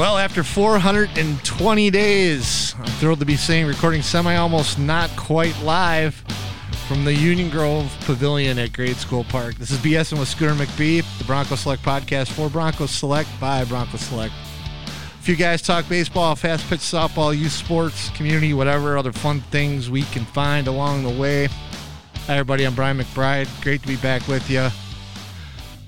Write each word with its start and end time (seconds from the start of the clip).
Well, 0.00 0.16
after 0.16 0.42
420 0.42 1.90
days, 1.90 2.74
I'm 2.78 2.86
thrilled 2.86 3.18
to 3.18 3.26
be 3.26 3.36
saying 3.36 3.66
recording 3.66 4.00
semi 4.00 4.34
almost 4.34 4.78
not 4.78 5.10
quite 5.10 5.54
live 5.60 6.14
from 6.88 7.04
the 7.04 7.12
Union 7.12 7.50
Grove 7.50 7.94
Pavilion 8.06 8.58
at 8.58 8.72
Grade 8.72 8.96
School 8.96 9.24
Park. 9.24 9.56
This 9.56 9.70
is 9.70 9.76
BSing 9.76 10.18
with 10.18 10.28
Scooter 10.28 10.54
McBee, 10.54 11.04
the 11.18 11.24
Bronco 11.24 11.54
Select 11.54 11.82
podcast 11.82 12.28
for 12.28 12.48
Bronco 12.48 12.86
Select 12.86 13.28
by 13.38 13.62
Bronco 13.66 13.98
Select. 13.98 14.32
A 14.86 15.22
few 15.22 15.36
guys 15.36 15.60
talk 15.60 15.86
baseball, 15.86 16.34
fast 16.34 16.66
pitch 16.70 16.80
softball, 16.80 17.38
youth 17.38 17.52
sports, 17.52 18.08
community, 18.16 18.54
whatever 18.54 18.96
other 18.96 19.12
fun 19.12 19.42
things 19.50 19.90
we 19.90 20.04
can 20.04 20.24
find 20.24 20.66
along 20.66 21.02
the 21.02 21.10
way. 21.10 21.46
Hi, 22.26 22.38
everybody. 22.38 22.64
I'm 22.64 22.74
Brian 22.74 22.96
McBride. 22.98 23.48
Great 23.60 23.82
to 23.82 23.86
be 23.86 23.96
back 23.96 24.26
with 24.28 24.48
you. 24.48 24.70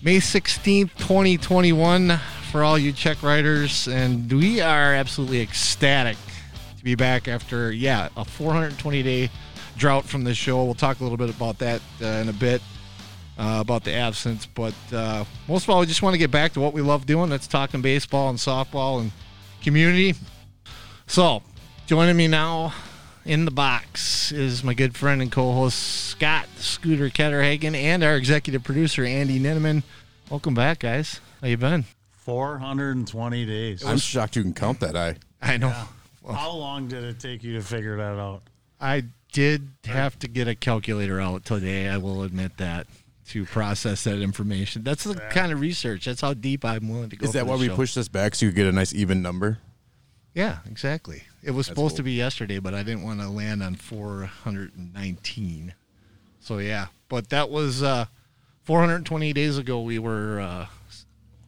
May 0.02 0.18
16th, 0.18 0.90
2021, 0.98 2.20
for 2.52 2.62
all 2.62 2.78
you 2.78 2.92
check 2.92 3.22
writers. 3.22 3.88
And 3.88 4.30
we 4.30 4.60
are 4.60 4.94
absolutely 4.94 5.40
ecstatic 5.40 6.18
to 6.76 6.84
be 6.84 6.94
back 6.94 7.26
after, 7.26 7.72
yeah, 7.72 8.10
a 8.14 8.26
420 8.26 9.02
day 9.02 9.30
drought 9.78 10.04
from 10.04 10.22
the 10.22 10.34
show. 10.34 10.62
We'll 10.62 10.74
talk 10.74 11.00
a 11.00 11.02
little 11.02 11.16
bit 11.16 11.30
about 11.30 11.58
that 11.60 11.80
uh, 12.02 12.06
in 12.06 12.28
a 12.28 12.32
bit, 12.34 12.60
uh, 13.38 13.56
about 13.60 13.84
the 13.84 13.94
absence. 13.94 14.44
But 14.44 14.74
uh, 14.92 15.24
most 15.48 15.64
of 15.64 15.70
all, 15.70 15.80
we 15.80 15.86
just 15.86 16.02
want 16.02 16.12
to 16.12 16.18
get 16.18 16.30
back 16.30 16.52
to 16.52 16.60
what 16.60 16.74
we 16.74 16.82
love 16.82 17.06
doing. 17.06 17.30
That's 17.30 17.46
talking 17.46 17.80
baseball 17.80 18.28
and 18.28 18.38
softball 18.38 19.00
and 19.00 19.12
community. 19.62 20.14
So, 21.06 21.42
joining 21.86 22.18
me 22.18 22.28
now 22.28 22.74
in 23.24 23.46
the 23.46 23.50
box 23.50 24.30
is 24.30 24.62
my 24.62 24.74
good 24.74 24.94
friend 24.94 25.22
and 25.22 25.32
co-host 25.32 25.78
Scott 25.78 26.48
Scooter 26.56 27.08
Ketterhagen 27.08 27.74
and 27.74 28.04
our 28.04 28.16
executive 28.16 28.62
producer 28.62 29.06
Andy 29.06 29.40
Ninneman. 29.40 29.84
Welcome 30.28 30.52
back, 30.52 30.80
guys. 30.80 31.20
How 31.40 31.48
you 31.48 31.56
been? 31.56 31.86
420 32.24 33.46
days. 33.46 33.84
I'm 33.84 33.98
shocked 33.98 34.36
you 34.36 34.42
can 34.42 34.54
count 34.54 34.80
that. 34.80 34.96
I 34.96 35.16
I 35.40 35.56
know. 35.56 35.74
How 36.28 36.52
long 36.52 36.86
did 36.86 37.02
it 37.02 37.18
take 37.18 37.42
you 37.42 37.54
to 37.54 37.62
figure 37.62 37.96
that 37.96 38.18
out? 38.18 38.42
I 38.80 39.04
did 39.32 39.68
have 39.84 40.18
to 40.20 40.28
get 40.28 40.46
a 40.46 40.54
calculator 40.54 41.20
out 41.20 41.44
today. 41.44 41.88
I 41.88 41.96
will 41.96 42.22
admit 42.22 42.58
that 42.58 42.86
to 43.28 43.44
process 43.44 44.04
that 44.04 44.20
information. 44.20 44.84
That's 44.84 45.04
the 45.04 45.14
kind 45.14 45.52
of 45.52 45.60
research. 45.60 46.04
That's 46.04 46.20
how 46.20 46.34
deep 46.34 46.64
I'm 46.64 46.88
willing 46.88 47.10
to 47.10 47.16
go. 47.16 47.24
is 47.24 47.32
that 47.32 47.46
why 47.46 47.56
we 47.56 47.66
show. 47.66 47.76
pushed 47.76 47.94
this 47.94 48.08
back 48.08 48.34
so 48.34 48.46
you 48.46 48.52
could 48.52 48.56
get 48.56 48.66
a 48.66 48.72
nice 48.72 48.94
even 48.94 49.22
number? 49.22 49.58
Yeah, 50.34 50.58
exactly. 50.70 51.24
It 51.42 51.52
was 51.52 51.66
supposed 51.66 51.96
to 51.96 52.02
be 52.02 52.12
yesterday, 52.12 52.58
but 52.58 52.72
I 52.72 52.82
didn't 52.82 53.02
want 53.02 53.20
to 53.20 53.28
land 53.28 53.62
on 53.62 53.74
419. 53.74 55.74
So 56.40 56.58
yeah, 56.58 56.86
but 57.08 57.30
that 57.30 57.50
was 57.50 57.82
uh, 57.82 58.06
420 58.64 59.32
days 59.32 59.58
ago. 59.58 59.80
We 59.80 59.98
were 59.98 60.40
uh, 60.40 60.66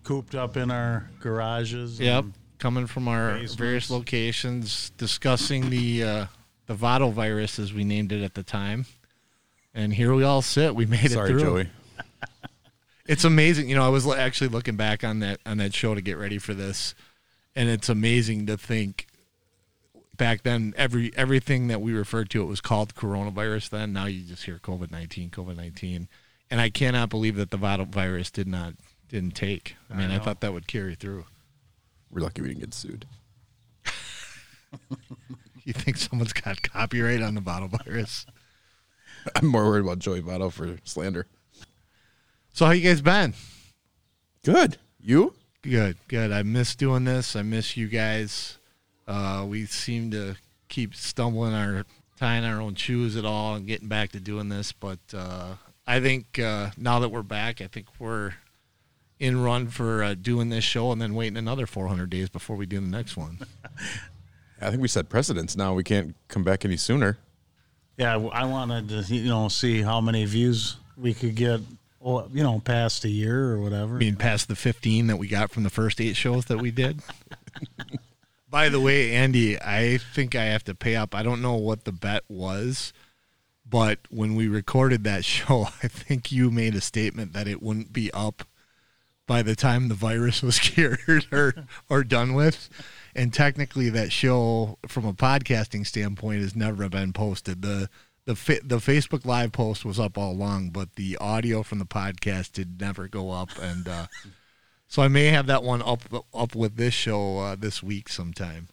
Cooped 0.05 0.34
up 0.34 0.56
in 0.56 0.70
our 0.70 1.10
garages. 1.20 1.98
yep 1.98 2.24
coming 2.58 2.86
from 2.86 3.08
our 3.08 3.33
Basements. 3.33 3.55
various 3.56 3.91
locations, 3.91 4.91
discussing 4.97 5.69
the 5.69 6.02
uh, 6.02 6.27
the 6.66 6.74
Votto 6.74 7.12
virus 7.12 7.58
as 7.58 7.74
we 7.74 7.84
named 7.84 8.10
it 8.12 8.22
at 8.22 8.32
the 8.34 8.42
time. 8.42 8.86
And 9.75 9.92
here 9.92 10.14
we 10.14 10.22
all 10.22 10.41
sit. 10.41 10.75
We 10.75 10.86
made 10.86 11.05
it 11.05 11.10
Sorry, 11.12 11.30
through. 11.30 11.41
Joey. 11.41 11.69
It's 13.06 13.25
amazing. 13.25 13.69
You 13.69 13.75
know, 13.75 13.84
I 13.84 13.91
was 13.91 14.06
actually 14.08 14.48
looking 14.48 14.77
back 14.77 15.05
on 15.05 15.19
that 15.19 15.38
on 15.44 15.58
that 15.58 15.75
show 15.75 15.94
to 15.94 16.00
get 16.00 16.16
ready 16.16 16.38
for 16.38 16.55
this, 16.55 16.94
and 17.55 17.69
it's 17.69 17.91
amazing 17.91 18.47
to 18.47 18.56
think 18.56 19.06
back 20.16 20.42
then 20.42 20.72
every 20.78 21.12
everything 21.14 21.66
that 21.69 21.82
we 21.82 21.92
referred 21.92 22.30
to 22.30 22.41
it 22.41 22.47
was 22.47 22.62
called 22.62 22.94
coronavirus 22.94 23.69
then. 23.69 23.92
Now 23.92 24.06
you 24.06 24.22
just 24.22 24.44
hear 24.44 24.58
COVID 24.58 24.91
nineteen, 24.91 25.28
COVID 25.28 25.55
nineteen, 25.55 26.08
and 26.50 26.62
I 26.62 26.70
cannot 26.70 27.10
believe 27.10 27.36
that 27.36 27.50
the 27.50 27.58
Votto 27.58 27.86
virus 27.86 28.30
did 28.30 28.48
not 28.48 28.72
didn't 29.15 29.37
take. 29.37 29.77
I 29.89 29.95
mean, 29.95 30.11
I, 30.11 30.17
know. 30.17 30.23
thought 30.25 30.41
that 30.41 30.53
would 30.53 30.67
carry 30.67 30.97
through. 30.97 31.25
We're 32.11 32.23
lucky 32.23 32.43
we 32.43 32.48
didn't 32.48 32.61
get 32.61 32.75
sued. 32.75 33.07
You 35.66 35.72
think 35.72 35.97
someone's 35.97 36.34
got 36.34 36.61
copyright 36.61 37.22
on 37.22 37.34
the 37.34 37.41
Votto 37.41 37.71
virus? 37.71 38.27
I'm 39.34 39.47
more 39.47 39.65
worried 39.65 39.84
about 39.84 39.99
Joey 39.99 40.21
Votto 40.21 40.53
for 40.53 40.77
slander. 40.84 41.27
So 42.53 42.66
how 42.66 42.72
you 42.72 42.83
guys 42.83 43.00
been? 43.00 43.33
Good. 44.44 44.77
You? 45.00 45.33
Good, 45.62 45.97
good. 46.06 46.33
I 46.33 46.43
miss 46.43 46.77
doing 46.77 47.05
this. 47.05 47.34
I 47.34 47.41
miss 47.41 47.78
you 47.78 47.88
guys. 47.88 48.59
Uh, 49.09 49.47
we 49.49 49.65
seem 49.65 50.11
to 50.11 50.37
keep 50.69 50.94
stumbling 50.94 51.55
our 51.55 51.87
tying 52.19 52.44
our 52.44 52.61
own 52.61 52.75
shoes 52.75 53.17
at 53.17 53.25
all 53.25 53.55
and 53.55 53.67
getting 53.67 53.88
back 53.88 54.12
to 54.12 54.21
doing 54.21 54.50
this. 54.50 54.72
But 54.72 54.99
uh, 55.15 55.55
I 55.87 56.00
think 56.00 56.38
uh, 56.38 56.72
now 56.77 56.99
that 56.99 57.09
we're 57.09 57.22
back, 57.22 57.62
I 57.62 57.69
think 57.69 57.87
we're 57.99 58.34
in 59.19 59.42
run 59.42 59.69
for 59.69 60.02
uh, 60.02 60.14
doing 60.14 60.48
this 60.48 60.64
show 60.64 60.92
and 60.92 61.00
then 61.00 61.14
waiting 61.14 61.36
another 61.36 61.66
400 61.66 62.10
days 62.10 62.28
before 62.28 62.56
we 62.56 62.66
do 62.66 62.80
the 62.80 62.86
next 62.86 63.16
one. 63.16 63.38
I 64.60 64.70
think 64.70 64.80
we 64.80 64.88
set 64.88 65.08
precedents 65.08 65.56
now. 65.56 65.75
We 65.75 65.84
can't 65.84 66.14
come 66.28 66.42
back 66.42 66.64
any 66.64 66.76
sooner. 66.76 67.19
Yeah, 67.97 68.16
I 68.16 68.44
wanted 68.44 68.88
to, 68.88 69.14
you 69.14 69.28
know, 69.28 69.48
see 69.48 69.82
how 69.82 70.00
many 70.00 70.25
views 70.25 70.76
we 70.97 71.14
could 71.14 71.34
get, 71.36 71.60
you 72.02 72.42
know, 72.42 72.60
past 72.64 73.04
a 73.04 73.08
year 73.08 73.52
or 73.52 73.60
whatever. 73.60 73.97
I 73.97 73.98
mean, 73.98 74.16
past 74.16 74.48
the 74.48 74.56
15 74.56 75.06
that 75.08 75.16
we 75.16 75.28
got 75.28 75.50
from 75.50 75.62
the 75.62 75.70
first 75.70 76.00
eight 76.00 76.16
shows 76.16 76.46
that 76.46 76.58
we 76.58 76.70
did. 76.70 77.00
By 78.50 78.69
the 78.69 78.81
way, 78.81 79.12
Andy, 79.12 79.60
I 79.60 79.98
think 79.98 80.34
I 80.34 80.44
have 80.44 80.64
to 80.64 80.75
pay 80.75 80.96
up. 80.96 81.14
I 81.14 81.22
don't 81.22 81.42
know 81.42 81.54
what 81.54 81.84
the 81.84 81.92
bet 81.92 82.22
was, 82.28 82.92
but 83.69 83.98
when 84.10 84.34
we 84.34 84.48
recorded 84.48 85.04
that 85.04 85.25
show, 85.25 85.69
I 85.82 85.88
think 85.88 86.32
you 86.32 86.50
made 86.50 86.75
a 86.75 86.81
statement 86.81 87.32
that 87.32 87.46
it 87.46 87.62
wouldn't 87.62 87.92
be 87.92 88.12
up 88.12 88.44
by 89.27 89.43
the 89.43 89.57
time 89.57 89.89
the 89.89 89.95
virus 89.95 90.43
was 90.43 90.59
cured 90.61 91.27
or, 91.33 91.55
or 91.89 92.05
done 92.05 92.35
with. 92.35 92.69
And 93.15 93.33
technically, 93.33 93.91
that 93.91 94.11
show, 94.11 94.79
from 94.89 95.05
a 95.05 95.12
podcasting 95.12 95.87
standpoint, 95.87 96.43
has 96.43 96.57
never 96.57 96.89
been 96.89 97.12
posted. 97.12 97.62
The 97.62 97.89
the 98.25 98.35
fa- 98.35 98.61
the 98.65 98.79
Facebook 98.79 99.25
Live 99.25 99.53
post 99.53 99.85
was 99.85 100.01
up 100.01 100.17
all 100.17 100.33
along, 100.33 100.71
but 100.71 100.97
the 100.97 101.17
audio 101.19 101.62
from 101.62 101.79
the 101.79 101.85
podcast 101.85 102.53
did 102.53 102.81
never 102.81 103.07
go 103.07 103.31
up, 103.31 103.51
and 103.61 103.87
uh, 103.87 104.07
so 104.89 105.03
I 105.03 105.09
may 105.09 105.27
have 105.27 105.47
that 105.47 105.62
one 105.62 105.83
up 105.83 106.01
up 106.35 106.55
with 106.55 106.77
this 106.77 106.95
show 106.95 107.39
uh, 107.39 107.56
this 107.56 107.83
week 107.83 108.09
sometime. 108.09 108.69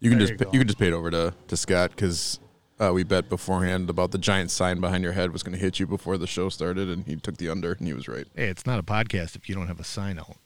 You 0.00 0.10
can 0.10 0.18
There 0.18 0.28
just 0.28 0.40
you 0.40 0.46
you, 0.52 0.58
can 0.60 0.68
just 0.68 0.78
pay 0.78 0.88
it 0.88 0.92
over 0.92 1.10
to 1.10 1.34
to 1.48 1.56
Scott 1.56 1.90
because 1.90 2.40
uh, 2.82 2.92
we 2.92 3.04
bet 3.04 3.28
beforehand 3.28 3.88
about 3.88 4.10
the 4.10 4.18
giant 4.18 4.50
sign 4.50 4.80
behind 4.80 5.04
your 5.04 5.12
head 5.12 5.32
was 5.32 5.42
going 5.42 5.52
to 5.56 5.58
hit 5.58 5.78
you 5.78 5.86
before 5.86 6.18
the 6.18 6.26
show 6.26 6.48
started, 6.48 6.88
and 6.88 7.06
he 7.06 7.14
took 7.16 7.36
the 7.36 7.48
under, 7.48 7.72
and 7.72 7.86
he 7.86 7.92
was 7.94 8.08
right. 8.08 8.26
Hey, 8.34 8.48
it's 8.48 8.66
not 8.66 8.78
a 8.78 8.82
podcast 8.82 9.36
if 9.36 9.48
you 9.48 9.54
don't 9.54 9.68
have 9.68 9.78
a 9.78 9.84
sign 9.84 10.18
out. 10.18 10.36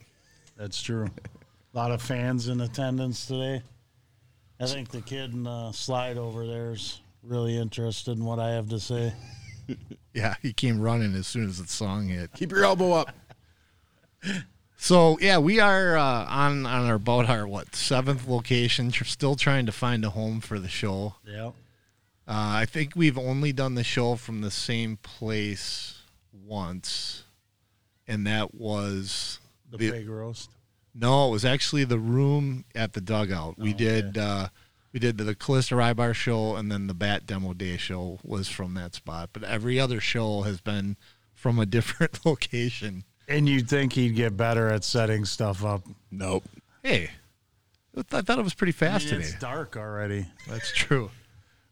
That's 0.57 0.83
true. 0.83 1.09
A 1.75 1.77
lot 1.77 1.91
of 1.93 2.03
fans 2.03 2.49
in 2.49 2.61
attendance 2.61 3.27
today. 3.27 3.63
I 4.61 4.67
think 4.67 4.91
the 4.91 5.03
kid 5.03 5.33
in 5.33 5.45
the 5.45 5.73
slide 5.73 6.17
over 6.19 6.47
there's 6.47 7.01
really 7.23 7.57
interested 7.59 8.17
in 8.17 8.25
what 8.25 8.39
I 8.39 8.51
have 8.51 8.69
to 8.71 8.81
say. 8.81 9.13
Yeah, 10.15 10.37
he 10.41 10.55
came 10.55 10.81
running 10.81 11.15
as 11.15 11.27
soon 11.27 11.47
as 11.47 11.61
the 11.61 11.69
song 11.69 12.09
hit. 12.09 12.33
Keep 12.33 12.53
your 12.53 12.65
elbow 12.65 12.93
up. 12.93 13.15
So 14.79 15.19
yeah, 15.21 15.39
we 15.39 15.59
are 15.59 15.97
uh, 15.97 16.27
on 16.27 16.67
on 16.67 16.87
our 16.87 16.95
about 16.97 17.29
our 17.29 17.49
what 17.49 17.75
seventh 17.75 18.29
location. 18.29 18.91
Tr- 18.91 19.05
Still 19.05 19.35
trying 19.35 19.67
to 19.67 19.73
find 19.73 20.05
a 20.05 20.11
home 20.11 20.41
for 20.41 20.59
the 20.59 20.69
show. 20.69 21.15
Yeah. 21.27 21.53
Uh, 22.29 22.33
I 22.63 22.67
think 22.67 22.93
we've 22.97 23.19
only 23.19 23.53
done 23.53 23.75
the 23.77 23.85
show 23.85 24.17
from 24.17 24.41
the 24.41 24.51
same 24.51 24.97
place 24.99 26.01
once, 26.33 27.23
and 28.09 28.27
that 28.27 28.55
was 28.55 29.39
The 29.71 29.79
The- 29.79 29.91
big 29.91 30.09
roast. 30.09 30.51
no, 30.95 31.29
it 31.29 31.31
was 31.33 31.45
actually 31.45 31.85
the 31.85 31.99
room 31.99 32.65
at 32.75 32.93
the 32.95 33.01
dugout. 33.01 33.59
We 33.59 33.73
Oh, 33.75 33.77
did 33.77 34.19
uh, 34.19 34.49
we 34.93 34.99
did 35.01 35.19
the 35.19 35.35
Callista 35.35 35.75
Rybar 35.75 36.15
show, 36.15 36.57
and 36.57 36.71
then 36.73 36.87
the 36.87 36.95
Bat 36.95 37.27
Demo 37.27 37.53
Day 37.53 37.77
show 37.77 38.19
was 38.25 38.49
from 38.49 38.75
that 38.75 38.95
spot. 38.95 39.31
But 39.33 39.45
every 39.45 39.79
other 39.79 40.01
show 40.01 40.43
has 40.43 40.61
been 40.61 40.97
from 41.35 41.59
a 41.59 41.67
different 41.77 42.25
location. 42.25 43.05
And 43.29 43.49
you'd 43.49 43.69
think 43.69 43.93
he'd 43.95 44.15
get 44.17 44.37
better 44.37 44.69
at 44.69 44.85
setting 44.85 45.25
stuff 45.25 45.65
up. 45.65 45.83
Nope. 46.11 46.45
Hey, 46.83 47.11
I 48.13 48.23
thought 48.23 48.39
it 48.39 48.43
was 48.45 48.55
pretty 48.55 48.71
I 48.73 48.73
fast 48.73 49.05
mean, 49.07 49.15
today. 49.17 49.25
it's 49.29 49.39
dark 49.41 49.77
already. 49.77 50.27
That's 50.49 50.73
true. 50.73 51.11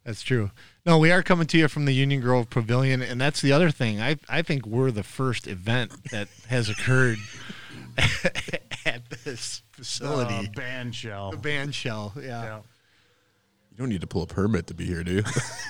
That's 0.04 0.22
true. 0.22 0.50
No, 0.84 0.98
we 0.98 1.10
are 1.10 1.22
coming 1.22 1.46
to 1.46 1.58
you 1.58 1.68
from 1.68 1.86
the 1.86 1.92
Union 1.92 2.20
Grove 2.20 2.50
Pavilion, 2.50 3.00
and 3.00 3.18
that's 3.20 3.40
the 3.40 3.52
other 3.52 3.70
thing. 3.70 4.00
I 4.02 4.16
I 4.28 4.42
think 4.42 4.66
we're 4.66 4.90
the 4.90 5.02
first 5.02 5.46
event 5.46 5.92
that 6.10 6.28
has 6.48 6.68
occurred 6.68 7.18
at 8.84 9.08
this 9.24 9.62
facility. 9.72 10.48
Uh, 10.48 10.50
band 10.54 10.94
shell. 10.94 11.30
the 11.30 11.38
band 11.38 11.74
shell. 11.74 12.12
Yeah. 12.16 12.42
Yeah. 12.42 12.56
You 13.70 13.78
don't 13.78 13.88
need 13.88 14.02
to 14.02 14.06
pull 14.06 14.22
a 14.22 14.26
permit 14.26 14.68
to 14.68 14.74
be 14.74 14.84
here, 14.84 15.02
do 15.02 15.14
you? 15.14 15.24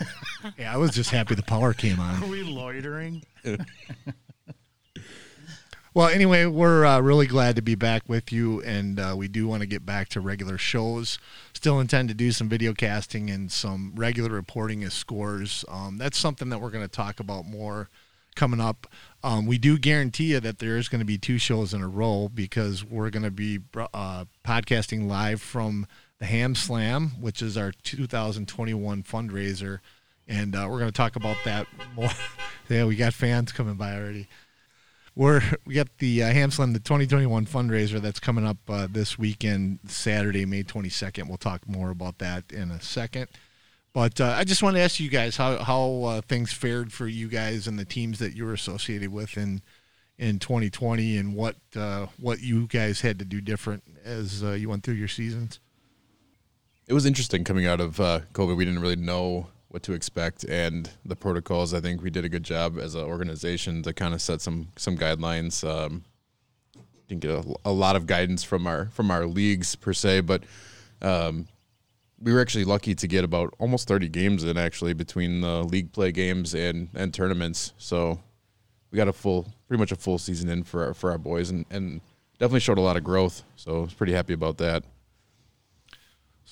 yeah. 0.59 0.75
I 0.75 0.77
was 0.77 0.91
just 0.91 1.11
happy 1.11 1.35
the 1.35 1.43
power 1.43 1.73
came 1.73 2.01
on. 2.01 2.21
Are 2.21 2.25
on. 2.25 2.31
we 2.31 2.43
loitering? 2.43 3.23
Well, 5.95 6.09
anyway, 6.09 6.45
we're 6.47 6.85
uh, 6.85 6.99
really 6.99 7.29
glad 7.29 7.55
to 7.55 7.63
be 7.63 7.77
back 7.77 8.09
with 8.09 8.33
you, 8.33 8.61
and 8.63 8.99
uh, 8.99 9.15
we 9.17 9.29
do 9.29 9.47
want 9.47 9.61
to 9.61 9.67
get 9.67 9.87
back 9.87 10.09
to 10.09 10.21
regular 10.21 10.59
shows. 10.59 11.21
Still 11.53 11.79
intend 11.79 12.09
to 12.09 12.17
do 12.17 12.33
some 12.33 12.49
video 12.49 12.75
casting 12.75 13.31
and 13.31 13.53
some 13.53 13.93
regular 13.95 14.31
reporting 14.31 14.83
of 14.83 14.93
scores. 14.93 15.65
Um, 15.69 15.97
that's 15.97 16.19
something 16.19 16.49
that 16.49 16.61
we're 16.61 16.71
going 16.73 16.83
to 16.83 16.89
talk 16.89 17.21
about 17.21 17.47
more 17.47 17.91
coming 18.35 18.59
up. 18.59 18.89
Um, 19.23 19.47
we 19.47 19.57
do 19.57 19.79
guarantee 19.79 20.33
you 20.33 20.41
that 20.41 20.59
there 20.59 20.77
is 20.79 20.89
going 20.89 20.99
to 20.99 21.05
be 21.05 21.17
two 21.17 21.39
shows 21.39 21.73
in 21.73 21.81
a 21.81 21.87
row 21.87 22.29
because 22.29 22.85
we're 22.85 23.11
going 23.11 23.23
to 23.23 23.31
be 23.31 23.61
uh, 23.77 24.25
podcasting 24.45 25.07
live 25.07 25.41
from 25.41 25.87
the 26.19 26.27
Ham 26.27 26.57
Slam, 26.57 27.13
which 27.21 27.41
is 27.41 27.57
our 27.57 27.71
2021 27.85 29.05
fundraiser, 29.05 29.79
and 30.27 30.57
uh, 30.57 30.67
we're 30.69 30.81
going 30.81 30.91
to 30.91 30.97
talk 30.97 31.15
about 31.15 31.37
that 31.45 31.69
more. 31.95 32.11
yeah, 32.69 32.85
we 32.85 32.97
got 32.97 33.15
fans 33.15 33.53
coming 33.53 33.77
by 33.77 33.95
already. 33.95 34.27
We're 35.17 35.43
we 35.65 35.75
got 35.75 35.99
the 35.99 36.25
uh, 36.25 36.33
Ham 36.33 36.51
Slam, 36.51 36.73
the 36.73 36.81
2021 36.81 37.47
fundraiser 37.47 38.01
that's 38.01 38.19
coming 38.19 38.45
up 38.45 38.57
uh, 38.69 38.89
this 38.91 39.17
weekend, 39.17 39.79
Saturday, 39.87 40.45
May 40.45 40.65
22nd. 40.65 41.29
We'll 41.29 41.37
talk 41.37 41.69
more 41.69 41.91
about 41.91 42.19
that 42.19 42.51
in 42.51 42.73
a 42.73 42.81
second. 42.81 43.29
But 43.93 44.21
uh, 44.21 44.35
I 44.37 44.43
just 44.43 44.61
want 44.61 44.75
to 44.75 44.83
ask 44.83 44.99
you 44.99 45.09
guys 45.09 45.37
how 45.37 45.63
how 45.63 46.03
uh, 46.03 46.21
things 46.23 46.53
fared 46.53 46.93
for 46.93 47.07
you 47.07 47.29
guys 47.29 47.69
and 47.69 47.79
the 47.79 47.85
teams 47.85 48.19
that 48.19 48.35
you 48.35 48.45
were 48.45 48.53
associated 48.53 49.13
with 49.13 49.37
in 49.37 49.63
in 50.19 50.41
2020, 50.41 51.17
and 51.17 51.35
what 51.37 51.57
uh, 51.77 52.07
what 52.19 52.41
you 52.41 52.67
guys 52.67 53.03
had 53.03 53.21
to 53.21 53.25
do 53.25 53.41
different 53.41 53.85
as 54.05 54.43
uh, 54.43 54.51
you 54.51 54.69
went 54.69 54.83
through 54.83 54.95
your 54.95 55.09
seasons. 55.09 55.61
It 56.89 56.93
was 56.93 57.07
interesting 57.07 57.45
coming 57.45 57.67
out 57.67 57.81
of 57.81 58.01
uh, 58.01 58.21
COVID. 58.33 58.57
We 58.57 58.65
didn't 58.65 58.81
really 58.81 58.97
know 58.97 59.47
what 59.75 59.83
to 59.83 59.93
expect, 59.93 60.45
and 60.45 60.89
the 61.05 61.17
protocols. 61.17 61.75
I 61.75 61.81
think 61.81 62.01
we 62.01 62.09
did 62.09 62.25
a 62.25 62.29
good 62.29 62.45
job 62.45 62.79
as 62.79 62.95
an 62.95 63.03
organization 63.03 63.83
to 63.83 63.93
kind 63.93 64.15
of 64.15 64.23
set 64.23 64.41
some 64.41 64.69
some 64.77 64.97
guidelines. 64.97 65.69
Um, 65.69 66.05
didn't 67.09 67.23
get 67.23 67.33
a, 67.33 67.55
a, 67.65 67.73
lot 67.73 67.97
of 67.97 68.07
guidance 68.07 68.45
from 68.45 68.69
our 68.69 68.87
from 68.87 69.11
our 69.11 69.27
leagues 69.27 69.75
per 69.75 69.93
se, 69.93 70.21
but 70.21 70.45
um, 71.03 71.49
we 72.21 72.33
were 72.33 72.41
actually 72.41 72.65
lucky 72.65 72.95
to 72.95 73.09
get 73.09 73.25
about 73.25 73.53
almost 73.59 73.89
30 73.89 74.09
games 74.11 74.45
in 74.45 74.57
actually 74.57 74.95
between 74.95 75.41
the 75.41 75.65
league 75.65 75.93
play 75.93 76.13
games 76.13 76.55
and, 76.55 76.89
and 76.95 77.13
tournaments. 77.13 77.73
So 77.77 78.21
we 78.93 78.97
got 78.97 79.09
a 79.09 79.13
full, 79.13 79.53
pretty 79.67 79.81
much 79.81 79.91
a 79.91 79.97
full 79.97 80.19
season 80.19 80.49
in 80.49 80.63
for 80.63 80.87
our, 80.87 80.95
for 80.95 81.11
our 81.11 81.19
boys 81.19 81.51
and, 81.51 81.67
and 81.69 82.01
definitely 82.39 82.61
showed 82.61 82.79
a 82.79 82.81
lot 82.81 82.97
of 82.97 83.05
growth. 83.05 83.43
So 83.57 83.77
I 83.77 83.81
was 83.81 83.93
pretty 83.93 84.13
happy 84.13 84.33
about 84.33 84.57
that. 84.59 84.85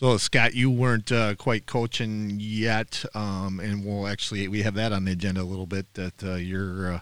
So 0.02 0.16
Scott, 0.16 0.56
you 0.56 0.68
weren't 0.68 1.12
uh, 1.12 1.36
quite 1.36 1.64
coaching 1.64 2.38
yet, 2.40 3.04
um, 3.14 3.60
and 3.60 3.86
we'll 3.86 4.08
actually 4.08 4.48
we 4.48 4.62
have 4.62 4.74
that 4.74 4.92
on 4.92 5.04
the 5.04 5.12
agenda 5.12 5.42
a 5.42 5.44
little 5.44 5.64
bit. 5.64 5.94
That 5.94 6.24
uh, 6.24 6.34
you're 6.34 6.94
uh, 6.94 7.00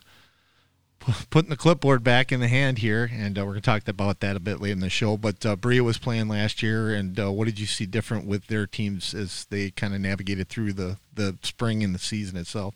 putting 1.31 1.49
the 1.49 1.57
clipboard 1.57 2.05
back 2.05 2.31
in 2.31 2.41
the 2.41 2.49
hand 2.49 2.77
here, 2.77 3.11
and 3.11 3.39
uh, 3.39 3.41
we're 3.41 3.53
going 3.53 3.63
to 3.63 3.65
talk 3.65 3.89
about 3.89 4.21
that 4.21 4.37
a 4.37 4.39
bit 4.39 4.61
later 4.61 4.75
in 4.75 4.81
the 4.81 4.91
show. 4.91 5.17
But 5.17 5.47
uh, 5.47 5.57
Bria 5.57 5.83
was 5.83 5.97
playing 5.97 6.29
last 6.29 6.63
year, 6.63 6.93
and 6.95 7.19
uh, 7.19 7.33
what 7.33 7.47
did 7.47 7.59
you 7.59 7.65
see 7.65 7.87
different 7.87 8.27
with 8.27 8.49
their 8.49 8.67
teams 8.67 9.15
as 9.15 9.47
they 9.47 9.71
kind 9.71 9.95
of 9.95 10.03
navigated 10.03 10.51
through 10.51 10.75
the, 10.75 10.99
the 11.15 11.39
spring 11.43 11.83
and 11.83 11.95
the 11.95 11.99
season 11.99 12.37
itself? 12.37 12.75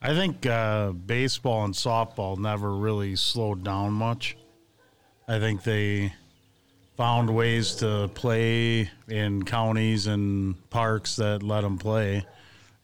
I 0.00 0.14
think 0.14 0.42
baseball 1.04 1.64
and 1.64 1.74
softball 1.74 2.38
never 2.38 2.76
really 2.76 3.16
slowed 3.16 3.64
down 3.64 3.92
much. 3.94 4.36
I 5.26 5.40
think 5.40 5.64
they 5.64 6.12
found 6.98 7.34
ways 7.34 7.76
to 7.76 8.10
play 8.12 8.90
in 9.08 9.42
counties 9.44 10.06
and 10.06 10.68
parks 10.68 11.16
that 11.16 11.42
let 11.42 11.62
them 11.62 11.78
play. 11.78 12.26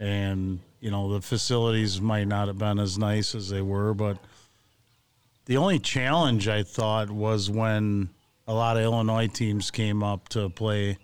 And, 0.00 0.61
you 0.81 0.90
know, 0.90 1.12
the 1.12 1.20
facilities 1.20 2.00
might 2.00 2.28
not 2.28 2.49
have 2.49 2.56
been 2.56 2.78
as 2.78 2.96
nice 2.96 3.34
as 3.34 3.50
they 3.50 3.61
were, 3.61 3.93
but– 3.93 4.16
the 5.46 5.58
only 5.58 5.78
challenge 5.78 6.49
I 6.49 6.62
thought 6.62 7.11
was 7.11 7.50
when 7.50 8.08
a 8.46 8.55
lot 8.55 8.76
of 8.76 8.82
Illinois 8.82 9.26
teams 9.26 9.70
came 9.70 10.02
up 10.02 10.28
to 10.31 10.49
play 10.49 10.96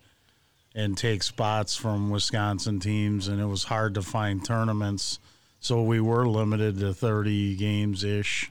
and 0.75 0.97
take 0.97 1.23
spots 1.23 1.77
from 1.77 2.11
Wisconsin 2.11 2.81
teams, 2.81 3.29
and 3.29 3.41
it 3.41 3.47
was 3.47 3.65
hard 3.65 3.95
to 3.95 4.03
find 4.03 4.45
tournaments. 4.45 5.19
So 5.59 5.83
we 5.83 6.01
were 6.01 6.27
limited 6.27 6.79
to 6.79 6.95
30 6.95 7.57
games 7.57 8.03
ish 8.03 8.51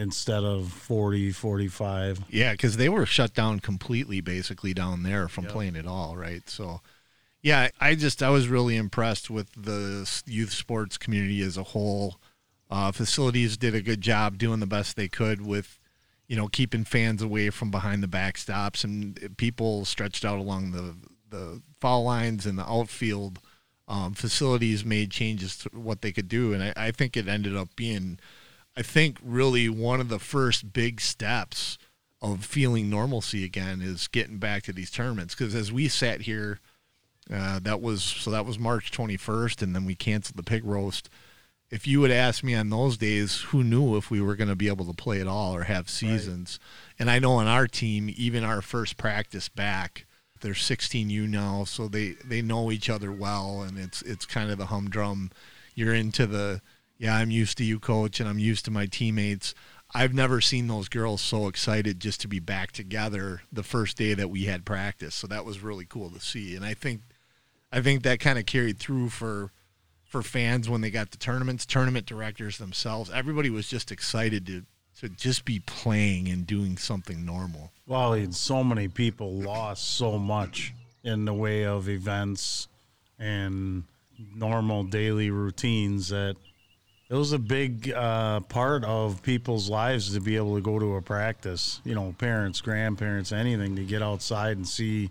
instead 0.00 0.42
of 0.42 0.72
40, 0.72 1.32
45. 1.32 2.24
Yeah, 2.30 2.52
because 2.52 2.76
they 2.76 2.88
were 2.88 3.04
shut 3.06 3.34
down 3.34 3.60
completely 3.60 4.20
basically 4.20 4.72
down 4.72 5.02
there 5.02 5.28
from 5.28 5.44
yep. 5.44 5.52
playing 5.52 5.76
at 5.76 5.86
all, 5.86 6.16
right? 6.16 6.48
So, 6.48 6.80
yeah, 7.42 7.68
I 7.80 7.94
just, 7.94 8.22
I 8.22 8.30
was 8.30 8.48
really 8.48 8.76
impressed 8.76 9.30
with 9.30 9.52
the 9.52 10.10
youth 10.26 10.52
sports 10.52 10.96
community 10.96 11.42
as 11.42 11.56
a 11.56 11.62
whole 11.62 12.16
uh, 12.70 12.92
facilities 12.92 13.56
did 13.56 13.74
a 13.74 13.82
good 13.82 14.00
job 14.00 14.38
doing 14.38 14.60
the 14.60 14.66
best 14.66 14.96
they 14.96 15.08
could 15.08 15.44
with, 15.44 15.78
you 16.28 16.36
know, 16.36 16.48
keeping 16.48 16.84
fans 16.84 17.20
away 17.20 17.50
from 17.50 17.70
behind 17.70 18.02
the 18.02 18.06
backstops 18.06 18.84
and 18.84 19.36
people 19.36 19.84
stretched 19.84 20.24
out 20.24 20.38
along 20.38 20.70
the 20.72 20.94
the 21.30 21.62
foul 21.80 22.04
lines 22.04 22.46
and 22.46 22.58
the 22.58 22.68
outfield. 22.68 23.38
Um, 23.88 24.14
facilities 24.14 24.84
made 24.84 25.10
changes 25.10 25.56
to 25.58 25.68
what 25.70 26.00
they 26.00 26.12
could 26.12 26.28
do, 26.28 26.52
and 26.52 26.62
I, 26.62 26.72
I 26.76 26.90
think 26.92 27.16
it 27.16 27.26
ended 27.26 27.56
up 27.56 27.74
being, 27.74 28.20
I 28.80 28.82
think, 28.82 29.18
really 29.22 29.68
one 29.68 30.00
of 30.00 30.08
the 30.08 30.18
first 30.18 30.72
big 30.72 31.00
steps 31.00 31.78
of 32.20 32.44
feeling 32.44 32.90
normalcy 32.90 33.44
again 33.44 33.80
is 33.80 34.08
getting 34.08 34.38
back 34.38 34.64
to 34.64 34.72
these 34.72 34.90
tournaments. 34.90 35.34
Because 35.34 35.54
as 35.54 35.72
we 35.72 35.86
sat 35.86 36.22
here, 36.22 36.58
uh, 37.32 37.60
that 37.60 37.80
was 37.80 38.02
so 38.02 38.30
that 38.30 38.44
was 38.44 38.58
March 38.58 38.90
21st, 38.90 39.62
and 39.62 39.74
then 39.74 39.84
we 39.84 39.94
canceled 39.94 40.36
the 40.36 40.42
pig 40.42 40.64
roast 40.64 41.08
if 41.70 41.86
you 41.86 42.00
would 42.00 42.10
ask 42.10 42.42
me 42.42 42.54
on 42.54 42.68
those 42.68 42.96
days, 42.96 43.42
who 43.42 43.62
knew 43.62 43.96
if 43.96 44.10
we 44.10 44.20
were 44.20 44.34
going 44.34 44.48
to 44.48 44.56
be 44.56 44.68
able 44.68 44.84
to 44.86 44.92
play 44.92 45.20
at 45.20 45.28
all 45.28 45.54
or 45.54 45.62
have 45.62 45.88
seasons? 45.88 46.58
Right. 46.60 47.00
And 47.00 47.10
I 47.10 47.20
know 47.20 47.34
on 47.34 47.46
our 47.46 47.68
team, 47.68 48.12
even 48.16 48.42
our 48.42 48.60
first 48.60 48.96
practice 48.96 49.48
back, 49.48 50.06
they're 50.40 50.52
16U 50.52 51.28
now, 51.28 51.64
so 51.64 51.86
they 51.86 52.16
they 52.24 52.40
know 52.40 52.72
each 52.72 52.88
other 52.88 53.12
well, 53.12 53.62
and 53.62 53.78
it's 53.78 54.00
it's 54.02 54.24
kind 54.24 54.50
of 54.50 54.56
the 54.58 54.66
humdrum. 54.66 55.30
You're 55.74 55.94
into 55.94 56.26
the 56.26 56.62
yeah, 57.00 57.16
I'm 57.16 57.30
used 57.30 57.56
to 57.56 57.64
you, 57.64 57.80
coach, 57.80 58.20
and 58.20 58.28
I'm 58.28 58.38
used 58.38 58.66
to 58.66 58.70
my 58.70 58.84
teammates. 58.84 59.54
I've 59.94 60.12
never 60.12 60.42
seen 60.42 60.68
those 60.68 60.90
girls 60.90 61.22
so 61.22 61.48
excited 61.48 61.98
just 61.98 62.20
to 62.20 62.28
be 62.28 62.40
back 62.40 62.72
together 62.72 63.40
the 63.50 63.62
first 63.62 63.96
day 63.96 64.12
that 64.12 64.28
we 64.28 64.44
had 64.44 64.66
practice. 64.66 65.14
So 65.14 65.26
that 65.26 65.46
was 65.46 65.60
really 65.60 65.86
cool 65.86 66.10
to 66.10 66.20
see, 66.20 66.54
and 66.54 66.64
I 66.64 66.74
think 66.74 67.00
I 67.72 67.80
think 67.80 68.02
that 68.02 68.20
kind 68.20 68.38
of 68.38 68.44
carried 68.44 68.78
through 68.78 69.08
for 69.08 69.50
for 70.04 70.22
fans 70.22 70.68
when 70.68 70.82
they 70.82 70.90
got 70.90 71.10
the 71.10 71.16
tournaments, 71.16 71.64
tournament 71.64 72.04
directors 72.04 72.58
themselves. 72.58 73.10
Everybody 73.10 73.48
was 73.48 73.66
just 73.66 73.90
excited 73.90 74.46
to 74.46 74.62
to 75.00 75.08
just 75.08 75.46
be 75.46 75.60
playing 75.60 76.28
and 76.28 76.46
doing 76.46 76.76
something 76.76 77.24
normal. 77.24 77.72
Well, 77.86 78.12
and 78.12 78.34
so 78.34 78.62
many 78.62 78.88
people 78.88 79.32
lost 79.32 79.96
so 79.96 80.18
much 80.18 80.74
in 81.02 81.24
the 81.24 81.32
way 81.32 81.64
of 81.64 81.88
events 81.88 82.68
and 83.18 83.84
normal 84.34 84.84
daily 84.84 85.30
routines 85.30 86.10
that 86.10 86.36
it 87.10 87.14
was 87.14 87.32
a 87.32 87.38
big 87.38 87.90
uh, 87.90 88.38
part 88.40 88.84
of 88.84 89.20
people's 89.22 89.68
lives 89.68 90.14
to 90.14 90.20
be 90.20 90.36
able 90.36 90.54
to 90.54 90.62
go 90.62 90.78
to 90.78 90.94
a 90.94 91.02
practice. 91.02 91.80
You 91.84 91.96
know, 91.96 92.14
parents, 92.18 92.60
grandparents, 92.60 93.32
anything 93.32 93.74
to 93.76 93.84
get 93.84 94.00
outside 94.00 94.56
and 94.56 94.66
see 94.66 95.10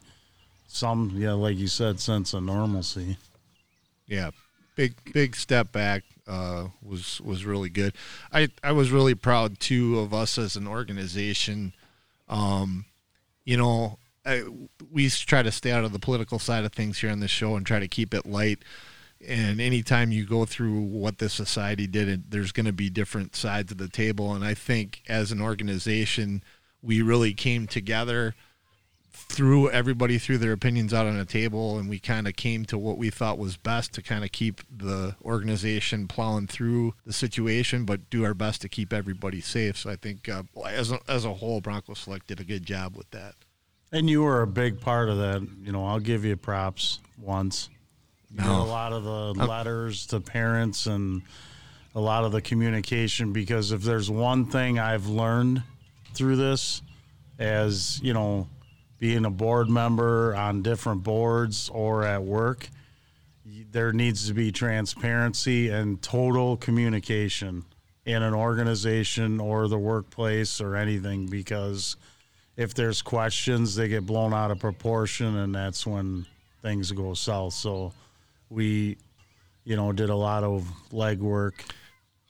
some, 0.67 1.12
yeah, 1.15 1.33
like 1.33 1.57
you 1.57 1.67
said, 1.67 2.00
sense 2.00 2.33
of 2.33 2.43
normalcy. 2.43 3.17
Yeah, 4.07 4.31
big 4.75 4.95
big 5.13 5.35
step 5.35 5.74
back 5.74 6.03
uh, 6.25 6.67
was 6.81 7.19
was 7.19 7.43
really 7.43 7.69
good. 7.69 7.93
I 8.31 8.47
I 8.63 8.71
was 8.71 8.91
really 8.91 9.13
proud 9.13 9.59
too 9.59 10.00
of 10.00 10.13
us 10.13 10.38
as 10.38 10.55
an 10.55 10.67
organization. 10.67 11.74
Um, 12.29 12.85
you 13.43 13.57
know, 13.57 14.00
I, 14.25 14.43
we 14.91 15.09
try 15.09 15.43
to 15.43 15.51
stay 15.51 15.71
out 15.71 15.83
of 15.83 15.91
the 15.91 16.00
political 16.00 16.39
side 16.39 16.63
of 16.63 16.71
things 16.71 17.00
here 17.00 17.09
on 17.09 17.19
the 17.19 17.27
show 17.27 17.55
and 17.57 17.65
try 17.65 17.79
to 17.79 17.88
keep 17.88 18.13
it 18.13 18.25
light. 18.25 18.59
And 19.27 19.59
anytime 19.59 20.11
you 20.11 20.25
go 20.25 20.45
through 20.45 20.79
what 20.79 21.17
this 21.17 21.33
society 21.33 21.88
did, 21.88 22.31
there's 22.31 22.53
going 22.53 22.65
to 22.67 22.73
be 22.73 22.89
different 22.89 23.35
sides 23.35 23.71
of 23.71 23.77
the 23.77 23.89
table. 23.89 24.33
And 24.33 24.45
I 24.45 24.53
think 24.53 25.01
as 25.09 25.31
an 25.31 25.41
organization, 25.41 26.41
we 26.81 27.01
really 27.01 27.33
came 27.33 27.67
together 27.67 28.33
threw 29.11 29.69
everybody 29.69 30.17
threw 30.17 30.38
their 30.38 30.51
opinions 30.51 30.93
out 30.93 31.05
on 31.05 31.15
a 31.15 31.25
table 31.25 31.77
and 31.77 31.89
we 31.89 31.99
kind 31.99 32.27
of 32.27 32.35
came 32.35 32.65
to 32.65 32.77
what 32.77 32.97
we 32.97 33.09
thought 33.09 33.38
was 33.38 33.57
best 33.57 33.93
to 33.93 34.01
kind 34.01 34.23
of 34.23 34.31
keep 34.31 34.61
the 34.75 35.15
organization 35.23 36.07
plowing 36.07 36.47
through 36.47 36.93
the 37.05 37.13
situation 37.13 37.85
but 37.85 38.09
do 38.09 38.23
our 38.23 38.33
best 38.33 38.61
to 38.61 38.69
keep 38.69 38.93
everybody 38.93 39.41
safe. 39.41 39.77
So 39.77 39.89
i 39.89 39.95
think 39.95 40.29
uh, 40.29 40.43
as, 40.65 40.91
a, 40.91 40.99
as 41.07 41.25
a 41.25 41.33
whole 41.33 41.61
bronco 41.61 41.93
select 41.93 42.27
did 42.27 42.39
a 42.39 42.43
good 42.43 42.65
job 42.65 42.95
with 42.95 43.09
that. 43.11 43.35
And 43.91 44.09
you 44.09 44.21
were 44.21 44.41
a 44.41 44.47
big 44.47 44.79
part 44.79 45.09
of 45.09 45.17
that. 45.17 45.45
You 45.61 45.71
know 45.71 45.85
i'll 45.85 45.99
give 45.99 46.23
you 46.23 46.35
props 46.38 46.99
once 47.17 47.69
you 48.31 48.41
no. 48.43 48.62
a 48.62 48.63
lot 48.63 48.93
of 48.93 49.03
the 49.03 49.41
uh, 49.41 49.45
letters 49.45 50.05
to 50.07 50.19
parents 50.19 50.86
and 50.86 51.21
a 51.95 52.00
lot 52.00 52.24
of 52.24 52.31
the 52.31 52.41
communication 52.41 53.33
because 53.33 53.71
if 53.71 53.81
there's 53.81 54.09
one 54.09 54.45
thing 54.45 54.77
i've 54.77 55.07
learned 55.07 55.63
through 56.13 56.36
this 56.36 56.81
as 57.39 58.00
you 58.03 58.13
know 58.13 58.48
being 59.00 59.25
a 59.25 59.29
board 59.29 59.69
member 59.69 60.36
on 60.36 60.62
different 60.62 61.03
boards 61.03 61.69
or 61.74 62.03
at 62.03 62.21
work, 62.21 62.67
there 63.71 63.93
needs 63.93 64.27
to 64.27 64.33
be 64.33 64.51
transparency 64.51 65.69
and 65.69 66.01
total 66.01 66.57
communication 66.57 67.63
in 68.05 68.21
an 68.21 68.33
organization 68.33 69.39
or 69.39 69.67
the 69.67 69.77
workplace 69.77 70.59
or 70.59 70.75
anything 70.75 71.27
because 71.27 71.95
if 72.57 72.74
there's 72.74 73.01
questions, 73.01 73.75
they 73.75 73.88
get 73.88 74.05
blown 74.05 74.33
out 74.33 74.51
of 74.51 74.59
proportion 74.59 75.38
and 75.38 75.55
that's 75.55 75.88
when 75.88 76.25
things 76.62 76.91
go 76.91 77.13
south. 77.13 77.53
So 77.53 77.93
we, 78.50 78.98
you 79.63 79.75
know, 79.75 79.91
did 79.91 80.10
a 80.10 80.15
lot 80.15 80.44
of 80.44 80.68
legwork 80.91 81.53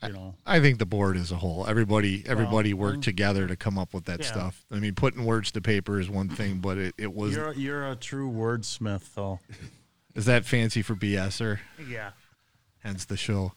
you 0.02 0.12
know. 0.12 0.34
I 0.46 0.60
think 0.60 0.78
the 0.78 0.86
board 0.86 1.16
as 1.18 1.30
a 1.30 1.36
whole, 1.36 1.66
everybody, 1.66 2.24
everybody 2.26 2.72
worked 2.72 3.02
together 3.02 3.46
to 3.46 3.54
come 3.54 3.78
up 3.78 3.92
with 3.92 4.06
that 4.06 4.20
Yeah. 4.20 4.26
stuff. 4.26 4.64
I 4.70 4.78
mean, 4.78 4.94
putting 4.94 5.26
words 5.26 5.52
to 5.52 5.60
paper 5.60 6.00
is 6.00 6.08
one 6.08 6.28
thing, 6.30 6.60
but 6.60 6.78
it, 6.78 6.94
it 6.96 7.12
was 7.12 7.34
You're 7.34 7.52
you're 7.52 7.86
a 7.90 7.96
true 7.96 8.30
wordsmith, 8.30 9.14
though. 9.14 9.40
is 10.14 10.24
that 10.24 10.46
fancy 10.46 10.80
for 10.82 10.94
BS 10.94 11.40
or 11.40 11.60
Yeah. 11.78 12.12
hence 12.78 13.04
the 13.04 13.16
show. 13.18 13.52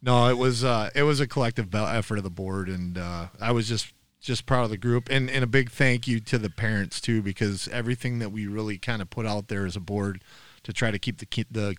No, 0.00 0.28
it 0.28 0.38
was 0.38 0.64
uh, 0.64 0.88
it 0.94 1.02
was 1.02 1.20
a 1.20 1.26
collective 1.26 1.74
effort 1.74 2.16
of 2.16 2.24
the 2.24 2.30
board, 2.30 2.68
and 2.68 2.96
uh, 2.96 3.26
I 3.40 3.52
was 3.52 3.68
just 3.68 3.92
just 4.20 4.46
proud 4.46 4.64
of 4.64 4.70
the 4.70 4.76
group, 4.78 5.08
and 5.10 5.28
and 5.28 5.44
a 5.44 5.46
big 5.46 5.70
thank 5.70 6.06
you 6.08 6.20
to 6.20 6.38
the 6.38 6.48
parents 6.50 7.00
too, 7.00 7.20
because 7.22 7.68
everything 7.68 8.18
that 8.20 8.30
we 8.30 8.46
really 8.46 8.78
kind 8.78 9.02
of 9.02 9.10
put 9.10 9.26
out 9.26 9.48
there 9.48 9.66
as 9.66 9.76
a 9.76 9.80
board 9.80 10.22
to 10.62 10.72
try 10.72 10.90
to 10.90 10.98
keep 10.98 11.18
the 11.18 11.44
the 11.50 11.76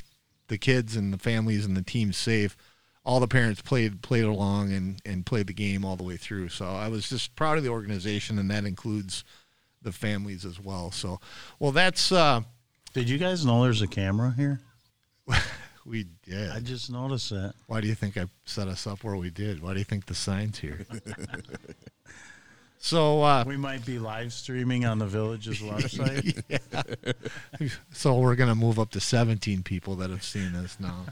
the 0.47 0.57
kids 0.57 0.95
and 0.95 1.13
the 1.13 1.17
families 1.17 1.65
and 1.65 1.75
the 1.75 1.81
teams 1.81 2.17
safe. 2.17 2.57
All 3.05 3.19
the 3.19 3.27
parents 3.27 3.61
played 3.61 4.01
played 4.01 4.25
along 4.25 4.73
and 4.73 5.01
and 5.05 5.25
played 5.25 5.47
the 5.47 5.53
game 5.53 5.85
all 5.85 5.95
the 5.95 6.03
way 6.03 6.17
through. 6.17 6.49
So 6.49 6.65
I 6.65 6.89
was 6.89 7.07
just 7.09 7.35
proud 7.35 7.57
of 7.57 7.63
the 7.63 7.69
organization, 7.69 8.37
and 8.37 8.51
that 8.51 8.65
includes 8.65 9.23
the 9.81 9.91
families 9.91 10.45
as 10.45 10.59
well. 10.59 10.91
So, 10.91 11.19
well, 11.59 11.71
that's 11.71 12.11
uh, 12.11 12.41
Did 12.93 13.09
you 13.09 13.17
guys 13.17 13.45
know 13.45 13.63
there's 13.63 13.81
a 13.81 13.87
camera 13.87 14.33
here? 14.35 14.59
we 15.85 16.05
did. 16.23 16.51
I 16.51 16.59
just 16.59 16.91
noticed 16.91 17.29
that. 17.29 17.53
Why 17.67 17.81
do 17.81 17.87
you 17.87 17.95
think 17.95 18.17
I 18.17 18.25
set 18.45 18.67
us 18.67 18.85
up 18.85 19.03
where 19.03 19.15
we 19.15 19.29
did? 19.29 19.61
Why 19.61 19.73
do 19.73 19.79
you 19.79 19.85
think 19.85 20.05
the 20.05 20.15
sign's 20.15 20.59
here? 20.59 20.85
so, 22.79 23.21
uh, 23.21 23.43
We 23.45 23.57
might 23.57 23.85
be 23.85 23.99
live 23.99 24.33
streaming 24.33 24.85
on 24.85 24.99
the 24.99 25.07
village's 25.07 25.59
website. 25.59 26.41
so 27.91 28.17
we're 28.19 28.35
gonna 28.35 28.55
move 28.55 28.79
up 28.79 28.91
to 28.91 28.99
17 28.99 29.63
people 29.63 29.95
that 29.95 30.09
have 30.09 30.23
seen 30.23 30.53
this 30.53 30.79
now. 30.79 31.05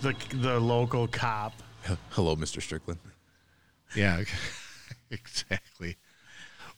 the 0.00 0.14
the 0.34 0.58
local 0.60 1.06
cop. 1.08 1.54
Hello, 2.10 2.36
Mr. 2.36 2.60
Strickland. 2.62 3.00
Yeah, 3.96 4.22
exactly. 5.10 5.96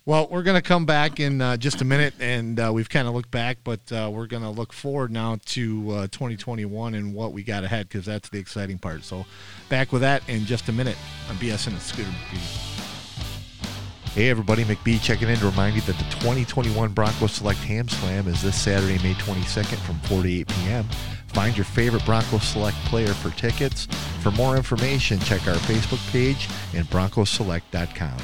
Well, 0.07 0.29
we're 0.31 0.43
going 0.43 0.61
to 0.61 0.67
come 0.67 0.85
back 0.85 1.19
in 1.19 1.41
uh, 1.41 1.57
just 1.57 1.81
a 1.81 1.85
minute, 1.85 2.13
and 2.21 2.61
uh, 2.61 2.71
we've 2.75 2.91
kind 2.91 3.09
of 3.09 3.15
looked 3.15 3.31
back, 3.31 3.59
but 3.65 3.91
uh, 3.91 4.11
we're 4.13 4.27
going 4.27 4.43
to 4.43 4.51
look 4.51 4.75
forward 4.75 5.11
now 5.11 5.39
to 5.47 5.91
uh, 5.93 6.07
2021 6.09 6.95
and 6.95 7.15
what 7.15 7.33
we 7.33 7.43
got 7.43 7.65
ahead 7.65 7.89
because 7.89 8.05
that's 8.05 8.29
the 8.29 8.39
exciting 8.39 8.77
part. 8.77 9.03
So, 9.03 9.25
back 9.71 9.93
with 9.93 10.03
that 10.03 10.29
in 10.29 10.45
just 10.45 10.69
a 10.69 10.73
minute 10.73 10.99
on 11.31 11.37
BS 11.37 11.69
and 11.69 11.81
Scooter 11.81 12.11
McBee. 12.11 12.74
Hey 14.15 14.31
everybody, 14.31 14.63
McBee 14.63 15.03
checking 15.03 15.29
in 15.29 15.39
to 15.39 15.47
remind 15.47 15.75
you 15.75 15.81
that 15.81 15.99
the 15.99 16.05
2021 16.05 16.93
Broncos 16.93 17.33
Select 17.33 17.59
Ham 17.65 17.89
Slam 17.89 18.29
is 18.29 18.43
this 18.43 18.55
Saturday, 18.55 19.03
May 19.03 19.15
22nd 19.15 19.77
from 19.79 19.99
4 20.03 20.23
to 20.23 20.33
8 20.33 20.47
p.m. 20.47 20.85
Find 21.27 21.57
your 21.57 21.65
favorite 21.65 22.05
Broncos 22.05 22.45
Select 22.45 22.77
player 22.85 23.13
for 23.13 23.31
tickets. 23.31 23.87
For 24.23 24.31
more 24.31 24.57
information, 24.57 25.19
check 25.19 25.45
our 25.49 25.57
Facebook 25.57 25.99
page 26.13 26.49
and 26.77 26.87
broncoselect.com. 26.91 28.13
All 28.13 28.19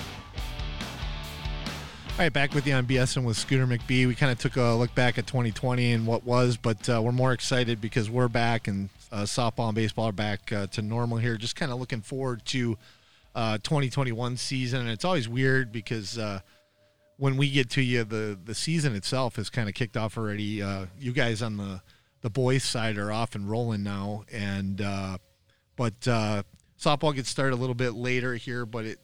right, 2.21 2.33
back 2.33 2.55
with 2.55 2.69
you 2.69 2.75
on 2.75 2.87
BSing 2.87 3.25
with 3.25 3.37
Scooter 3.37 3.67
McBee. 3.67 4.07
We 4.07 4.15
kind 4.15 4.31
of 4.31 4.39
took 4.39 4.55
a 4.55 4.75
look 4.75 4.95
back 4.95 5.19
at 5.19 5.27
2020 5.27 5.91
and 5.91 6.07
what 6.07 6.23
was, 6.23 6.57
but 6.57 6.89
uh, 6.89 7.03
we're 7.03 7.11
more 7.11 7.33
excited 7.33 7.81
because 7.81 8.09
we're 8.09 8.29
back 8.29 8.69
and 8.69 8.91
uh, 9.11 9.23
softball 9.23 9.67
and 9.67 9.75
baseball 9.75 10.07
are 10.07 10.13
back 10.13 10.53
uh, 10.53 10.69
to 10.69 10.83
normal 10.83 11.19
here. 11.19 11.37
Just 11.37 11.57
kind 11.57 11.73
of 11.73 11.81
looking 11.81 12.01
forward 12.01 12.45
to 12.45 12.79
uh, 13.35 13.59
2021 13.59 14.37
season. 14.37 14.81
And 14.81 14.91
it's 14.91 15.05
always 15.05 15.29
weird 15.29 15.73
because 15.73 16.19
uh, 16.19 16.41
when 17.17 17.37
we 17.37 17.51
get 17.51 17.71
to 17.71 17.83
you, 17.83 18.05
the 18.05 18.39
the 18.43 18.55
season 18.55 18.95
itself 18.95 19.37
has 19.37 19.51
kind 19.51 19.69
of 19.69 19.75
kicked 19.75 19.97
off 19.97 20.17
already. 20.17 20.63
Uh, 20.63 20.87
you 20.99 21.13
guys 21.13 21.43
on 21.43 21.57
the 21.57 21.83
the 22.23 22.31
boys 22.31 22.65
side 22.65 22.99
are 22.99 23.13
off 23.13 23.35
and 23.35 23.49
rolling 23.49 23.83
now, 23.83 24.25
and 24.33 24.81
uh, 24.81 25.19
but 25.77 26.07
uh, 26.09 26.43
softball 26.79 27.15
gets 27.15 27.29
started 27.29 27.55
a 27.55 27.61
little 27.61 27.75
bit 27.75 27.95
later 27.95 28.35
here. 28.35 28.67
But 28.67 28.85
it 28.85 28.99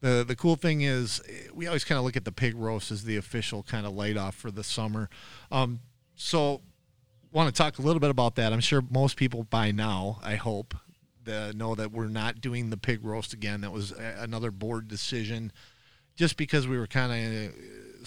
the 0.00 0.24
the 0.26 0.36
cool 0.36 0.56
thing 0.56 0.82
is 0.82 1.22
we 1.54 1.66
always 1.66 1.84
kind 1.84 1.98
of 1.98 2.04
look 2.04 2.16
at 2.16 2.24
the 2.24 2.32
pig 2.32 2.54
roast 2.56 2.90
as 2.90 3.04
the 3.04 3.16
official 3.16 3.62
kind 3.62 3.86
of 3.86 3.94
light 3.94 4.16
off 4.16 4.34
for 4.34 4.50
the 4.50 4.64
summer. 4.64 5.08
Um, 5.50 5.80
so 6.14 6.60
want 7.32 7.54
to 7.54 7.56
talk 7.56 7.78
a 7.78 7.82
little 7.82 8.00
bit 8.00 8.10
about 8.10 8.36
that. 8.36 8.52
I'm 8.52 8.60
sure 8.60 8.82
most 8.90 9.16
people 9.16 9.44
by 9.44 9.70
now, 9.70 10.18
I 10.22 10.36
hope, 10.36 10.74
the, 11.26 11.52
know 11.54 11.74
that 11.74 11.92
we're 11.92 12.08
not 12.08 12.40
doing 12.40 12.70
the 12.70 12.76
pig 12.76 13.04
roast 13.04 13.32
again. 13.32 13.60
That 13.60 13.72
was 13.72 13.92
a- 13.92 14.16
another 14.20 14.50
board 14.50 14.88
decision, 14.88 15.52
just 16.16 16.36
because 16.36 16.66
we 16.66 16.78
were 16.78 16.86
kind 16.86 17.12
of 17.12 17.54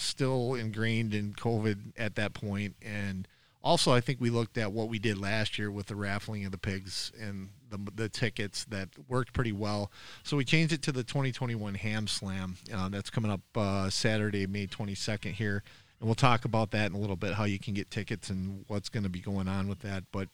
still 0.00 0.54
ingrained 0.54 1.14
in 1.14 1.34
COVID 1.34 1.92
at 1.96 2.16
that 2.16 2.34
point, 2.34 2.74
and 2.82 3.28
also 3.62 3.92
I 3.92 4.00
think 4.00 4.20
we 4.20 4.30
looked 4.30 4.58
at 4.58 4.72
what 4.72 4.88
we 4.88 4.98
did 4.98 5.18
last 5.18 5.58
year 5.58 5.70
with 5.70 5.86
the 5.86 5.96
raffling 5.96 6.44
of 6.44 6.52
the 6.52 6.58
pigs 6.58 7.12
and 7.20 7.50
the, 7.70 7.78
the 7.94 8.08
tickets 8.08 8.64
that 8.66 8.88
worked 9.08 9.32
pretty 9.32 9.52
well. 9.52 9.92
So 10.24 10.36
we 10.36 10.44
changed 10.44 10.72
it 10.72 10.82
to 10.82 10.92
the 10.92 11.04
2021 11.04 11.74
Ham 11.76 12.08
Slam. 12.08 12.56
Uh, 12.74 12.88
that's 12.88 13.10
coming 13.10 13.30
up 13.30 13.42
uh, 13.54 13.88
Saturday, 13.90 14.46
May 14.46 14.66
22nd 14.66 15.32
here 15.32 15.62
and 16.00 16.08
we'll 16.08 16.14
talk 16.14 16.44
about 16.44 16.70
that 16.72 16.90
in 16.90 16.96
a 16.96 16.98
little 16.98 17.16
bit 17.16 17.34
how 17.34 17.44
you 17.44 17.58
can 17.58 17.74
get 17.74 17.90
tickets 17.90 18.30
and 18.30 18.64
what's 18.68 18.88
going 18.88 19.02
to 19.02 19.08
be 19.08 19.20
going 19.20 19.46
on 19.46 19.68
with 19.68 19.80
that 19.80 20.04
but 20.10 20.28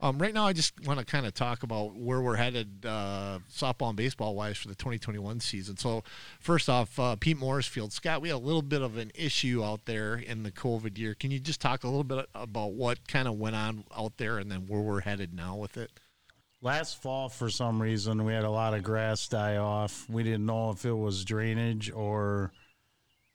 um, 0.00 0.18
right 0.18 0.34
now 0.34 0.46
i 0.46 0.52
just 0.52 0.72
want 0.86 0.98
to 0.98 1.04
kind 1.04 1.26
of 1.26 1.34
talk 1.34 1.62
about 1.62 1.94
where 1.96 2.20
we're 2.20 2.36
headed 2.36 2.84
uh, 2.86 3.38
softball 3.50 3.88
and 3.88 3.96
baseball 3.96 4.34
wise 4.34 4.56
for 4.56 4.68
the 4.68 4.74
2021 4.74 5.40
season 5.40 5.76
so 5.76 6.02
first 6.40 6.68
off 6.68 6.98
uh, 6.98 7.16
pete 7.16 7.38
morris 7.38 7.66
field 7.66 7.92
scott 7.92 8.20
we 8.20 8.28
had 8.28 8.36
a 8.36 8.38
little 8.38 8.62
bit 8.62 8.82
of 8.82 8.96
an 8.96 9.10
issue 9.14 9.62
out 9.64 9.84
there 9.86 10.14
in 10.14 10.42
the 10.42 10.50
covid 10.50 10.98
year 10.98 11.14
can 11.14 11.30
you 11.30 11.38
just 11.38 11.60
talk 11.60 11.84
a 11.84 11.88
little 11.88 12.04
bit 12.04 12.26
about 12.34 12.72
what 12.72 13.06
kind 13.08 13.28
of 13.28 13.34
went 13.34 13.56
on 13.56 13.84
out 13.96 14.16
there 14.18 14.38
and 14.38 14.50
then 14.50 14.66
where 14.66 14.80
we're 14.80 15.00
headed 15.00 15.34
now 15.34 15.56
with 15.56 15.76
it 15.76 15.90
Last 16.60 17.00
fall, 17.00 17.28
for 17.28 17.50
some 17.50 17.80
reason, 17.80 18.24
we 18.24 18.32
had 18.32 18.42
a 18.42 18.50
lot 18.50 18.74
of 18.74 18.82
grass 18.82 19.28
die 19.28 19.58
off. 19.58 20.08
We 20.08 20.24
didn't 20.24 20.44
know 20.44 20.70
if 20.70 20.84
it 20.84 20.92
was 20.92 21.24
drainage 21.24 21.92
or 21.92 22.50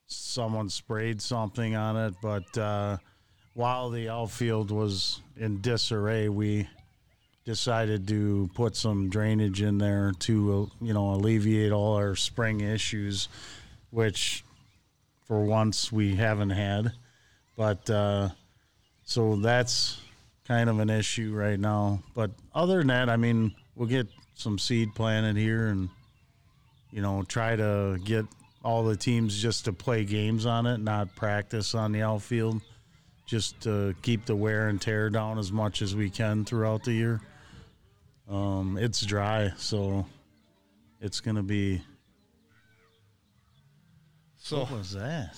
someone 0.07 0.69
sprayed 0.69 1.21
something 1.21 1.73
on 1.73 1.95
it. 1.95 2.15
But 2.21 2.57
uh, 2.57 2.97
while 3.53 3.89
the 3.89 4.09
outfield 4.09 4.71
was 4.71 5.21
in 5.37 5.61
disarray, 5.61 6.29
we 6.29 6.67
decided 7.45 8.07
to 8.07 8.49
put 8.55 8.75
some 8.75 9.09
drainage 9.09 9.61
in 9.61 9.77
there 9.77 10.13
to, 10.19 10.69
uh, 10.81 10.85
you 10.85 10.93
know, 10.93 11.11
alleviate 11.11 11.71
all 11.71 11.95
our 11.95 12.15
spring 12.15 12.61
issues, 12.61 13.27
which 13.91 14.43
for 15.27 15.43
once 15.43 15.91
we 15.91 16.15
haven't 16.15 16.51
had. 16.51 16.93
But 17.55 17.89
uh, 17.89 18.29
so 19.03 19.35
that's 19.35 19.99
kind 20.47 20.69
of 20.69 20.79
an 20.79 20.89
issue 20.89 21.33
right 21.33 21.59
now. 21.59 22.01
But 22.15 22.31
other 22.55 22.79
than 22.79 22.87
that, 22.87 23.09
I 23.09 23.17
mean, 23.17 23.53
we'll 23.75 23.89
get 23.89 24.07
some 24.35 24.57
seed 24.57 24.95
planted 24.95 25.35
here 25.35 25.67
and, 25.67 25.89
you 26.91 27.01
know, 27.01 27.23
try 27.23 27.55
to 27.55 27.99
get 28.03 28.25
all 28.63 28.83
the 28.83 28.95
teams 28.95 29.39
just 29.41 29.65
to 29.65 29.73
play 29.73 30.05
games 30.05 30.45
on 30.45 30.65
it, 30.65 30.79
not 30.79 31.15
practice 31.15 31.75
on 31.75 31.91
the 31.91 32.01
outfield, 32.01 32.61
just 33.25 33.59
to 33.61 33.95
keep 34.01 34.25
the 34.25 34.35
wear 34.35 34.67
and 34.67 34.81
tear 34.81 35.09
down 35.09 35.39
as 35.39 35.51
much 35.51 35.81
as 35.81 35.95
we 35.95 36.09
can 36.09 36.45
throughout 36.45 36.83
the 36.83 36.91
year. 36.93 37.21
Um, 38.29 38.77
it's 38.79 39.05
dry, 39.05 39.51
so 39.57 40.05
it's 41.01 41.19
going 41.19 41.35
to 41.35 41.43
be. 41.43 41.81
so 44.37 44.59
What 44.59 44.71
was 44.71 44.91
that? 44.93 45.35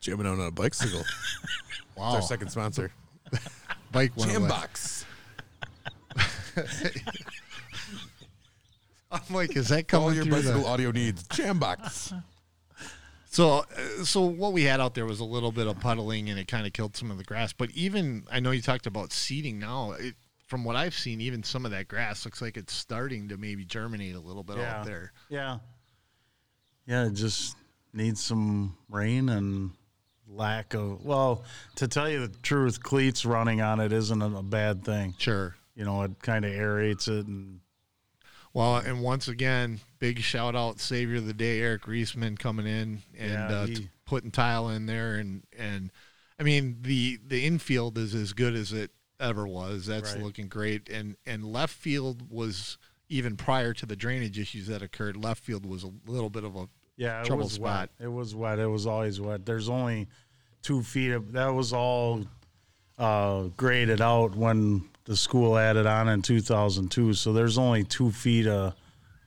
Jamming 0.00 0.26
out 0.26 0.38
on 0.38 0.46
a 0.46 0.50
bicycle. 0.50 1.02
It's 1.94 2.00
wow 2.00 2.14
our 2.14 2.22
second 2.22 2.48
sponsor. 2.48 2.90
bike 3.92 4.16
went 4.16 4.34
away. 4.34 4.48
Jambox. 4.48 5.04
i'm 9.12 9.20
like 9.30 9.54
is 9.56 9.68
that 9.68 9.88
coming 9.88 10.08
All 10.08 10.14
your 10.14 10.24
through 10.24 10.32
bicycle 10.32 10.62
the, 10.62 10.66
audio 10.68 10.90
needs. 10.90 11.22
Jambox. 11.28 12.22
So, 13.32 13.60
uh, 13.60 14.04
so 14.04 14.20
what 14.20 14.52
we 14.52 14.64
had 14.64 14.78
out 14.78 14.94
there 14.94 15.06
was 15.06 15.20
a 15.20 15.24
little 15.24 15.52
bit 15.52 15.66
of 15.66 15.80
puddling, 15.80 16.28
and 16.28 16.38
it 16.38 16.46
kind 16.48 16.66
of 16.66 16.74
killed 16.74 16.94
some 16.94 17.10
of 17.10 17.16
the 17.16 17.24
grass. 17.24 17.54
But 17.54 17.70
even 17.70 18.24
I 18.30 18.40
know 18.40 18.50
you 18.50 18.60
talked 18.60 18.86
about 18.86 19.10
seeding. 19.10 19.58
Now, 19.58 19.92
it, 19.92 20.14
from 20.46 20.64
what 20.64 20.76
I've 20.76 20.92
seen, 20.92 21.22
even 21.22 21.42
some 21.42 21.64
of 21.64 21.70
that 21.70 21.88
grass 21.88 22.26
looks 22.26 22.42
like 22.42 22.58
it's 22.58 22.74
starting 22.74 23.30
to 23.30 23.38
maybe 23.38 23.64
germinate 23.64 24.14
a 24.16 24.20
little 24.20 24.42
bit 24.42 24.58
out 24.58 24.84
there. 24.84 25.12
Yeah. 25.30 25.60
Yeah, 26.84 27.06
it 27.06 27.14
just 27.14 27.56
needs 27.94 28.22
some 28.22 28.76
rain 28.90 29.30
and 29.30 29.70
lack 30.28 30.74
of 30.74 31.02
well, 31.02 31.42
to 31.76 31.88
tell 31.88 32.10
you 32.10 32.26
the 32.26 32.36
truth, 32.42 32.82
cleats 32.82 33.24
running 33.24 33.62
on 33.62 33.80
it 33.80 33.94
isn't 33.94 34.20
a, 34.20 34.26
a 34.26 34.42
bad 34.42 34.84
thing. 34.84 35.14
Sure. 35.16 35.56
You 35.74 35.86
know, 35.86 36.02
it 36.02 36.20
kind 36.20 36.44
of 36.44 36.52
aerates 36.52 37.08
it 37.08 37.26
and 37.26 37.60
Well, 38.52 38.76
and 38.76 39.02
once 39.02 39.28
again, 39.28 39.80
big 40.02 40.18
shout 40.18 40.56
out, 40.56 40.80
savior 40.80 41.18
of 41.18 41.26
the 41.28 41.32
day, 41.32 41.60
Eric 41.60 41.82
Reisman 41.82 42.36
coming 42.36 42.66
in 42.66 43.02
and 43.16 43.30
Yeah, 43.30 43.46
uh, 43.48 43.66
he- 43.66 43.74
t- 43.76 43.88
putting 44.04 44.32
tile 44.32 44.68
in 44.68 44.86
there, 44.86 45.14
and 45.14 45.44
and 45.56 45.92
I 46.40 46.42
mean 46.42 46.78
the 46.82 47.20
the 47.24 47.44
infield 47.46 47.96
is 47.96 48.12
as 48.12 48.32
good 48.32 48.56
as 48.56 48.72
it 48.72 48.90
ever 49.20 49.46
was. 49.46 49.86
That's 49.86 50.14
Right. 50.14 50.22
looking 50.24 50.48
great, 50.48 50.88
and 50.88 51.14
and 51.24 51.44
left 51.44 51.72
field 51.72 52.30
was 52.32 52.78
even 53.08 53.36
prior 53.36 53.72
to 53.74 53.86
the 53.86 53.94
drainage 53.94 54.40
issues 54.40 54.66
that 54.66 54.82
occurred. 54.82 55.16
Left 55.16 55.40
field 55.40 55.64
was 55.64 55.84
a 55.84 55.92
little 56.06 56.30
bit 56.30 56.42
of 56.42 56.56
a 56.56 56.68
yeah, 56.96 57.20
it 57.20 57.26
trouble 57.26 57.44
was 57.44 57.52
spot. 57.52 57.90
wet. 58.00 58.06
It 58.06 58.10
was 58.10 58.34
wet. 58.34 58.58
It 58.58 58.66
was 58.66 58.86
always 58.88 59.20
wet. 59.20 59.46
There's 59.46 59.68
only 59.68 60.08
two 60.62 60.82
feet 60.82 61.12
of 61.12 61.30
that 61.32 61.54
was 61.54 61.72
all 61.72 62.26
uh, 62.98 63.44
graded 63.56 64.00
out 64.00 64.34
when 64.34 64.88
the 65.04 65.16
school 65.16 65.56
added 65.56 65.86
on 65.86 66.08
in 66.08 66.22
2002. 66.22 67.14
So 67.14 67.32
there's 67.32 67.56
only 67.56 67.84
two 67.84 68.10
feet 68.10 68.48
of 68.48 68.74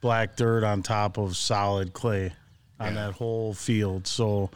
black 0.00 0.36
dirt 0.36 0.64
on 0.64 0.82
top 0.82 1.18
of 1.18 1.36
solid 1.36 1.92
clay 1.92 2.32
on 2.78 2.94
Yeah. 2.94 3.06
that 3.06 3.14
whole 3.14 3.54
field. 3.54 4.06
So 4.06 4.50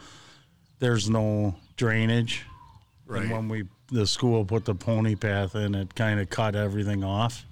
there's 0.79 1.09
no 1.09 1.55
drainage. 1.77 2.43
Right. 3.05 3.23
And 3.23 3.31
when 3.31 3.49
we 3.49 3.63
the 3.87 4.07
school 4.07 4.45
put 4.45 4.63
the 4.63 4.73
pony 4.75 5.15
path 5.15 5.53
in, 5.55 5.75
it 5.75 5.95
kind 5.95 6.19
of 6.21 6.29
cut 6.29 6.55
everything 6.55 7.03
off. 7.03 7.45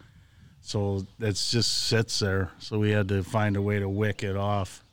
So 0.61 1.05
it 1.19 1.33
just 1.33 1.87
sits 1.87 2.19
there. 2.19 2.51
So 2.59 2.79
we 2.79 2.91
had 2.91 3.09
to 3.09 3.23
find 3.23 3.57
a 3.57 3.61
way 3.61 3.79
to 3.79 3.89
wick 3.89 4.23
it 4.23 4.37
off. 4.37 4.83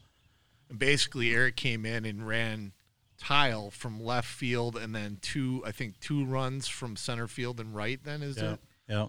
basically 0.77 1.33
Eric 1.33 1.55
came 1.55 1.87
in 1.87 2.05
and 2.05 2.27
ran 2.27 2.73
tile 3.19 3.71
from 3.71 4.03
left 4.03 4.27
field 4.29 4.77
and 4.77 4.93
then 4.95 5.19
two 5.23 5.63
I 5.65 5.71
think 5.73 5.99
two 6.01 6.25
runs 6.25 6.67
from 6.67 6.97
center 6.97 7.29
field 7.29 7.61
and 7.61 7.75
right 7.75 8.03
then 8.03 8.23
is 8.23 8.37
Yeah. 8.37 8.53
it? 8.55 8.61
Yeah. 8.89 9.07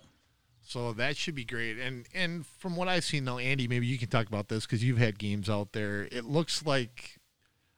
So 0.68 0.92
that 0.94 1.16
should 1.16 1.34
be 1.34 1.46
great. 1.46 1.80
And 1.80 2.06
and 2.14 2.46
from 2.46 2.76
what 2.76 2.90
I've 2.90 3.06
seen 3.06 3.24
now, 3.24 3.38
Andy, 3.38 3.70
maybe 3.70 3.88
you 3.88 3.98
can 3.98 4.10
talk 4.10 4.28
about 4.28 4.50
this 4.50 4.66
because 4.66 4.84
you've 4.84 4.98
had 4.98 5.18
games 5.18 5.50
out 5.50 5.72
there. 5.72 6.10
It 6.12 6.26
looks 6.26 6.66
like 6.66 7.20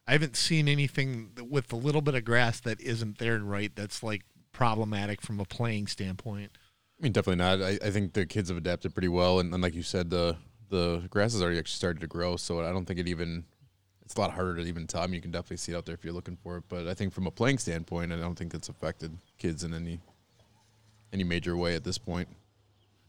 I 0.08 0.14
haven't 0.14 0.36
seen 0.36 0.68
anything 0.68 1.30
with 1.48 1.72
a 1.72 1.76
little 1.76 2.02
bit 2.02 2.16
of 2.16 2.26
grass 2.26 2.60
that 2.62 2.82
isn't 2.82 3.20
there 3.20 3.36
and 3.36 3.50
right 3.50 3.72
that's 3.76 4.02
like 4.02 4.24
problematic 4.54 5.22
from 5.22 5.40
a 5.40 5.46
playing 5.46 5.86
standpoint. 5.86 6.52
I 7.00 7.04
mean, 7.04 7.12
definitely 7.12 7.44
not. 7.44 7.62
I, 7.62 7.78
I 7.86 7.92
think 7.92 8.14
the 8.14 8.26
kids 8.26 8.50
have 8.50 8.58
adapted 8.58 8.96
pretty 8.96 9.08
well, 9.08 9.40
and, 9.40 9.54
and 9.54 9.62
like 9.62 9.76
you 9.76 9.84
said, 9.84 10.10
the 10.10 10.36
the 10.70 11.04
grass 11.12 11.34
has 11.34 11.44
already 11.44 11.60
actually 11.60 11.76
started 11.76 12.00
to 12.02 12.08
grow. 12.08 12.38
So 12.38 12.62
I 12.62 12.72
don't 12.72 12.86
think 12.86 13.00
it 13.00 13.08
even 13.08 13.46
it's 14.04 14.16
a 14.16 14.20
lot 14.20 14.32
harder 14.32 14.56
to 14.56 14.64
even 14.64 14.88
tell. 14.88 15.04
I 15.04 15.06
mean, 15.06 15.14
you 15.14 15.22
can 15.22 15.30
definitely 15.30 15.58
see 15.58 15.74
it 15.74 15.76
out 15.76 15.86
there 15.86 15.94
if 15.94 16.04
you're 16.04 16.14
looking 16.14 16.38
for 16.38 16.58
it. 16.58 16.64
But 16.68 16.88
I 16.88 16.96
think 16.96 17.14
from 17.14 17.28
a 17.28 17.32
playing 17.32 17.60
standpoint, 17.60 18.12
I 18.12 18.18
don't 18.18 18.36
think 18.36 18.56
it's 18.56 18.68
affected 18.68 19.16
kids 19.38 19.64
in 19.64 19.76
any 19.76 20.00
any 21.14 21.24
major 21.24 21.56
way 21.56 21.76
at 21.76 21.84
this 21.84 22.00
point. 22.00 22.28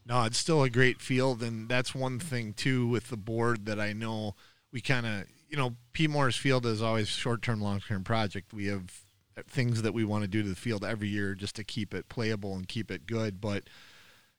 No, 0.05 0.23
it's 0.23 0.37
still 0.37 0.63
a 0.63 0.69
great 0.69 0.99
field, 1.01 1.43
and 1.43 1.69
that's 1.69 1.93
one 1.93 2.19
thing 2.19 2.53
too 2.53 2.87
with 2.87 3.09
the 3.09 3.17
board 3.17 3.65
that 3.65 3.79
I 3.79 3.93
know 3.93 4.35
we 4.71 4.81
kind 4.81 5.05
of, 5.05 5.25
you 5.49 5.57
know, 5.57 5.75
Pete 5.93 6.09
Morris 6.09 6.35
Field 6.35 6.65
is 6.65 6.81
always 6.81 7.07
short-term, 7.09 7.61
long-term 7.61 8.03
project. 8.03 8.53
We 8.53 8.67
have 8.67 9.03
things 9.47 9.81
that 9.81 9.93
we 9.93 10.03
want 10.03 10.23
to 10.23 10.27
do 10.27 10.43
to 10.43 10.49
the 10.49 10.55
field 10.55 10.83
every 10.83 11.07
year 11.07 11.35
just 11.35 11.55
to 11.57 11.63
keep 11.63 11.93
it 11.93 12.09
playable 12.09 12.55
and 12.55 12.67
keep 12.67 12.89
it 12.89 13.05
good, 13.05 13.39
but 13.39 13.69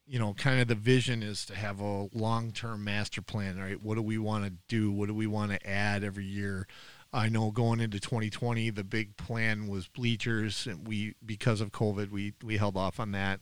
you 0.06 0.18
know, 0.18 0.34
kind 0.34 0.60
of 0.60 0.66
the 0.68 0.74
vision 0.74 1.22
is 1.22 1.46
to 1.46 1.54
have 1.54 1.80
a 1.80 2.08
long-term 2.12 2.82
master 2.82 3.22
plan, 3.22 3.58
right? 3.58 3.80
What 3.80 3.94
do 3.94 4.02
we 4.02 4.18
want 4.18 4.44
to 4.44 4.52
do? 4.68 4.90
What 4.90 5.06
do 5.06 5.14
we 5.14 5.28
want 5.28 5.52
to 5.52 5.66
add 5.66 6.02
every 6.02 6.24
year? 6.24 6.66
I 7.12 7.28
know 7.28 7.50
going 7.50 7.80
into 7.80 8.00
2020, 8.00 8.70
the 8.70 8.84
big 8.84 9.16
plan 9.16 9.68
was 9.68 9.86
bleachers, 9.86 10.66
and 10.66 10.86
we 10.88 11.14
because 11.24 11.60
of 11.60 11.70
COVID, 11.70 12.10
we 12.10 12.32
we 12.42 12.56
held 12.56 12.76
off 12.76 12.98
on 12.98 13.12
that 13.12 13.40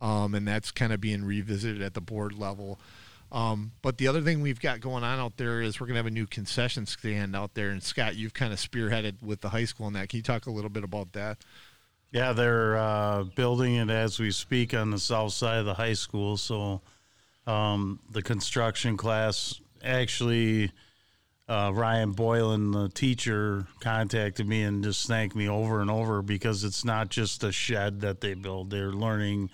um, 0.00 0.34
and 0.34 0.46
that's 0.46 0.70
kind 0.70 0.92
of 0.92 1.00
being 1.00 1.24
revisited 1.24 1.82
at 1.82 1.94
the 1.94 2.00
board 2.00 2.38
level. 2.38 2.78
Um, 3.30 3.72
but 3.82 3.98
the 3.98 4.08
other 4.08 4.22
thing 4.22 4.40
we've 4.40 4.60
got 4.60 4.80
going 4.80 5.04
on 5.04 5.18
out 5.18 5.36
there 5.36 5.60
is 5.60 5.78
we're 5.80 5.86
going 5.86 5.96
to 5.96 5.98
have 5.98 6.06
a 6.06 6.10
new 6.10 6.26
concession 6.26 6.86
stand 6.86 7.36
out 7.36 7.54
there. 7.54 7.70
And 7.70 7.82
Scott, 7.82 8.16
you've 8.16 8.32
kind 8.32 8.52
of 8.52 8.58
spearheaded 8.58 9.22
with 9.22 9.42
the 9.42 9.50
high 9.50 9.66
school 9.66 9.86
on 9.86 9.92
that. 9.94 10.08
Can 10.08 10.18
you 10.18 10.22
talk 10.22 10.46
a 10.46 10.50
little 10.50 10.70
bit 10.70 10.84
about 10.84 11.12
that? 11.12 11.38
Yeah, 12.10 12.32
they're 12.32 12.78
uh, 12.78 13.24
building 13.24 13.74
it 13.74 13.90
as 13.90 14.18
we 14.18 14.30
speak 14.30 14.72
on 14.72 14.90
the 14.90 14.98
south 14.98 15.34
side 15.34 15.58
of 15.58 15.66
the 15.66 15.74
high 15.74 15.92
school. 15.92 16.38
So 16.38 16.80
um, 17.46 18.00
the 18.10 18.22
construction 18.22 18.96
class 18.96 19.60
actually, 19.84 20.72
uh, 21.50 21.70
Ryan 21.74 22.12
Boylan, 22.12 22.70
the 22.70 22.88
teacher, 22.88 23.66
contacted 23.80 24.48
me 24.48 24.62
and 24.62 24.82
just 24.82 25.06
thanked 25.06 25.36
me 25.36 25.50
over 25.50 25.82
and 25.82 25.90
over 25.90 26.22
because 26.22 26.64
it's 26.64 26.82
not 26.82 27.10
just 27.10 27.44
a 27.44 27.52
shed 27.52 28.00
that 28.00 28.22
they 28.22 28.32
build. 28.32 28.70
They're 28.70 28.92
learning 28.92 29.50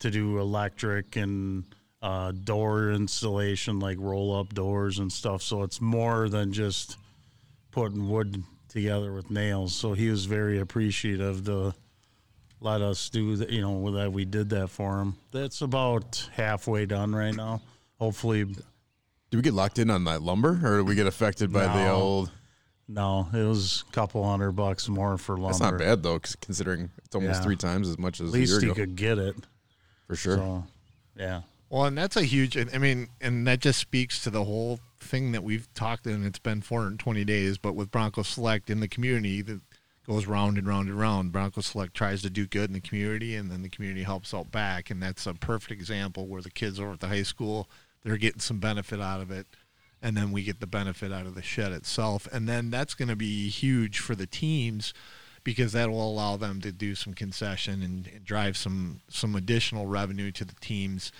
to 0.00 0.10
do 0.10 0.38
electric 0.38 1.16
and 1.16 1.64
uh, 2.02 2.32
door 2.32 2.90
installation, 2.90 3.78
like 3.80 3.96
roll 4.00 4.38
up 4.38 4.52
doors 4.54 4.98
and 4.98 5.10
stuff. 5.12 5.42
So 5.42 5.62
it's 5.62 5.80
more 5.80 6.28
than 6.28 6.52
just 6.52 6.96
putting 7.70 8.08
wood 8.08 8.42
together 8.68 9.12
with 9.12 9.30
nails. 9.30 9.74
So 9.74 9.92
he 9.94 10.10
was 10.10 10.26
very 10.26 10.58
appreciative 10.60 11.44
to 11.46 11.74
let 12.60 12.82
us 12.82 13.08
do 13.10 13.36
that. 13.36 13.50
You 13.50 13.62
know 13.62 13.90
that 13.92 14.12
we 14.12 14.24
did 14.24 14.50
that 14.50 14.68
for 14.68 15.00
him. 15.00 15.16
That's 15.32 15.62
about 15.62 16.28
halfway 16.34 16.86
done 16.86 17.14
right 17.14 17.34
now. 17.34 17.62
Hopefully, 17.98 18.44
Do 18.44 19.38
we 19.38 19.42
get 19.42 19.54
locked 19.54 19.78
in 19.78 19.90
on 19.90 20.04
that 20.04 20.22
lumber, 20.22 20.60
or 20.62 20.78
do 20.78 20.84
we 20.84 20.94
get 20.94 21.06
affected 21.06 21.52
by 21.52 21.66
the 21.66 21.90
old? 21.90 22.30
no, 22.88 23.26
it 23.32 23.42
was 23.42 23.84
a 23.88 23.92
couple 23.92 24.22
hundred 24.22 24.52
bucks 24.52 24.88
more 24.88 25.18
for 25.18 25.32
lumber. 25.36 25.48
That's 25.48 25.60
not 25.60 25.78
bad 25.78 26.02
though, 26.02 26.18
'cause 26.18 26.36
considering 26.40 26.90
it's 27.04 27.14
almost 27.16 27.40
Yeah. 27.40 27.42
three 27.44 27.56
times 27.56 27.88
as 27.88 27.98
much 27.98 28.20
as 28.20 28.28
At 28.28 28.34
least 28.34 28.60
he 28.60 28.66
ago. 28.66 28.74
could 28.74 28.94
get 28.96 29.18
it. 29.18 29.34
For 30.06 30.16
sure. 30.16 30.36
So, 30.36 30.64
yeah. 31.16 31.42
Well, 31.68 31.84
and 31.84 31.98
that's 31.98 32.16
a 32.16 32.22
huge, 32.22 32.56
I 32.56 32.78
mean, 32.78 33.08
and 33.20 33.46
that 33.46 33.60
just 33.60 33.80
speaks 33.80 34.22
to 34.22 34.30
the 34.30 34.44
whole 34.44 34.78
thing 35.00 35.32
that 35.32 35.42
we've 35.42 35.72
talked 35.74 36.06
and 36.06 36.24
it's 36.24 36.38
been 36.38 36.62
420 36.62 37.24
days, 37.24 37.58
but 37.58 37.74
with 37.74 37.90
Bronco 37.90 38.22
Select 38.22 38.70
in 38.70 38.80
the 38.80 38.88
community 38.88 39.42
that 39.42 39.60
goes 40.06 40.26
round 40.26 40.56
and 40.58 40.66
round 40.66 40.88
and 40.88 40.98
round. 40.98 41.32
Bronco 41.32 41.60
Select 41.60 41.94
tries 41.94 42.22
to 42.22 42.30
do 42.30 42.46
good 42.46 42.70
in 42.70 42.74
the 42.74 42.80
community 42.80 43.34
and 43.34 43.50
then 43.50 43.62
the 43.62 43.68
community 43.68 44.04
helps 44.04 44.32
out 44.32 44.50
back. 44.52 44.90
And 44.90 45.02
that's 45.02 45.26
a 45.26 45.34
perfect 45.34 45.72
example 45.72 46.26
where 46.26 46.42
the 46.42 46.50
kids 46.50 46.78
over 46.78 46.92
at 46.92 47.00
the 47.00 47.08
high 47.08 47.24
school, 47.24 47.68
they're 48.04 48.16
getting 48.16 48.40
some 48.40 48.60
benefit 48.60 49.00
out 49.00 49.20
of 49.20 49.30
it. 49.30 49.46
And 50.00 50.16
then 50.16 50.30
we 50.30 50.44
get 50.44 50.60
the 50.60 50.66
benefit 50.66 51.10
out 51.10 51.26
of 51.26 51.34
the 51.34 51.42
shed 51.42 51.72
itself. 51.72 52.28
And 52.32 52.48
then 52.48 52.70
that's 52.70 52.94
going 52.94 53.08
to 53.08 53.16
be 53.16 53.48
huge 53.48 53.98
for 53.98 54.14
the 54.14 54.26
teams 54.26 54.94
because 55.46 55.70
that 55.70 55.88
will 55.88 56.10
allow 56.10 56.36
them 56.36 56.60
to 56.60 56.72
do 56.72 56.96
some 56.96 57.14
concession 57.14 57.80
and, 57.80 58.08
and 58.08 58.24
drive 58.24 58.56
some 58.56 59.00
some 59.08 59.36
additional 59.36 59.86
revenue 59.86 60.32
to 60.32 60.44
the 60.44 60.56
teams. 60.60 61.12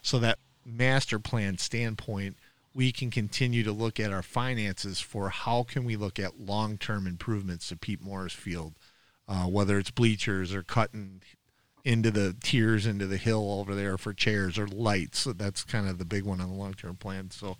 So 0.00 0.18
that 0.20 0.38
master 0.64 1.18
plan 1.18 1.58
standpoint 1.58 2.36
we 2.72 2.90
can 2.90 3.10
continue 3.10 3.62
to 3.62 3.70
look 3.70 4.00
at 4.00 4.10
our 4.10 4.22
finances 4.22 5.00
for 5.00 5.28
how 5.28 5.62
can 5.62 5.84
we 5.84 5.94
look 5.94 6.18
at 6.18 6.40
long-term 6.40 7.06
improvements 7.06 7.68
to 7.68 7.76
Pete 7.76 8.02
Morris 8.02 8.32
Field 8.32 8.72
uh, 9.28 9.44
whether 9.44 9.78
it's 9.78 9.90
bleachers 9.90 10.54
or 10.54 10.62
cutting 10.62 11.20
into 11.84 12.10
the 12.10 12.34
tiers 12.42 12.86
into 12.86 13.06
the 13.06 13.18
hill 13.18 13.52
over 13.60 13.74
there 13.74 13.98
for 13.98 14.14
chairs 14.14 14.58
or 14.58 14.66
lights. 14.66 15.18
So 15.18 15.34
that's 15.34 15.62
kind 15.62 15.86
of 15.86 15.98
the 15.98 16.06
big 16.06 16.24
one 16.24 16.40
on 16.40 16.48
the 16.48 16.56
long-term 16.56 16.96
plan. 16.96 17.30
So 17.30 17.58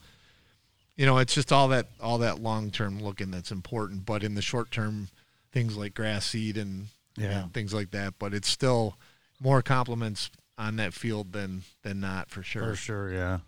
you 0.96 1.04
know 1.04 1.18
it's 1.18 1.34
just 1.34 1.52
all 1.52 1.68
that 1.68 1.88
all 2.00 2.16
that 2.16 2.40
long-term 2.40 3.02
looking 3.02 3.30
that's 3.30 3.50
important. 3.50 4.06
But 4.06 4.24
in 4.24 4.34
the 4.34 4.40
short 4.40 4.70
term 4.70 5.08
things 5.54 5.76
like 5.78 5.94
grass 5.94 6.26
seed 6.26 6.58
and 6.58 6.88
Yeah. 7.16 7.44
and 7.44 7.54
things 7.54 7.72
like 7.72 7.90
that 7.92 8.14
but 8.18 8.34
it's 8.34 8.48
still 8.48 8.98
more 9.40 9.62
compliments 9.62 10.30
on 10.58 10.76
that 10.76 10.92
field 10.92 11.32
than 11.32 11.62
than 11.82 12.00
not 12.00 12.28
for 12.30 12.42
sure 12.42 12.70
For 12.70 12.76
sure, 12.76 13.12
yeah. 13.12 13.38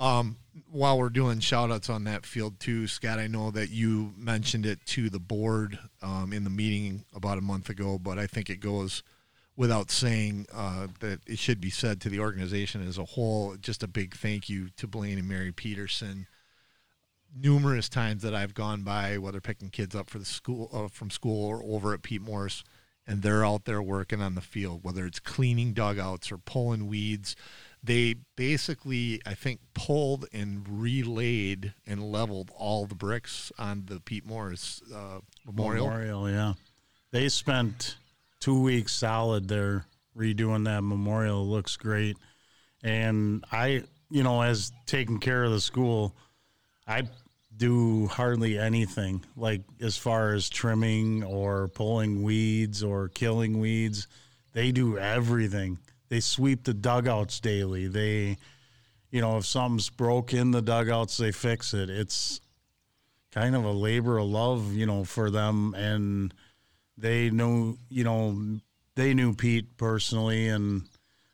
um, 0.00 0.36
while 0.70 0.98
we're 0.98 1.08
doing 1.08 1.40
shout 1.40 1.70
outs 1.70 1.90
on 1.90 2.04
that 2.04 2.24
field 2.26 2.58
too, 2.60 2.86
Scott, 2.86 3.18
I 3.18 3.26
know 3.26 3.50
that 3.52 3.70
you 3.70 4.12
mentioned 4.16 4.66
it 4.66 4.84
to 4.86 5.08
the 5.10 5.18
board 5.20 5.78
um, 6.02 6.32
in 6.32 6.44
the 6.44 6.50
meeting 6.50 7.04
about 7.14 7.38
a 7.38 7.42
month 7.42 7.68
ago, 7.68 7.98
but 7.98 8.18
I 8.18 8.26
think 8.26 8.48
it 8.50 8.60
goes 8.60 9.02
without 9.56 9.90
saying 9.90 10.46
uh, 10.52 10.88
that 11.00 11.20
it 11.26 11.38
should 11.38 11.60
be 11.60 11.70
said 11.70 12.00
to 12.00 12.08
the 12.08 12.20
organization 12.20 12.86
as 12.86 12.98
a 12.98 13.04
whole. 13.04 13.56
Just 13.60 13.82
a 13.82 13.88
big 13.88 14.14
thank 14.16 14.48
you 14.48 14.68
to 14.76 14.86
Blaine 14.86 15.18
and 15.18 15.28
Mary 15.28 15.50
Peterson. 15.52 16.26
Numerous 17.40 17.88
times 17.88 18.22
that 18.22 18.34
I've 18.34 18.54
gone 18.54 18.82
by, 18.82 19.18
whether 19.18 19.40
picking 19.40 19.70
kids 19.70 19.94
up 19.94 20.10
for 20.10 20.18
the 20.18 20.24
school 20.24 20.70
uh, 20.72 20.88
from 20.88 21.10
school 21.10 21.46
or 21.46 21.62
over 21.64 21.94
at 21.94 22.02
Pete 22.02 22.22
Morris, 22.22 22.64
and 23.06 23.22
they're 23.22 23.44
out 23.44 23.64
there 23.64 23.82
working 23.82 24.20
on 24.20 24.34
the 24.34 24.40
field, 24.40 24.80
whether 24.82 25.06
it's 25.06 25.20
cleaning 25.20 25.72
dugouts 25.72 26.32
or 26.32 26.38
pulling 26.38 26.86
weeds. 26.86 27.36
They 27.82 28.16
basically, 28.36 29.20
I 29.24 29.34
think, 29.34 29.60
pulled 29.72 30.26
and 30.32 30.66
relayed 30.68 31.74
and 31.86 32.02
leveled 32.02 32.50
all 32.56 32.86
the 32.86 32.96
bricks 32.96 33.52
on 33.58 33.84
the 33.86 34.00
Pete 34.00 34.26
Morris 34.26 34.82
uh, 34.92 35.20
memorial. 35.46 35.86
Memorial, 35.86 36.30
yeah. 36.30 36.54
They 37.12 37.28
spent 37.28 37.96
two 38.40 38.60
weeks 38.60 38.92
solid 38.92 39.48
there 39.48 39.86
redoing 40.16 40.64
that 40.64 40.82
memorial. 40.82 41.42
It 41.42 41.46
looks 41.46 41.76
great. 41.76 42.16
And 42.82 43.44
I, 43.52 43.84
you 44.10 44.22
know, 44.22 44.42
as 44.42 44.72
taking 44.86 45.20
care 45.20 45.44
of 45.44 45.52
the 45.52 45.60
school, 45.60 46.14
I 46.86 47.02
do 47.58 48.06
hardly 48.06 48.58
anything 48.58 49.24
like 49.36 49.62
as 49.80 49.96
far 49.98 50.32
as 50.32 50.48
trimming 50.48 51.24
or 51.24 51.68
pulling 51.68 52.22
weeds 52.22 52.82
or 52.82 53.08
killing 53.08 53.58
weeds. 53.58 54.06
They 54.52 54.72
do 54.72 54.96
everything. 54.96 55.78
They 56.08 56.20
sweep 56.20 56.64
the 56.64 56.72
dugouts 56.72 57.40
daily. 57.40 57.86
They, 57.86 58.38
you 59.10 59.20
know, 59.20 59.36
if 59.36 59.46
something's 59.46 59.90
broke 59.90 60.32
in 60.32 60.52
the 60.52 60.62
dugouts, 60.62 61.16
they 61.16 61.32
fix 61.32 61.74
it. 61.74 61.90
It's 61.90 62.40
kind 63.32 63.54
of 63.54 63.64
a 63.64 63.72
labor 63.72 64.18
of 64.18 64.26
love, 64.26 64.72
you 64.72 64.86
know, 64.86 65.04
for 65.04 65.30
them. 65.30 65.74
And 65.74 66.32
they 66.96 67.30
knew, 67.30 67.76
you 67.90 68.04
know, 68.04 68.58
they 68.94 69.14
knew 69.14 69.34
Pete 69.34 69.76
personally 69.76 70.48
and 70.48 70.82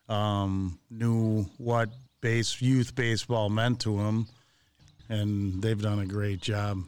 um, 0.09 0.79
knew 0.91 1.45
what 1.59 1.91
base 2.21 2.61
youth 2.61 2.95
baseball 2.95 3.49
meant 3.49 3.81
to 3.81 3.99
him, 3.99 4.27
and 5.09 5.63
they've 5.63 5.81
done 5.81 5.99
a 5.99 6.07
great 6.07 6.41
job. 6.41 6.85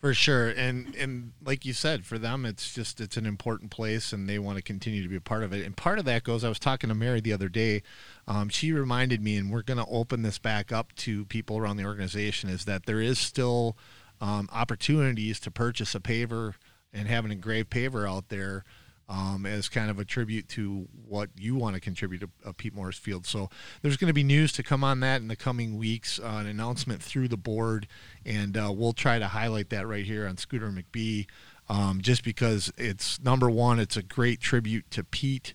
For 0.00 0.14
sure, 0.14 0.48
and 0.48 0.96
and 0.96 1.30
like 1.44 1.64
you 1.64 1.72
said, 1.72 2.04
for 2.04 2.18
them, 2.18 2.44
it's 2.44 2.74
just 2.74 3.00
it's 3.00 3.16
an 3.16 3.24
important 3.24 3.70
place, 3.70 4.12
and 4.12 4.28
they 4.28 4.36
want 4.40 4.56
to 4.56 4.62
continue 4.62 5.00
to 5.00 5.08
be 5.08 5.14
a 5.14 5.20
part 5.20 5.44
of 5.44 5.52
it. 5.52 5.64
And 5.64 5.76
part 5.76 6.00
of 6.00 6.04
that 6.06 6.24
goes. 6.24 6.42
I 6.42 6.48
was 6.48 6.58
talking 6.58 6.88
to 6.88 6.94
Mary 6.94 7.20
the 7.20 7.32
other 7.32 7.48
day. 7.48 7.84
Um, 8.26 8.48
she 8.48 8.72
reminded 8.72 9.22
me, 9.22 9.36
and 9.36 9.48
we're 9.48 9.62
going 9.62 9.78
to 9.78 9.86
open 9.86 10.22
this 10.22 10.38
back 10.38 10.72
up 10.72 10.92
to 10.96 11.24
people 11.26 11.56
around 11.56 11.76
the 11.76 11.84
organization, 11.84 12.50
is 12.50 12.64
that 12.64 12.86
there 12.86 13.00
is 13.00 13.20
still 13.20 13.76
um, 14.20 14.48
opportunities 14.52 15.38
to 15.38 15.52
purchase 15.52 15.94
a 15.94 16.00
paver 16.00 16.54
and 16.92 17.06
have 17.06 17.24
an 17.24 17.30
engraved 17.30 17.70
paver 17.70 18.08
out 18.08 18.28
there 18.28 18.64
um, 19.12 19.44
as 19.44 19.68
kind 19.68 19.90
of 19.90 19.98
a 19.98 20.06
tribute 20.06 20.48
to 20.48 20.88
what 21.06 21.28
you 21.36 21.54
want 21.54 21.74
to 21.74 21.80
contribute 21.80 22.20
to 22.20 22.30
uh, 22.46 22.52
Pete 22.56 22.74
Morris 22.74 22.96
Field. 22.96 23.26
So 23.26 23.50
there's 23.82 23.98
going 23.98 24.08
to 24.08 24.14
be 24.14 24.24
news 24.24 24.52
to 24.52 24.62
come 24.62 24.82
on 24.82 25.00
that 25.00 25.20
in 25.20 25.28
the 25.28 25.36
coming 25.36 25.76
weeks, 25.76 26.18
uh, 26.18 26.38
an 26.40 26.46
announcement 26.46 27.02
through 27.02 27.28
the 27.28 27.36
board, 27.36 27.86
and 28.24 28.56
uh, 28.56 28.72
we'll 28.74 28.94
try 28.94 29.18
to 29.18 29.28
highlight 29.28 29.68
that 29.68 29.86
right 29.86 30.06
here 30.06 30.26
on 30.26 30.38
Scooter 30.38 30.70
McBee, 30.70 31.26
um, 31.68 32.00
just 32.00 32.24
because 32.24 32.72
it's 32.78 33.20
number 33.20 33.50
one, 33.50 33.78
it's 33.78 33.98
a 33.98 34.02
great 34.02 34.40
tribute 34.40 34.90
to 34.92 35.04
Pete. 35.04 35.52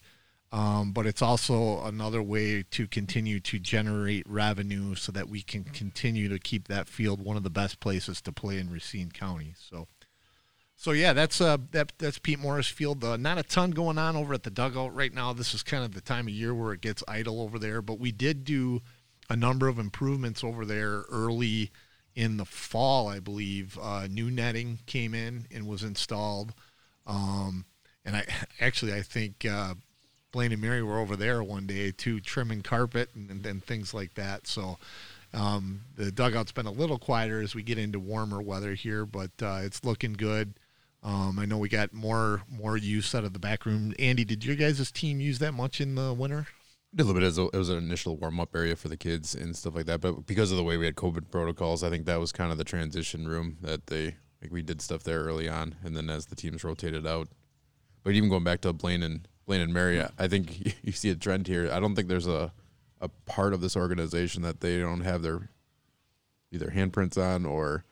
Um, 0.49 0.93
but 0.93 1.05
it's 1.05 1.21
also 1.21 1.83
another 1.83 2.23
way 2.23 2.63
to 2.71 2.87
continue 2.87 3.41
to 3.41 3.59
generate 3.59 4.25
revenue 4.29 4.95
so 4.95 5.11
that 5.11 5.27
we 5.27 5.41
can 5.41 5.65
continue 5.65 6.29
to 6.29 6.39
keep 6.39 6.69
that 6.69 6.87
field 6.87 7.21
one 7.21 7.35
of 7.35 7.43
the 7.43 7.49
best 7.49 7.81
places 7.81 8.21
to 8.21 8.31
play 8.31 8.57
in 8.57 8.69
Racine 8.69 9.11
County. 9.11 9.55
So, 9.57 9.89
so 10.79 10.91
yeah, 10.91 11.11
that's 11.11 11.41
uh 11.41 11.57
that 11.71 11.91
that's 11.97 12.19
Pete 12.19 12.39
Morris 12.39 12.67
Field. 12.67 13.03
Uh, 13.03 13.17
not 13.17 13.39
a 13.39 13.43
ton 13.43 13.71
going 13.71 13.97
on 13.97 14.15
over 14.15 14.33
at 14.33 14.43
the 14.43 14.51
dugout 14.51 14.95
right 14.95 15.13
now. 15.13 15.33
This 15.33 15.55
is 15.55 15.63
kind 15.63 15.83
of 15.83 15.93
the 15.93 16.01
time 16.01 16.27
of 16.27 16.33
year 16.33 16.53
where 16.53 16.71
it 16.71 16.81
gets 16.81 17.03
idle 17.07 17.41
over 17.41 17.57
there. 17.57 17.81
But 17.81 17.99
we 17.99 18.11
did 18.11 18.43
do 18.43 18.81
a 19.27 19.35
number 19.35 19.67
of 19.67 19.79
improvements 19.79 20.43
over 20.43 20.65
there 20.65 21.03
early 21.09 21.71
in 22.15 22.37
the 22.37 22.45
fall, 22.45 23.07
I 23.07 23.19
believe. 23.19 23.77
Uh, 23.81 24.07
new 24.09 24.29
netting 24.29 24.77
came 24.85 25.15
in 25.15 25.47
and 25.51 25.67
was 25.67 25.81
installed. 25.81 26.53
Um, 27.07 27.65
and 28.05 28.15
I 28.15 28.25
actually 28.61 28.93
I 28.93 29.01
think 29.01 29.45
uh, 29.45 29.73
Blaine 30.31 30.51
and 30.51 30.61
Mary 30.61 30.83
were 30.83 30.99
over 30.99 31.15
there 31.15 31.41
one 31.41 31.65
day 31.65 31.91
too, 31.91 32.19
trimming 32.19 32.61
carpet 32.61 33.09
and, 33.15 33.43
and, 33.43 33.63
things 33.63 33.95
like 33.95 34.13
that. 34.13 34.45
So 34.45 34.77
um, 35.33 35.81
the 35.95 36.11
dugout's 36.11 36.51
been 36.51 36.67
a 36.67 36.71
little 36.71 36.99
quieter 36.99 37.41
as 37.41 37.55
we 37.55 37.63
get 37.63 37.79
into 37.79 37.99
warmer 37.99 38.41
weather 38.41 38.75
here, 38.75 39.05
but 39.05 39.31
uh, 39.41 39.61
it's 39.63 39.83
looking 39.83 40.13
good. 40.13 40.53
Um, 41.03 41.39
I 41.39 41.45
know 41.45 41.57
we 41.57 41.69
got 41.69 41.93
more 41.93 42.43
more 42.49 42.75
use 42.75 43.13
out 43.15 43.23
of 43.23 43.33
the 43.33 43.39
back 43.39 43.65
room. 43.65 43.93
Andy, 43.99 44.25
did 44.25 44.43
your 44.43 44.55
guys' 44.55 44.91
team 44.91 45.19
use 45.19 45.39
that 45.39 45.53
much 45.53 45.79
in 45.79 45.95
the 45.95 46.13
winter? 46.13 46.47
A 46.93 46.97
little 46.97 47.13
bit 47.13 47.23
as 47.23 47.37
a, 47.37 47.43
it 47.47 47.55
was 47.55 47.69
an 47.69 47.77
initial 47.77 48.17
warm 48.17 48.39
up 48.39 48.55
area 48.55 48.75
for 48.75 48.87
the 48.87 48.97
kids 48.97 49.35
and 49.35 49.55
stuff 49.55 49.75
like 49.75 49.85
that. 49.85 50.01
But 50.01 50.25
because 50.25 50.51
of 50.51 50.57
the 50.57 50.63
way 50.63 50.77
we 50.77 50.85
had 50.85 50.95
COVID 50.95 51.29
protocols, 51.29 51.83
I 51.83 51.89
think 51.89 52.05
that 52.05 52.19
was 52.19 52.31
kind 52.31 52.51
of 52.51 52.57
the 52.57 52.63
transition 52.63 53.27
room 53.27 53.57
that 53.61 53.87
they 53.87 54.15
like 54.41 54.51
we 54.51 54.61
did 54.61 54.81
stuff 54.81 55.03
there 55.03 55.23
early 55.23 55.47
on, 55.47 55.75
and 55.83 55.95
then 55.95 56.09
as 56.09 56.27
the 56.27 56.35
teams 56.35 56.63
rotated 56.63 57.05
out. 57.05 57.27
But 58.03 58.13
even 58.13 58.29
going 58.29 58.43
back 58.43 58.61
to 58.61 58.73
Blaine 58.73 59.03
and 59.03 59.27
Blaine 59.45 59.61
and 59.61 59.73
Mary, 59.73 60.03
I 60.17 60.27
think 60.27 60.75
you 60.83 60.91
see 60.91 61.09
a 61.09 61.15
trend 61.15 61.47
here. 61.47 61.69
I 61.71 61.79
don't 61.79 61.95
think 61.95 62.07
there's 62.07 62.27
a 62.27 62.51
a 62.99 63.09
part 63.09 63.53
of 63.53 63.61
this 63.61 63.77
organization 63.77 64.41
that 64.41 64.61
they 64.61 64.79
don't 64.79 65.01
have 65.01 65.21
their 65.21 65.49
either 66.51 66.67
handprints 66.67 67.17
on 67.17 67.45
or 67.45 67.85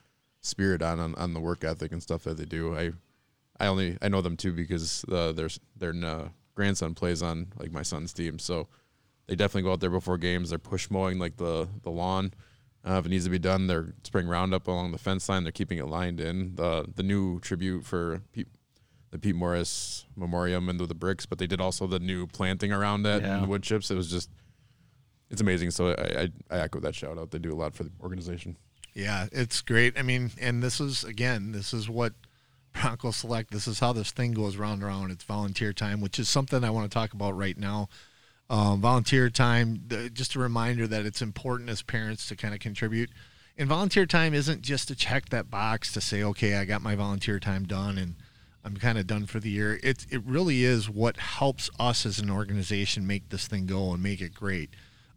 spirit 0.45 0.81
on, 0.81 0.99
on 0.99 1.15
on 1.15 1.33
the 1.33 1.39
work 1.39 1.63
ethic 1.63 1.91
and 1.91 2.01
stuff 2.01 2.23
that 2.23 2.37
they 2.37 2.45
do. 2.45 2.75
I 2.77 2.91
I 3.59 3.67
only 3.67 3.97
I 4.01 4.07
know 4.09 4.21
them 4.21 4.37
too 4.37 4.51
because 4.53 5.03
uh, 5.11 5.31
their 5.31 5.49
their 5.77 5.93
uh, 6.05 6.27
grandson 6.55 6.93
plays 6.93 7.21
on 7.23 7.47
like 7.57 7.71
my 7.71 7.81
son's 7.83 8.13
team, 8.13 8.39
so 8.39 8.67
they 9.27 9.35
definitely 9.35 9.63
go 9.63 9.71
out 9.73 9.79
there 9.79 9.89
before 9.89 10.17
games. 10.17 10.49
They're 10.49 10.59
push 10.59 10.89
mowing 10.89 11.19
like 11.19 11.37
the 11.37 11.67
the 11.83 11.89
lawn. 11.91 12.33
Uh, 12.87 12.99
if 12.99 13.05
it 13.07 13.09
needs 13.09 13.23
to 13.25 13.31
be 13.31 13.39
done, 13.39 13.65
they're 13.65 13.95
spraying 14.03 14.27
Roundup 14.27 14.67
along 14.67 14.91
the 14.91 14.99
fence 14.99 15.27
line. 15.27 15.41
They're 15.43 15.51
keeping 15.51 15.79
it 15.79 15.87
lined 15.87 16.19
in. 16.19 16.55
The 16.55 16.85
the 16.93 17.01
new 17.01 17.39
tribute 17.39 17.83
for 17.83 18.21
Pete, 18.31 18.47
the 19.09 19.17
Pete 19.17 19.35
Morris 19.35 20.05
Memoriam 20.15 20.69
into 20.69 20.85
the 20.85 20.93
bricks, 20.93 21.25
but 21.25 21.39
they 21.39 21.47
did 21.47 21.59
also 21.59 21.87
the 21.87 21.97
new 21.99 22.27
planting 22.27 22.71
around 22.71 23.01
that 23.03 23.21
Yeah. 23.23 23.35
and 23.35 23.43
the 23.43 23.47
wood 23.47 23.63
chips. 23.63 23.89
It 23.89 23.95
was 23.95 24.11
just 24.11 24.29
it's 25.31 25.41
amazing. 25.41 25.71
So 25.71 25.93
I, 25.97 26.21
I 26.23 26.29
I 26.51 26.59
echo 26.59 26.79
that 26.81 26.93
shout 26.93 27.17
out. 27.17 27.31
They 27.31 27.39
do 27.39 27.51
a 27.51 27.57
lot 27.57 27.73
for 27.73 27.85
the 27.85 27.91
organization. 28.03 28.55
Yeah, 28.95 29.27
it's 29.33 29.61
great. 29.61 29.99
I 29.99 30.01
mean, 30.01 30.31
and 30.39 30.63
this 30.63 30.79
is 30.79 31.03
again, 31.03 31.51
this 31.51 31.73
is 31.73 31.89
what 31.89 32.13
Bronco 32.73 33.11
Select. 33.11 33.51
This 33.51 33.67
is 33.67 33.79
how 33.79 33.93
this 33.93 34.11
thing 34.11 34.31
goes 34.31 34.55
round 34.55 34.81
and 34.81 34.89
round. 34.89 35.11
It's 35.11 35.23
volunteer 35.23 35.73
time, 35.73 35.99
which 35.99 36.17
is 36.17 36.29
something 36.29 36.63
I 36.63 36.69
want 36.69 36.89
to 36.89 36.93
talk 36.93 37.13
about 37.13 37.37
right 37.37 37.57
now. 37.57 37.89
Um, 38.49 38.81
volunteer 38.81 39.29
time. 39.29 39.83
The, 39.87 40.09
just 40.09 40.35
a 40.35 40.39
reminder 40.39 40.87
that 40.87 41.05
it's 41.05 41.21
important 41.21 41.69
as 41.69 41.81
parents 41.81 42.27
to 42.29 42.35
kind 42.35 42.53
of 42.53 42.59
contribute. 42.61 43.09
And 43.57 43.67
volunteer 43.69 44.05
time 44.05 44.33
isn't 44.33 44.61
just 44.61 44.87
to 44.87 44.95
check 44.95 45.29
that 45.29 45.49
box 45.49 45.91
to 45.93 46.01
say, 46.01 46.23
okay, 46.23 46.55
I 46.55 46.65
got 46.65 46.81
my 46.81 46.95
volunteer 46.95 47.39
time 47.39 47.65
done 47.65 47.97
and 47.97 48.15
I'm 48.63 48.77
kind 48.77 48.97
of 48.97 49.07
done 49.07 49.25
for 49.25 49.39
the 49.39 49.49
year. 49.49 49.79
It 49.83 50.05
it 50.09 50.23
really 50.25 50.63
is 50.63 50.89
what 50.89 51.17
helps 51.17 51.69
us 51.79 52.05
as 52.05 52.19
an 52.19 52.29
organization 52.29 53.05
make 53.05 53.29
this 53.29 53.47
thing 53.47 53.65
go 53.65 53.91
and 53.91 54.01
make 54.01 54.21
it 54.21 54.33
great. 54.33 54.69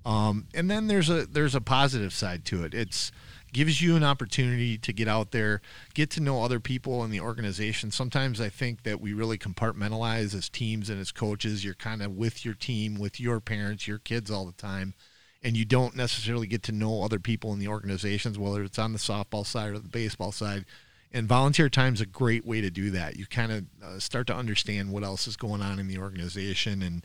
Um, 0.04 0.46
and 0.52 0.70
then 0.70 0.86
there's 0.88 1.08
a 1.08 1.26
there's 1.26 1.54
a 1.54 1.60
positive 1.60 2.12
side 2.12 2.44
to 2.46 2.64
it. 2.64 2.74
It's 2.74 3.10
gives 3.52 3.80
you 3.80 3.96
an 3.96 4.04
opportunity 4.04 4.78
to 4.78 4.92
get 4.92 5.08
out 5.08 5.30
there, 5.30 5.60
get 5.94 6.10
to 6.10 6.20
know 6.20 6.42
other 6.42 6.60
people 6.60 7.04
in 7.04 7.10
the 7.10 7.20
organization. 7.20 7.90
Sometimes 7.90 8.40
I 8.40 8.48
think 8.48 8.82
that 8.82 9.00
we 9.00 9.12
really 9.12 9.38
compartmentalize 9.38 10.34
as 10.34 10.48
teams 10.48 10.90
and 10.90 11.00
as 11.00 11.12
coaches. 11.12 11.64
You're 11.64 11.74
kind 11.74 12.02
of 12.02 12.12
with 12.12 12.44
your 12.44 12.54
team, 12.54 12.98
with 12.98 13.20
your 13.20 13.40
parents, 13.40 13.86
your 13.86 13.98
kids 13.98 14.30
all 14.30 14.46
the 14.46 14.52
time, 14.52 14.94
and 15.42 15.56
you 15.56 15.64
don't 15.64 15.96
necessarily 15.96 16.46
get 16.46 16.62
to 16.64 16.72
know 16.72 17.02
other 17.02 17.18
people 17.18 17.52
in 17.52 17.58
the 17.58 17.68
organizations, 17.68 18.38
whether 18.38 18.62
it's 18.62 18.78
on 18.78 18.92
the 18.92 18.98
softball 18.98 19.46
side 19.46 19.70
or 19.70 19.78
the 19.78 19.88
baseball 19.88 20.32
side. 20.32 20.64
And 21.10 21.26
volunteer 21.26 21.70
time 21.70 21.94
is 21.94 22.02
a 22.02 22.06
great 22.06 22.44
way 22.44 22.60
to 22.60 22.70
do 22.70 22.90
that. 22.90 23.16
You 23.16 23.26
kind 23.26 23.50
of 23.50 23.64
uh, 23.82 23.98
start 23.98 24.26
to 24.26 24.36
understand 24.36 24.92
what 24.92 25.04
else 25.04 25.26
is 25.26 25.36
going 25.36 25.62
on 25.62 25.78
in 25.78 25.88
the 25.88 25.98
organization 25.98 26.82
and 26.82 27.02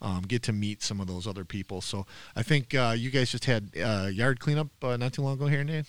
um, 0.00 0.22
get 0.22 0.42
to 0.44 0.52
meet 0.52 0.82
some 0.82 1.00
of 1.00 1.06
those 1.06 1.26
other 1.26 1.44
people. 1.44 1.80
So 1.80 2.06
I 2.34 2.42
think 2.42 2.74
uh, 2.74 2.94
you 2.96 3.10
guys 3.10 3.30
just 3.30 3.44
had 3.44 3.70
uh, 3.82 4.08
yard 4.12 4.40
cleanup 4.40 4.68
uh, 4.82 4.96
not 4.96 5.12
too 5.12 5.22
long 5.22 5.34
ago 5.34 5.46
here, 5.46 5.64
Nate. 5.64 5.86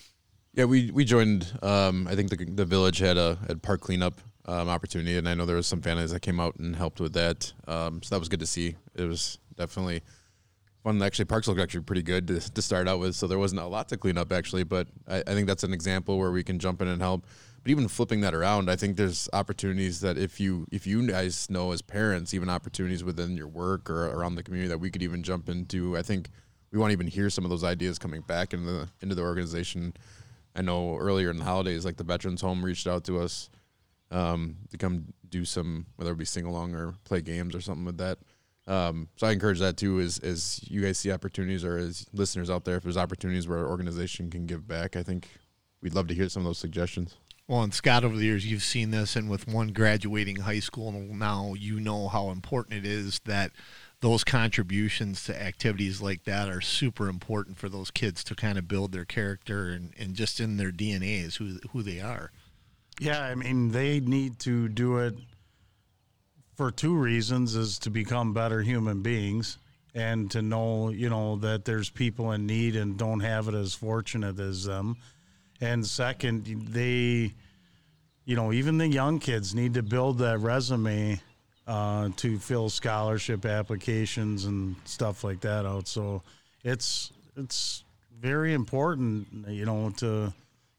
Yeah, 0.53 0.65
we 0.65 0.91
we 0.91 1.05
joined. 1.05 1.51
Um, 1.61 2.07
I 2.07 2.15
think 2.15 2.29
the 2.29 2.45
the 2.45 2.65
village 2.65 2.97
had 2.99 3.17
a 3.17 3.37
had 3.47 3.61
park 3.61 3.81
cleanup 3.81 4.19
um, 4.45 4.69
opportunity, 4.69 5.17
and 5.17 5.27
I 5.27 5.33
know 5.35 5.45
there 5.45 5.55
was 5.55 5.67
some 5.67 5.81
families 5.81 6.11
that 6.11 6.21
came 6.21 6.39
out 6.39 6.55
and 6.55 6.75
helped 6.75 6.99
with 6.99 7.13
that. 7.13 7.53
Um, 7.67 8.01
so 8.01 8.15
that 8.15 8.19
was 8.19 8.29
good 8.29 8.39
to 8.39 8.47
see. 8.47 8.75
It 8.95 9.03
was 9.03 9.39
definitely 9.55 10.01
fun. 10.83 11.01
Actually, 11.01 11.25
parks 11.25 11.47
look 11.47 11.59
actually 11.59 11.81
pretty 11.81 12.01
good 12.01 12.27
to, 12.27 12.39
to 12.39 12.61
start 12.61 12.87
out 12.87 12.99
with. 12.99 13.15
So 13.15 13.27
there 13.27 13.37
wasn't 13.37 13.61
a 13.61 13.67
lot 13.67 13.89
to 13.89 13.97
clean 13.97 14.17
up 14.17 14.31
actually, 14.31 14.63
but 14.63 14.87
I, 15.07 15.17
I 15.17 15.33
think 15.33 15.47
that's 15.47 15.63
an 15.63 15.73
example 15.73 16.17
where 16.17 16.31
we 16.31 16.43
can 16.43 16.59
jump 16.59 16.81
in 16.81 16.87
and 16.87 17.01
help. 17.01 17.25
But 17.67 17.71
even 17.71 17.89
flipping 17.89 18.21
that 18.21 18.33
around, 18.33 18.71
I 18.71 18.77
think 18.77 18.95
there's 18.95 19.27
opportunities 19.33 19.99
that 19.99 20.17
if 20.17 20.39
you 20.39 20.67
if 20.71 20.87
you 20.87 21.05
guys 21.05 21.49
know 21.49 21.73
as 21.73 21.81
parents, 21.81 22.33
even 22.33 22.49
opportunities 22.49 23.03
within 23.03 23.35
your 23.35 23.49
work 23.49 23.89
or 23.89 24.05
around 24.05 24.35
the 24.35 24.43
community 24.43 24.69
that 24.69 24.77
we 24.77 24.89
could 24.89 25.03
even 25.03 25.21
jump 25.21 25.49
into. 25.49 25.97
I 25.97 26.01
think 26.01 26.29
we 26.71 26.79
want 26.79 26.91
to 26.91 26.93
even 26.93 27.07
hear 27.07 27.29
some 27.29 27.43
of 27.43 27.49
those 27.49 27.65
ideas 27.65 27.99
coming 27.99 28.21
back 28.21 28.53
into 28.53 28.67
the 28.67 28.89
into 29.01 29.15
the 29.15 29.21
organization. 29.21 29.95
I 30.55 30.61
know 30.61 30.95
earlier 30.95 31.29
in 31.29 31.35
the 31.35 31.43
holidays, 31.43 31.83
like 31.83 31.97
the 31.97 32.05
Veterans 32.05 32.39
Home 32.39 32.63
reached 32.63 32.87
out 32.87 33.03
to 33.03 33.19
us 33.19 33.49
um, 34.11 34.55
to 34.71 34.77
come 34.77 35.07
do 35.27 35.43
some, 35.43 35.87
whether 35.97 36.13
it 36.13 36.17
be 36.17 36.23
sing 36.23 36.45
along 36.45 36.73
or 36.73 36.93
play 37.03 37.19
games 37.19 37.53
or 37.53 37.59
something 37.59 37.83
with 37.83 37.97
that. 37.97 38.19
Um, 38.65 39.09
so 39.17 39.27
I 39.27 39.33
encourage 39.33 39.59
that 39.59 39.75
too. 39.75 39.99
As 39.99 40.19
as 40.19 40.61
you 40.71 40.79
guys 40.79 40.99
see 40.99 41.11
opportunities, 41.11 41.65
or 41.65 41.77
as 41.77 42.05
listeners 42.13 42.49
out 42.49 42.63
there, 42.63 42.77
if 42.77 42.83
there's 42.83 42.95
opportunities 42.95 43.45
where 43.45 43.59
our 43.59 43.67
organization 43.67 44.29
can 44.29 44.45
give 44.45 44.65
back, 44.69 44.95
I 44.95 45.03
think 45.03 45.27
we'd 45.81 45.95
love 45.95 46.07
to 46.07 46.13
hear 46.13 46.29
some 46.29 46.43
of 46.43 46.45
those 46.45 46.59
suggestions. 46.59 47.17
Well, 47.47 47.63
and 47.63 47.73
Scott, 47.73 48.03
over 48.03 48.17
the 48.17 48.25
years, 48.25 48.45
you've 48.45 48.63
seen 48.63 48.91
this, 48.91 49.15
and 49.15 49.29
with 49.29 49.47
one 49.47 49.69
graduating 49.69 50.37
high 50.37 50.59
school 50.59 50.91
now, 50.91 51.53
you 51.57 51.79
know 51.79 52.09
how 52.09 52.29
important 52.29 52.85
it 52.85 52.85
is 52.85 53.19
that 53.23 53.51
those 54.01 54.25
contributions 54.25 55.23
to 55.23 55.41
activities 55.41 56.01
like 56.01 56.25
that 56.25 56.49
are 56.49 56.59
super 56.59 57.07
important 57.07 57.57
for 57.57 57.69
those 57.69 57.89
kids 57.89 58.23
to 58.25 58.35
kind 58.35 58.57
of 58.57 58.67
build 58.67 58.91
their 58.91 59.05
character 59.05 59.69
and, 59.69 59.93
and 59.97 60.13
just 60.13 60.41
in 60.41 60.57
their 60.57 60.71
DNA 60.71 61.23
is 61.23 61.37
who 61.37 61.57
who 61.71 61.81
they 61.81 62.01
are. 62.01 62.31
Yeah, 62.99 63.21
I 63.21 63.33
mean 63.35 63.71
they 63.71 63.99
need 63.99 64.39
to 64.39 64.67
do 64.67 64.97
it 64.97 65.15
for 66.55 66.69
two 66.69 66.95
reasons: 66.95 67.55
is 67.55 67.79
to 67.79 67.89
become 67.89 68.33
better 68.33 68.61
human 68.61 69.01
beings 69.01 69.57
and 69.95 70.29
to 70.31 70.41
know, 70.41 70.89
you 70.89 71.09
know, 71.09 71.37
that 71.37 71.65
there's 71.65 71.89
people 71.89 72.31
in 72.33 72.45
need 72.45 72.75
and 72.75 72.97
don't 72.97 73.21
have 73.21 73.47
it 73.47 73.55
as 73.55 73.73
fortunate 73.73 74.39
as 74.39 74.65
them. 74.65 74.97
And 75.59 75.85
second, 75.85 76.45
they, 76.69 77.33
you 78.25 78.35
know, 78.35 78.53
even 78.53 78.77
the 78.77 78.87
young 78.87 79.19
kids 79.19 79.55
need 79.55 79.73
to 79.75 79.83
build 79.83 80.19
that 80.19 80.39
resume 80.39 81.19
uh, 81.65 82.09
to 82.17 82.39
fill 82.39 82.69
scholarship 82.69 83.45
applications 83.45 84.45
and 84.45 84.75
stuff 84.85 85.23
like 85.23 85.41
that 85.41 85.65
out. 85.65 85.87
So 85.87 86.21
it's 86.63 87.11
it's 87.35 87.83
very 88.19 88.53
important, 88.53 89.27
you 89.47 89.65
know, 89.65 89.91
to 89.97 90.33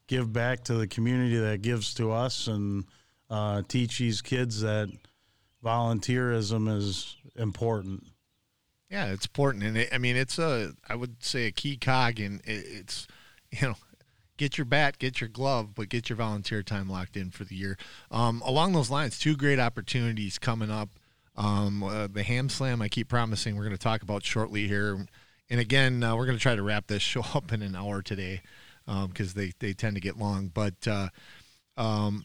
give 0.07 0.33
back 0.33 0.63
to 0.65 0.73
the 0.73 0.87
community 0.87 1.37
that 1.37 1.61
gives 1.61 1.93
to 1.95 2.11
us 2.11 2.47
and 2.47 2.85
uh, 3.29 3.61
teach 3.67 3.99
these 3.99 4.21
kids 4.21 4.61
that 4.61 4.89
volunteerism 5.63 6.75
is 6.75 7.15
important. 7.35 8.03
Yeah, 8.89 9.11
it's 9.11 9.27
important, 9.27 9.63
and 9.63 9.77
it, 9.77 9.89
I 9.93 9.99
mean, 9.99 10.15
it's 10.15 10.39
a 10.39 10.71
I 10.87 10.95
would 10.95 11.23
say 11.23 11.45
a 11.45 11.51
key 11.51 11.77
cog, 11.77 12.19
and 12.19 12.41
it, 12.41 12.65
it's 12.65 13.07
you 13.51 13.67
know 13.67 13.75
get 14.39 14.57
your 14.57 14.65
bat, 14.65 14.97
get 14.97 15.19
your 15.19 15.27
glove, 15.27 15.75
but 15.75 15.89
get 15.89 16.09
your 16.09 16.15
volunteer 16.15 16.63
time 16.63 16.89
locked 16.89 17.17
in 17.17 17.29
for 17.29 17.43
the 17.43 17.55
year. 17.55 17.77
Um, 18.09 18.41
along 18.45 18.71
those 18.71 18.89
lines, 18.89 19.19
two 19.19 19.35
great 19.35 19.59
opportunities 19.59 20.39
coming 20.39 20.71
up. 20.71 20.89
Um, 21.35 21.83
uh, 21.83 22.07
the 22.07 22.23
Ham 22.23 22.47
Slam, 22.47 22.81
I 22.81 22.87
keep 22.87 23.09
promising 23.09 23.55
we're 23.55 23.65
going 23.65 23.75
to 23.75 23.77
talk 23.77 24.01
about 24.01 24.23
shortly 24.23 24.65
here. 24.65 25.05
And 25.49 25.59
again, 25.59 26.01
uh, 26.03 26.15
we're 26.15 26.25
going 26.25 26.37
to 26.37 26.41
try 26.41 26.55
to 26.55 26.63
wrap 26.63 26.87
this 26.87 27.01
show 27.03 27.23
up 27.35 27.51
in 27.51 27.61
an 27.61 27.75
hour 27.75 28.01
today 28.01 28.41
because 28.85 29.27
um, 29.27 29.33
they, 29.35 29.51
they 29.59 29.73
tend 29.73 29.95
to 29.95 30.01
get 30.01 30.17
long. 30.17 30.47
But 30.47 30.87
uh, 30.87 31.09
um, 31.75 32.23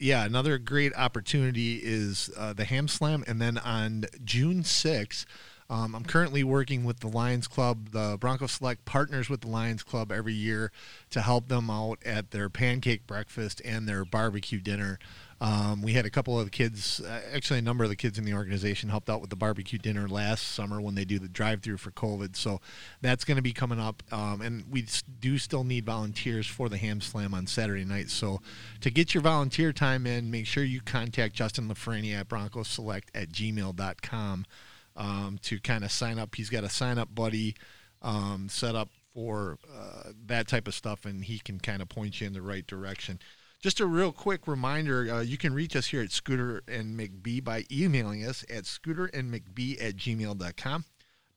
yeah, 0.00 0.24
another 0.24 0.58
great 0.58 0.92
opportunity 0.96 1.76
is 1.76 2.28
uh, 2.36 2.52
the 2.52 2.64
Ham 2.64 2.88
Slam. 2.88 3.22
And 3.28 3.40
then 3.40 3.56
on 3.56 4.06
June 4.24 4.64
6th, 4.64 5.26
um, 5.72 5.94
I'm 5.94 6.04
currently 6.04 6.44
working 6.44 6.84
with 6.84 7.00
the 7.00 7.08
Lions 7.08 7.48
Club. 7.48 7.92
The 7.92 8.18
Bronco 8.20 8.46
Select 8.46 8.84
partners 8.84 9.30
with 9.30 9.40
the 9.40 9.48
Lions 9.48 9.82
Club 9.82 10.12
every 10.12 10.34
year 10.34 10.70
to 11.08 11.22
help 11.22 11.48
them 11.48 11.70
out 11.70 11.98
at 12.04 12.30
their 12.30 12.50
pancake 12.50 13.06
breakfast 13.06 13.62
and 13.64 13.88
their 13.88 14.04
barbecue 14.04 14.60
dinner. 14.60 14.98
Um, 15.40 15.80
we 15.80 15.94
had 15.94 16.04
a 16.04 16.10
couple 16.10 16.38
of 16.38 16.44
the 16.44 16.50
kids, 16.50 17.00
uh, 17.00 17.22
actually 17.32 17.58
a 17.58 17.62
number 17.62 17.84
of 17.84 17.90
the 17.90 17.96
kids 17.96 18.18
in 18.18 18.24
the 18.24 18.34
organization 18.34 18.90
helped 18.90 19.08
out 19.08 19.22
with 19.22 19.30
the 19.30 19.36
barbecue 19.36 19.78
dinner 19.78 20.06
last 20.06 20.42
summer 20.42 20.78
when 20.78 20.94
they 20.94 21.06
do 21.06 21.18
the 21.18 21.26
drive-through 21.26 21.78
for 21.78 21.90
COVID. 21.90 22.36
So 22.36 22.60
that's 23.00 23.24
going 23.24 23.36
to 23.36 23.42
be 23.42 23.54
coming 23.54 23.80
up, 23.80 24.02
um, 24.12 24.42
and 24.42 24.64
we 24.70 24.86
do 25.20 25.38
still 25.38 25.64
need 25.64 25.86
volunteers 25.86 26.46
for 26.46 26.68
the 26.68 26.76
Ham 26.76 27.00
Slam 27.00 27.32
on 27.32 27.46
Saturday 27.46 27.86
night. 27.86 28.10
So 28.10 28.42
to 28.82 28.90
get 28.90 29.14
your 29.14 29.22
volunteer 29.22 29.72
time 29.72 30.06
in, 30.06 30.30
make 30.30 30.46
sure 30.46 30.64
you 30.64 30.82
contact 30.82 31.34
Justin 31.34 31.66
LaFrani 31.68 32.14
at 32.14 32.28
BroncoSelect 32.28 33.04
at 33.14 33.30
gmail.com 33.30 34.44
um, 34.96 35.38
to 35.42 35.60
kind 35.60 35.84
of 35.84 35.92
sign 35.92 36.18
up. 36.18 36.34
He's 36.34 36.50
got 36.50 36.64
a 36.64 36.68
sign 36.68 36.98
up 36.98 37.14
buddy 37.14 37.54
um, 38.02 38.48
set 38.48 38.74
up 38.74 38.88
for 39.14 39.58
uh, 39.72 40.10
that 40.26 40.48
type 40.48 40.66
of 40.66 40.74
stuff, 40.74 41.04
and 41.04 41.24
he 41.24 41.38
can 41.38 41.58
kind 41.60 41.82
of 41.82 41.88
point 41.88 42.20
you 42.20 42.26
in 42.26 42.32
the 42.32 42.42
right 42.42 42.66
direction. 42.66 43.18
Just 43.60 43.78
a 43.78 43.86
real 43.86 44.10
quick 44.10 44.48
reminder 44.48 45.08
uh, 45.12 45.20
you 45.20 45.38
can 45.38 45.54
reach 45.54 45.76
us 45.76 45.86
here 45.86 46.02
at 46.02 46.10
Scooter 46.10 46.62
and 46.66 46.98
McBee 46.98 47.44
by 47.44 47.64
emailing 47.70 48.24
us 48.24 48.44
at 48.50 48.64
scooterandmcbee 48.64 49.82
at 49.82 49.96
gmail.com. 49.96 50.84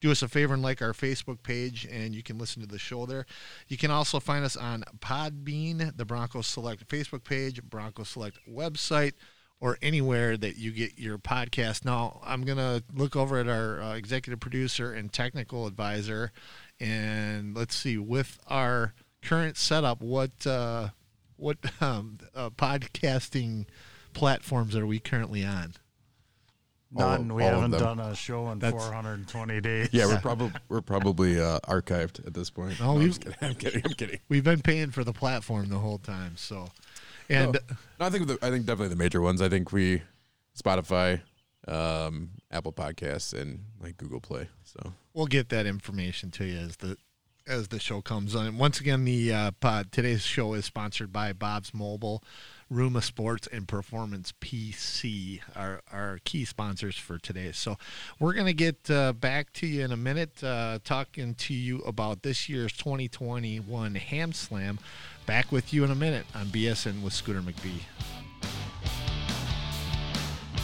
Do 0.01 0.11
us 0.11 0.21
a 0.21 0.27
favor 0.27 0.53
and 0.53 0.63
like 0.63 0.81
our 0.81 0.93
Facebook 0.93 1.43
page, 1.43 1.87
and 1.89 2.13
you 2.13 2.23
can 2.23 2.37
listen 2.37 2.61
to 2.61 2.67
the 2.67 2.79
show 2.79 3.05
there. 3.05 3.25
You 3.67 3.77
can 3.77 3.91
also 3.91 4.19
find 4.19 4.43
us 4.43 4.57
on 4.57 4.83
Podbean, 4.99 5.95
the 5.95 6.05
Broncos 6.05 6.47
Select 6.47 6.87
Facebook 6.87 7.23
page, 7.23 7.63
Broncos 7.63 8.09
Select 8.09 8.39
website 8.49 9.13
or 9.59 9.77
anywhere 9.81 10.37
that 10.37 10.57
you 10.57 10.71
get 10.71 10.97
your 10.99 11.17
podcast. 11.17 11.85
Now, 11.85 12.19
I'm 12.23 12.43
going 12.43 12.57
to 12.57 12.83
look 12.93 13.15
over 13.15 13.37
at 13.39 13.47
our 13.47 13.81
uh, 13.81 13.93
executive 13.95 14.39
producer 14.39 14.93
and 14.93 15.11
technical 15.11 15.65
advisor, 15.67 16.31
and 16.79 17.55
let's 17.55 17.75
see 17.75 17.97
with 17.97 18.39
our 18.47 18.93
current 19.21 19.57
setup, 19.57 20.01
what 20.01 20.45
uh, 20.45 20.89
what 21.37 21.57
um, 21.81 22.19
uh, 22.35 22.49
podcasting 22.51 23.65
platforms 24.13 24.75
are 24.75 24.85
we 24.85 24.99
currently 24.99 25.43
on? 25.45 25.73
None. 26.91 27.31
All- 27.31 27.37
we 27.37 27.43
all 27.43 27.61
haven't 27.61 27.71
done 27.71 27.99
a 27.99 28.15
show 28.15 28.49
in 28.51 28.59
That's- 28.59 28.81
420 28.85 29.59
days. 29.61 29.89
Yeah, 29.91 30.05
we're 30.05 30.19
probably 30.21 30.51
we're 30.69 30.81
probably 30.81 31.39
uh, 31.39 31.59
archived 31.67 32.25
at 32.25 32.33
this 32.33 32.49
point. 32.49 32.79
No, 32.79 32.93
No, 32.95 33.01
I'm, 33.01 33.07
just 33.07 33.21
kidding. 33.21 33.37
I'm 33.41 33.55
kidding. 33.55 33.81
I'm 33.85 33.93
kidding. 33.93 34.19
We've 34.29 34.43
been 34.43 34.61
paying 34.61 34.91
for 34.91 35.03
the 35.03 35.13
platform 35.13 35.69
the 35.69 35.79
whole 35.79 35.97
time, 35.97 36.33
so 36.37 36.67
and 37.29 37.53
No, 37.53 37.59
no, 37.99 38.05
I 38.05 38.09
think 38.09 38.27
the, 38.27 38.37
I 38.41 38.49
think 38.49 38.65
definitely 38.65 38.89
the 38.89 38.95
major 38.95 39.21
ones. 39.21 39.41
I 39.41 39.49
think 39.49 39.71
we 39.71 40.01
Spotify, 40.57 41.21
um, 41.67 42.29
Apple 42.51 42.73
Podcasts, 42.73 43.33
and 43.39 43.59
like 43.81 43.97
Google 43.97 44.19
Play. 44.19 44.47
So 44.63 44.93
we'll 45.13 45.27
get 45.27 45.49
that 45.49 45.65
information 45.65 46.31
to 46.31 46.45
you 46.45 46.57
as 46.57 46.77
the 46.77 46.97
as 47.47 47.67
the 47.67 47.79
show 47.79 48.01
comes 48.01 48.35
on. 48.35 48.47
And 48.47 48.59
once 48.59 48.79
again, 48.79 49.05
the 49.05 49.31
uh, 49.31 49.51
pod, 49.59 49.91
today's 49.91 50.23
show 50.23 50.53
is 50.53 50.65
sponsored 50.65 51.13
by 51.13 51.31
Bob's 51.31 51.73
Mobile, 51.73 52.23
Ruma 52.71 53.03
Sports, 53.03 53.47
and 53.51 53.67
Performance 53.67 54.33
PC, 54.41 55.41
our 55.55 55.81
our 55.91 56.19
key 56.23 56.45
sponsors 56.45 56.97
for 56.97 57.17
today. 57.17 57.51
So 57.51 57.77
we're 58.19 58.33
gonna 58.33 58.53
get 58.53 58.89
uh, 58.89 59.13
back 59.13 59.53
to 59.53 59.67
you 59.67 59.83
in 59.83 59.91
a 59.91 59.97
minute, 59.97 60.43
uh, 60.43 60.79
talking 60.83 61.35
to 61.35 61.53
you 61.53 61.79
about 61.79 62.23
this 62.23 62.49
year's 62.49 62.73
2021 62.73 63.95
Ham 63.95 64.33
Slam. 64.33 64.79
Back 65.25 65.51
with 65.51 65.73
you 65.73 65.83
in 65.83 65.89
a 65.89 65.95
minute 65.95 66.25
on 66.35 66.45
BSing 66.47 67.01
with 67.01 67.11
Scooter 67.11 67.41
McBee. 67.41 67.81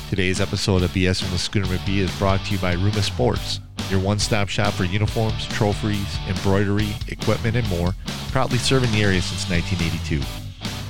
Today's 0.07 0.39
episode 0.39 0.83
of 0.83 0.91
BSing 0.91 1.31
with 1.31 1.41
Scooter 1.41 1.65
McBee 1.65 1.97
is 1.97 2.15
brought 2.19 2.45
to 2.45 2.53
you 2.53 2.59
by 2.59 2.75
Ruma 2.75 3.01
Sports, 3.01 3.59
your 3.89 3.99
one-stop 3.99 4.49
shop 4.49 4.73
for 4.75 4.83
uniforms, 4.83 5.47
trophies, 5.47 6.19
embroidery, 6.27 6.89
equipment, 7.07 7.55
and 7.55 7.67
more. 7.69 7.95
Proudly 8.31 8.59
serving 8.59 8.91
the 8.91 9.01
area 9.01 9.21
since 9.21 9.49
1982. 9.49 10.19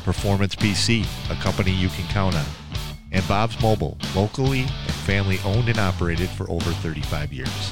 Performance 0.03 0.53
PC, 0.53 1.05
a 1.31 1.41
company 1.41 1.71
you 1.71 1.87
can 1.89 2.05
count 2.09 2.35
on. 2.35 2.45
And 3.13 3.25
Bob's 3.25 3.61
Mobile, 3.61 3.97
locally 4.13 4.61
and 4.61 4.95
family 5.05 5.39
owned 5.45 5.69
and 5.69 5.79
operated 5.79 6.29
for 6.29 6.49
over 6.51 6.71
35 6.71 7.31
years. 7.31 7.71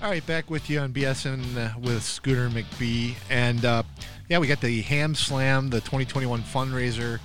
All 0.00 0.08
right, 0.08 0.24
back 0.24 0.48
with 0.48 0.70
you 0.70 0.78
on 0.78 0.92
BSing 0.92 1.56
uh, 1.56 1.76
with 1.80 2.04
Scooter 2.04 2.48
McBee. 2.48 3.16
And 3.30 3.64
uh, 3.64 3.82
yeah, 4.28 4.38
we 4.38 4.46
got 4.46 4.60
the 4.60 4.80
Ham 4.82 5.16
Slam, 5.16 5.70
the 5.70 5.80
2021 5.80 6.40
fundraiser 6.42 7.18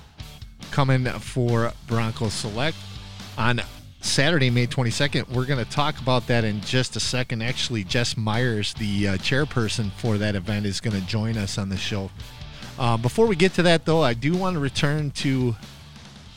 coming 0.72 1.04
for 1.04 1.72
Bronco 1.86 2.28
Select 2.30 2.76
on 3.38 3.60
Saturday, 4.00 4.50
May 4.50 4.66
22nd. 4.66 5.28
We're 5.28 5.46
going 5.46 5.64
to 5.64 5.70
talk 5.70 6.00
about 6.00 6.26
that 6.26 6.42
in 6.42 6.62
just 6.62 6.96
a 6.96 7.00
second. 7.00 7.42
Actually, 7.42 7.84
Jess 7.84 8.16
Myers, 8.16 8.74
the 8.74 9.06
uh, 9.06 9.16
chairperson 9.18 9.92
for 9.92 10.18
that 10.18 10.34
event, 10.34 10.66
is 10.66 10.80
going 10.80 11.00
to 11.00 11.06
join 11.06 11.38
us 11.38 11.58
on 11.58 11.68
the 11.68 11.76
show. 11.76 12.10
Uh, 12.76 12.96
before 12.96 13.28
we 13.28 13.36
get 13.36 13.54
to 13.54 13.62
that, 13.62 13.84
though, 13.84 14.02
I 14.02 14.14
do 14.14 14.36
want 14.36 14.54
to 14.54 14.60
return 14.60 15.12
to 15.12 15.54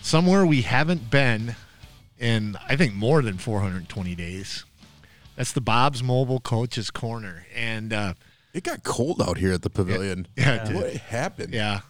somewhere 0.04 0.46
we 0.46 0.62
haven't 0.62 1.10
been 1.10 1.56
in, 2.20 2.56
I 2.70 2.76
think, 2.76 2.94
more 2.94 3.24
than 3.24 3.40
420 3.40 4.14
days. 4.14 4.66
That's 5.38 5.52
the 5.52 5.62
Bob's 5.62 6.02
Mobile 6.02 6.40
Coaches 6.40 6.90
Corner, 6.90 7.46
and 7.56 7.94
uh, 7.94 8.14
it 8.54 8.64
got 8.64 8.84
cold 8.84 9.22
out 9.22 9.38
here 9.38 9.54
at 9.54 9.62
the 9.62 9.70
pavilion. 9.70 10.28
yeah, 10.36 10.64
it 10.64 10.66
did. 10.66 10.76
what 10.76 10.94
happened? 10.94 11.54
yeah, 11.54 11.82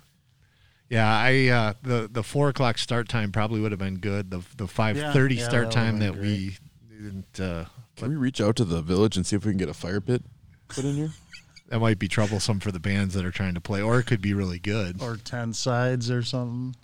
yeah. 0.90 1.10
I 1.10 1.48
uh, 1.48 1.74
the 1.82 2.10
the 2.12 2.24
four 2.24 2.50
o'clock 2.50 2.78
start 2.78 3.08
time 3.08 3.32
probably 3.32 3.62
would 3.62 3.72
have 3.72 3.80
been 3.80 4.00
good. 4.00 4.32
The 4.32 4.44
the 4.58 4.68
five 4.68 4.98
thirty 5.14 5.36
yeah, 5.36 5.48
start 5.48 5.68
that 5.68 5.72
time 5.72 6.00
that 6.00 6.14
been 6.14 6.22
we 6.22 6.58
didn't. 6.92 7.40
Uh, 7.40 7.66
Can 7.96 8.10
we 8.10 8.16
reach 8.18 8.42
out 8.42 8.58
to 8.58 8.66
the 8.66 8.82
village 8.82 9.16
and 9.16 9.26
see 9.26 9.38
if 9.38 9.46
we 9.46 9.52
can 9.54 9.58
get 9.58 9.70
a 9.70 9.74
fire 9.74 10.02
pit 10.02 10.24
put 10.68 10.84
in 10.84 10.96
here? 10.96 11.12
that 11.70 11.80
might 11.80 12.00
be 12.00 12.10
troublesome 12.10 12.60
for 12.60 12.74
the 12.74 12.82
bands 12.82 13.14
that 13.14 13.24
are 13.24 13.32
trying 13.32 13.54
to 13.54 13.62
play, 13.62 13.82
or 13.82 13.98
it 14.00 14.06
could 14.08 14.22
be 14.22 14.34
really 14.34 14.60
good. 14.60 15.02
Or 15.02 15.16
10 15.16 15.54
sides 15.54 16.12
or 16.12 16.22
something. 16.22 16.76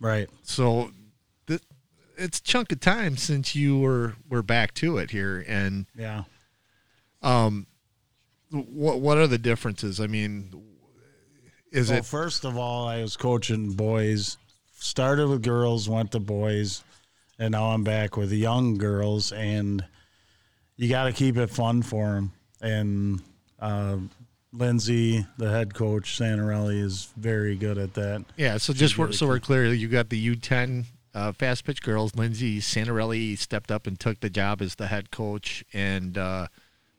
Right. 0.00 0.28
So 0.42 0.90
th- 1.46 1.62
it's 2.18 2.40
a 2.40 2.42
chunk 2.42 2.72
of 2.72 2.80
time 2.80 3.16
since 3.16 3.54
you 3.54 3.78
were 3.78 4.14
were 4.28 4.42
back 4.42 4.74
to 4.74 4.98
it 4.98 5.12
here, 5.12 5.44
and 5.46 5.86
Yeah. 5.96 6.24
Um, 7.22 7.66
what 8.50 9.00
what 9.00 9.16
are 9.16 9.28
the 9.28 9.38
differences? 9.38 10.00
I 10.00 10.06
mean, 10.08 10.50
is 11.72 11.90
well, 11.90 11.98
it 11.98 12.04
first 12.04 12.44
of 12.44 12.56
all, 12.56 12.86
I 12.86 13.02
was 13.02 13.16
coaching 13.16 13.72
boys. 13.72 14.36
Started 14.78 15.28
with 15.28 15.42
girls, 15.42 15.88
went 15.88 16.12
to 16.12 16.20
boys, 16.20 16.84
and 17.38 17.52
now 17.52 17.66
I'm 17.66 17.82
back 17.82 18.16
with 18.16 18.30
young 18.30 18.76
girls. 18.76 19.32
And 19.32 19.84
you 20.76 20.88
got 20.88 21.04
to 21.04 21.12
keep 21.12 21.36
it 21.36 21.50
fun 21.50 21.82
for 21.82 22.06
them. 22.14 22.32
And 22.60 23.22
uh, 23.58 23.96
Lindsay, 24.52 25.26
the 25.38 25.50
head 25.50 25.74
coach, 25.74 26.18
Santarelli, 26.18 26.80
is 26.80 27.08
very 27.16 27.56
good 27.56 27.78
at 27.78 27.94
that. 27.94 28.24
Yeah, 28.36 28.58
so 28.58 28.72
just 28.72 28.96
really 28.98 29.12
so 29.12 29.26
we're 29.26 29.40
clear, 29.40 29.72
you 29.72 29.88
got 29.88 30.08
the 30.08 30.36
U10 30.36 30.84
uh, 31.14 31.32
fast 31.32 31.64
pitch 31.64 31.82
girls. 31.82 32.14
Lindsay 32.14 32.60
Santarelli 32.60 33.36
stepped 33.38 33.70
up 33.70 33.86
and 33.86 33.98
took 33.98 34.20
the 34.20 34.30
job 34.30 34.60
as 34.62 34.74
the 34.74 34.86
head 34.86 35.10
coach, 35.10 35.64
and 35.72 36.16
uh, 36.16 36.48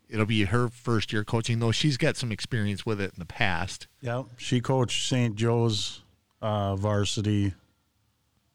it'll 0.10 0.26
be 0.26 0.46
her 0.46 0.70
first 0.70 1.12
year 1.14 1.24
coaching, 1.24 1.60
though 1.60 1.72
she's 1.72 1.98
got 1.98 2.18
some 2.18 2.32
experience 2.32 2.86
with 2.86 3.00
it 3.02 3.14
in 3.14 3.20
the 3.20 3.26
past. 3.26 3.88
Yep. 4.02 4.26
She 4.38 4.62
coached 4.62 5.08
St. 5.08 5.36
Joe's 5.36 6.02
uh, 6.42 6.76
varsity 6.76 7.54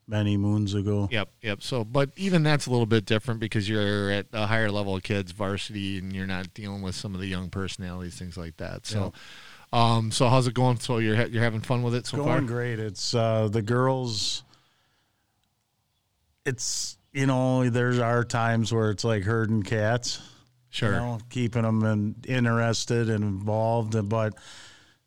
many 0.06 0.36
moons 0.36 0.74
ago. 0.74 1.08
Yep, 1.10 1.28
yep. 1.40 1.62
So, 1.62 1.84
but 1.84 2.10
even 2.16 2.42
that's 2.42 2.66
a 2.66 2.70
little 2.70 2.86
bit 2.86 3.04
different 3.04 3.40
because 3.40 3.68
you're 3.68 4.10
at 4.10 4.26
a 4.32 4.46
higher 4.46 4.70
level 4.70 4.96
of 4.96 5.02
kids, 5.02 5.32
varsity, 5.32 5.98
and 5.98 6.14
you're 6.14 6.26
not 6.26 6.52
dealing 6.54 6.82
with 6.82 6.94
some 6.94 7.14
of 7.14 7.20
the 7.20 7.26
young 7.26 7.50
personalities, 7.50 8.18
things 8.18 8.36
like 8.36 8.56
that. 8.58 8.86
So, 8.86 9.12
um, 9.72 10.10
so 10.10 10.28
how's 10.28 10.46
it 10.46 10.54
going? 10.54 10.78
So 10.80 10.98
you're 10.98 11.16
ha- 11.16 11.28
you're 11.30 11.42
having 11.42 11.60
fun 11.60 11.82
with 11.82 11.94
it 11.94 12.06
so 12.06 12.18
going 12.18 12.28
far? 12.28 12.40
great. 12.42 12.78
It's 12.78 13.14
uh, 13.14 13.48
the 13.50 13.62
girls. 13.62 14.44
It's 16.44 16.98
you 17.12 17.26
know 17.26 17.68
there's 17.70 17.98
are 17.98 18.24
times 18.24 18.72
where 18.72 18.90
it's 18.90 19.04
like 19.04 19.22
herding 19.22 19.62
cats. 19.62 20.20
Sure. 20.72 20.92
You 20.94 20.96
know, 20.98 21.18
keeping 21.30 21.62
them 21.62 21.84
in, 21.84 22.16
interested 22.26 23.08
and 23.10 23.22
involved, 23.22 24.08
but 24.08 24.34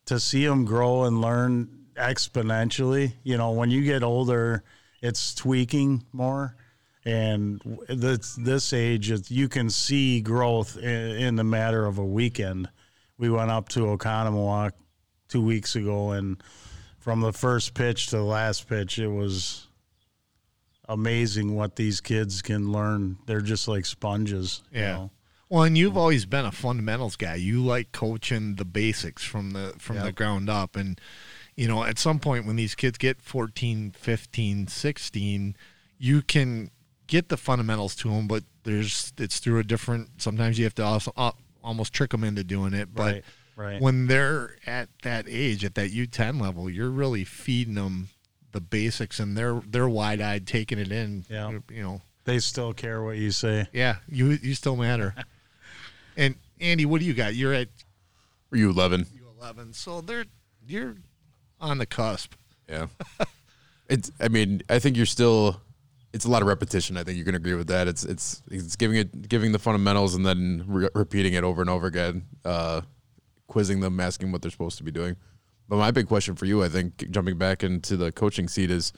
to 0.05 0.19
see 0.19 0.45
them 0.45 0.63
grow 0.63 1.03
and 1.05 1.19
learn 1.21 1.87
exponentially. 1.95 3.13
You 3.23 3.37
know, 3.37 3.51
when 3.51 3.71
you 3.71 3.83
get 3.83 4.03
older, 4.03 4.63
it's 5.01 5.33
tweaking 5.33 6.05
more. 6.13 6.55
And 7.03 7.61
this 7.89 8.35
this 8.35 8.73
age, 8.73 9.11
you 9.31 9.47
can 9.49 9.69
see 9.71 10.21
growth 10.21 10.77
in, 10.77 10.83
in 11.17 11.35
the 11.35 11.43
matter 11.43 11.85
of 11.85 11.97
a 11.97 12.05
weekend. 12.05 12.69
We 13.17 13.29
went 13.29 13.49
up 13.51 13.69
to 13.69 13.81
Oconomowoc 13.81 14.71
two 15.27 15.41
weeks 15.43 15.75
ago, 15.75 16.11
and 16.11 16.41
from 16.99 17.21
the 17.21 17.33
first 17.33 17.73
pitch 17.73 18.07
to 18.07 18.17
the 18.17 18.23
last 18.23 18.67
pitch, 18.69 18.99
it 18.99 19.07
was 19.07 19.67
amazing 20.87 21.55
what 21.55 21.75
these 21.75 22.01
kids 22.01 22.41
can 22.41 22.71
learn. 22.71 23.17
They're 23.25 23.41
just 23.41 23.67
like 23.67 23.85
sponges. 23.85 24.61
you 24.71 24.81
Yeah. 24.81 24.91
know. 24.93 25.11
Well, 25.55 25.63
and 25.63 25.77
you've 25.77 25.95
always 25.95 26.25
been 26.25 26.43
a 26.43 26.51
fundamentals 26.51 27.15
guy. 27.15 27.35
You 27.35 27.63
like 27.63 27.93
coaching 27.93 28.55
the 28.55 28.65
basics 28.65 29.23
from 29.23 29.51
the 29.51 29.73
from 29.79 29.95
the 29.99 30.11
ground 30.11 30.49
up 30.49 30.75
and 30.75 30.99
you 31.55 31.65
know, 31.69 31.85
at 31.85 31.97
some 31.97 32.19
point 32.19 32.45
when 32.45 32.57
these 32.57 32.75
kids 32.75 32.97
get 32.97 33.21
14, 33.21 33.91
15, 33.91 34.67
16, 34.67 35.55
you 35.97 36.21
can 36.21 36.71
get 37.07 37.29
the 37.29 37.37
fundamentals 37.37 37.95
to 37.95 38.09
them, 38.09 38.27
but 38.27 38.43
there's 38.63 39.13
it's 39.17 39.39
through 39.39 39.59
a 39.59 39.63
different 39.63 40.21
sometimes 40.21 40.59
you 40.59 40.65
have 40.65 40.75
to 40.75 40.83
also 40.83 41.13
uh, 41.15 41.31
almost 41.63 41.93
trick 41.93 42.11
them 42.11 42.25
into 42.25 42.43
doing 42.43 42.73
it, 42.73 42.93
but 42.93 43.13
Right, 43.13 43.23
right. 43.55 43.81
when 43.81 44.07
they're 44.07 44.57
at 44.67 44.89
that 45.03 45.23
age 45.29 45.63
at 45.63 45.75
that 45.75 45.89
U10 45.91 46.41
level, 46.41 46.69
you're 46.69 46.89
really 46.89 47.23
feeding 47.23 47.75
them 47.75 48.09
the 48.51 48.59
basics 48.59 49.21
and 49.21 49.37
they're 49.37 49.61
they're 49.65 49.87
wide-eyed 49.87 50.47
taking 50.47 50.79
it 50.79 50.91
in. 50.91 51.23
Yeah. 51.29 51.59
You 51.71 51.81
know, 51.81 52.01
They 52.25 52.39
still 52.39 52.73
care 52.73 53.01
what 53.01 53.15
you 53.15 53.31
say. 53.31 53.67
yeah, 53.71 53.99
you 54.09 54.31
you 54.31 54.53
still 54.53 54.75
matter. 54.75 55.15
and 56.17 56.35
Andy, 56.59 56.85
what 56.85 56.99
do 56.99 57.05
you 57.05 57.13
got? 57.13 57.35
You're 57.35 57.53
at 57.53 57.69
Were 58.51 58.57
you 58.57 58.69
11? 58.69 59.05
U11, 59.41 59.75
so 59.75 60.01
they're 60.01 60.25
you're 60.67 60.95
on 61.59 61.77
the 61.77 61.85
cusp. 61.85 62.33
Yeah. 62.67 62.87
it's. 63.89 64.11
I 64.19 64.27
mean, 64.27 64.61
I 64.69 64.79
think 64.79 64.97
you're 64.97 65.05
still. 65.05 65.61
It's 66.13 66.25
a 66.25 66.29
lot 66.29 66.41
of 66.41 66.47
repetition. 66.47 66.95
I 66.95 67.03
think 67.03 67.17
you 67.17 67.25
can 67.25 67.35
agree 67.35 67.55
with 67.55 67.67
that. 67.67 67.87
It's 67.87 68.03
it's 68.03 68.41
it's 68.49 68.75
giving 68.75 68.97
it 68.97 69.27
giving 69.27 69.51
the 69.51 69.59
fundamentals 69.59 70.15
and 70.15 70.25
then 70.25 70.63
re- 70.67 70.89
repeating 70.95 71.33
it 71.33 71.43
over 71.43 71.61
and 71.61 71.69
over 71.69 71.87
again, 71.87 72.25
uh, 72.45 72.81
quizzing 73.47 73.81
them, 73.81 73.99
asking 73.99 74.31
what 74.31 74.41
they're 74.41 74.51
supposed 74.51 74.77
to 74.77 74.83
be 74.83 74.91
doing. 74.91 75.17
But 75.67 75.77
my 75.77 75.91
big 75.91 76.07
question 76.07 76.35
for 76.35 76.45
you, 76.45 76.63
I 76.63 76.69
think, 76.69 77.09
jumping 77.09 77.37
back 77.37 77.63
into 77.63 77.97
the 77.97 78.11
coaching 78.11 78.47
seat 78.47 78.69
is, 78.69 78.93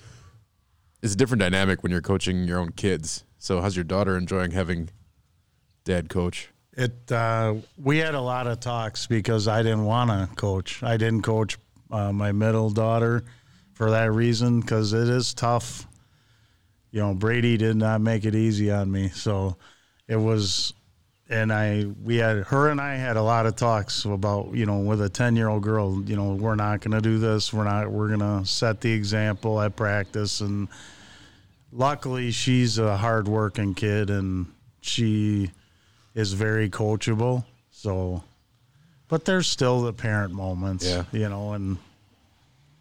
it's 1.02 1.14
a 1.14 1.18
different 1.18 1.40
dynamic 1.40 1.82
when 1.82 1.92
you're 1.92 2.02
coaching 2.02 2.44
your 2.44 2.60
own 2.60 2.72
kids. 2.74 3.24
So, 3.38 3.62
how's 3.62 3.76
your 3.76 3.86
daughter 3.86 4.18
enjoying 4.18 4.52
having 4.52 4.90
dad 5.86 6.10
coach? 6.10 6.50
It 6.78 7.12
uh, 7.12 7.56
we 7.76 7.98
had 7.98 8.14
a 8.14 8.22
lot 8.22 8.46
of 8.46 8.60
talks 8.60 9.08
because 9.08 9.48
I 9.48 9.64
didn't 9.64 9.86
want 9.86 10.12
to 10.12 10.30
coach. 10.36 10.84
I 10.84 10.96
didn't 10.96 11.24
coach 11.24 11.58
uh, 11.90 12.12
my 12.14 12.32
middle 12.32 12.70
daughter 12.70 13.24
for 13.74 13.90
that 13.92 14.12
reason 14.12 14.62
because 14.62 14.94
it 14.94 15.10
is 15.10 15.34
tough. 15.34 15.88
You 16.92 17.02
know, 17.02 17.14
Brady 17.16 17.58
did 17.58 17.78
not 17.78 18.02
make 18.02 18.26
it 18.26 18.36
easy 18.36 18.72
on 18.72 18.92
me, 18.92 19.10
so 19.10 19.58
it 20.08 20.18
was. 20.18 20.74
And 21.30 21.52
I, 21.52 21.86
we 22.04 22.18
had 22.18 22.46
her 22.46 22.70
and 22.70 22.80
I 22.80 22.96
had 22.96 23.18
a 23.18 23.22
lot 23.22 23.48
of 23.48 23.58
talks 23.58 24.06
about, 24.06 24.54
you 24.54 24.66
know, 24.66 24.78
with 24.78 25.02
a 25.02 25.10
ten 25.10 25.36
year 25.36 25.50
old 25.50 25.64
girl, 25.64 26.02
you 26.04 26.16
know, 26.16 26.36
we're 26.36 26.56
not 26.56 26.80
going 26.80 26.94
to 26.94 27.02
do 27.02 27.18
this. 27.18 27.52
We're 27.52 27.66
not. 27.66 27.92
We're 27.92 28.16
going 28.16 28.22
to 28.22 28.48
set 28.48 28.82
the 28.82 28.94
example 28.94 29.60
at 29.60 29.76
practice. 29.76 30.42
And 30.42 30.70
luckily, 31.74 32.32
she's 32.32 32.78
a 32.78 32.96
hard 32.96 33.28
working 33.28 33.74
kid, 33.74 34.10
and 34.10 34.46
she 34.80 35.52
is 36.18 36.34
very 36.34 36.70
coachable. 36.70 37.46
So, 37.72 38.24
but 39.08 39.24
there's 39.26 39.48
still 39.48 39.82
the 39.84 39.94
parent 39.94 40.34
moments, 40.34 40.86
Yeah. 40.86 41.04
you 41.12 41.30
know, 41.30 41.54
and 41.54 41.78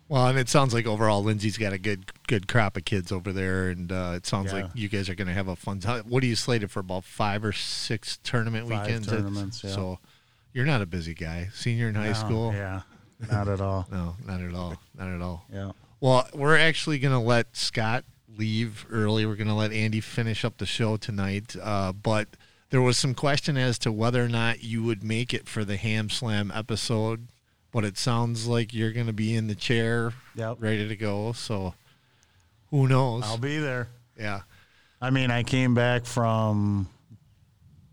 Well, 0.09 0.29
and 0.29 0.39
it 0.39 0.49
sounds 0.49 0.73
like 0.73 0.87
overall 0.87 1.23
Lindsay's 1.25 1.59
got 1.59 1.73
a 1.73 1.79
good 1.79 2.13
good 2.29 2.47
crop 2.49 2.77
of 2.77 2.85
kids 2.85 3.11
over 3.13 3.33
there, 3.33 3.69
and 3.71 3.91
uh, 3.93 4.13
it 4.17 4.25
sounds 4.27 4.53
Yeah. 4.53 4.63
like 4.63 4.71
you 4.75 4.89
guys 4.89 5.09
are 5.09 5.15
going 5.15 5.27
to 5.29 5.35
have 5.35 5.49
a 5.49 5.57
fun 5.57 5.81
time. 5.81 6.05
What 6.09 6.23
are 6.23 6.27
you 6.27 6.37
slated 6.37 6.71
for? 6.71 6.81
About 6.81 7.05
five 7.05 7.45
or 7.45 7.53
six 7.53 8.19
tournament 8.23 8.69
Five 8.69 8.87
weekends. 8.87 9.07
tournaments, 9.09 9.63
yeah. 9.65 9.71
So 9.73 9.99
you're 10.53 10.65
not 10.65 10.81
a 10.81 10.87
busy 10.87 11.13
guy. 11.15 11.49
Senior 11.53 11.89
in 11.89 11.95
high 11.97 12.07
No, 12.09 12.13
school. 12.15 12.53
yeah, 12.55 12.83
not 13.31 13.49
at 13.49 13.61
all. 13.61 13.87
No, 13.93 14.15
not 14.25 14.41
at 14.41 14.55
all. 14.55 14.77
Not 14.97 15.09
at 15.09 15.21
all. 15.21 15.45
Yeah, 15.53 15.73
Well, 16.01 16.29
we're 16.33 16.57
actually 16.57 16.99
going 17.01 17.13
to 17.15 17.19
let 17.19 17.57
Scott 17.57 18.05
leave 18.39 18.87
early. 18.91 19.27
We're 19.27 19.35
going 19.37 19.49
to 19.49 19.55
let 19.55 19.73
Andy 19.73 20.01
finish 20.01 20.45
up 20.45 20.59
the 20.59 20.67
show 20.67 20.97
tonight. 20.97 21.57
Uh, 21.61 21.93
but 21.93 22.29
there 22.71 22.83
was 22.83 22.99
some 22.99 23.15
question 23.15 23.57
as 23.57 23.79
to 23.81 23.93
whether 23.93 24.25
or 24.25 24.29
not 24.29 24.63
you 24.63 24.83
would 24.83 25.03
make 25.03 25.33
it 25.33 25.49
for 25.49 25.65
the 25.65 25.77
Ham 25.77 26.11
Slam 26.11 26.53
episode. 26.55 27.29
But 27.73 27.85
it 27.85 27.99
sounds 27.99 28.47
like 28.47 28.73
you're 28.73 28.93
going 28.93 29.07
to 29.09 29.13
be 29.13 29.35
in 29.35 29.49
the 29.49 29.55
chair, 29.55 30.15
Yep. 30.35 30.57
ready 30.61 30.89
to 30.89 30.97
go. 30.97 31.33
So 31.33 31.75
who 32.71 32.89
knows? 32.89 33.25
I'll 33.25 33.37
be 33.39 33.59
there. 33.59 33.89
yeah. 34.19 34.41
I 35.01 35.11
mean, 35.11 35.31
I 35.31 35.43
came 35.43 35.75
back 35.75 36.07
from 36.07 36.89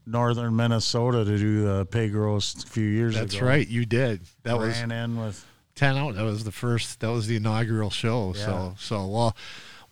northern 0.06 0.56
Minnesota 0.56 1.26
to 1.26 1.38
do 1.38 1.64
the 1.66 1.86
pig 1.86 2.16
roast 2.16 2.64
a 2.64 2.68
few 2.68 2.86
years 2.86 3.16
That's 3.16 3.34
ago. 3.36 3.45
That's 3.45 3.50
right. 3.58 3.68
You 3.68 3.86
did. 3.86 4.22
That 4.43 4.58
was 4.58 4.80
in 4.80 5.18
with 5.20 5.45
10 5.76 5.98
out. 5.98 6.16
That 6.16 6.24
was 6.24 6.45
the 6.45 6.52
first, 6.52 7.02
that 7.02 7.10
was 7.12 7.28
the 7.28 7.36
inaugural 7.36 7.89
show. 7.89 8.34
Yeah. 8.38 8.45
So, 8.45 8.76
so, 8.80 9.08
well, 9.08 9.36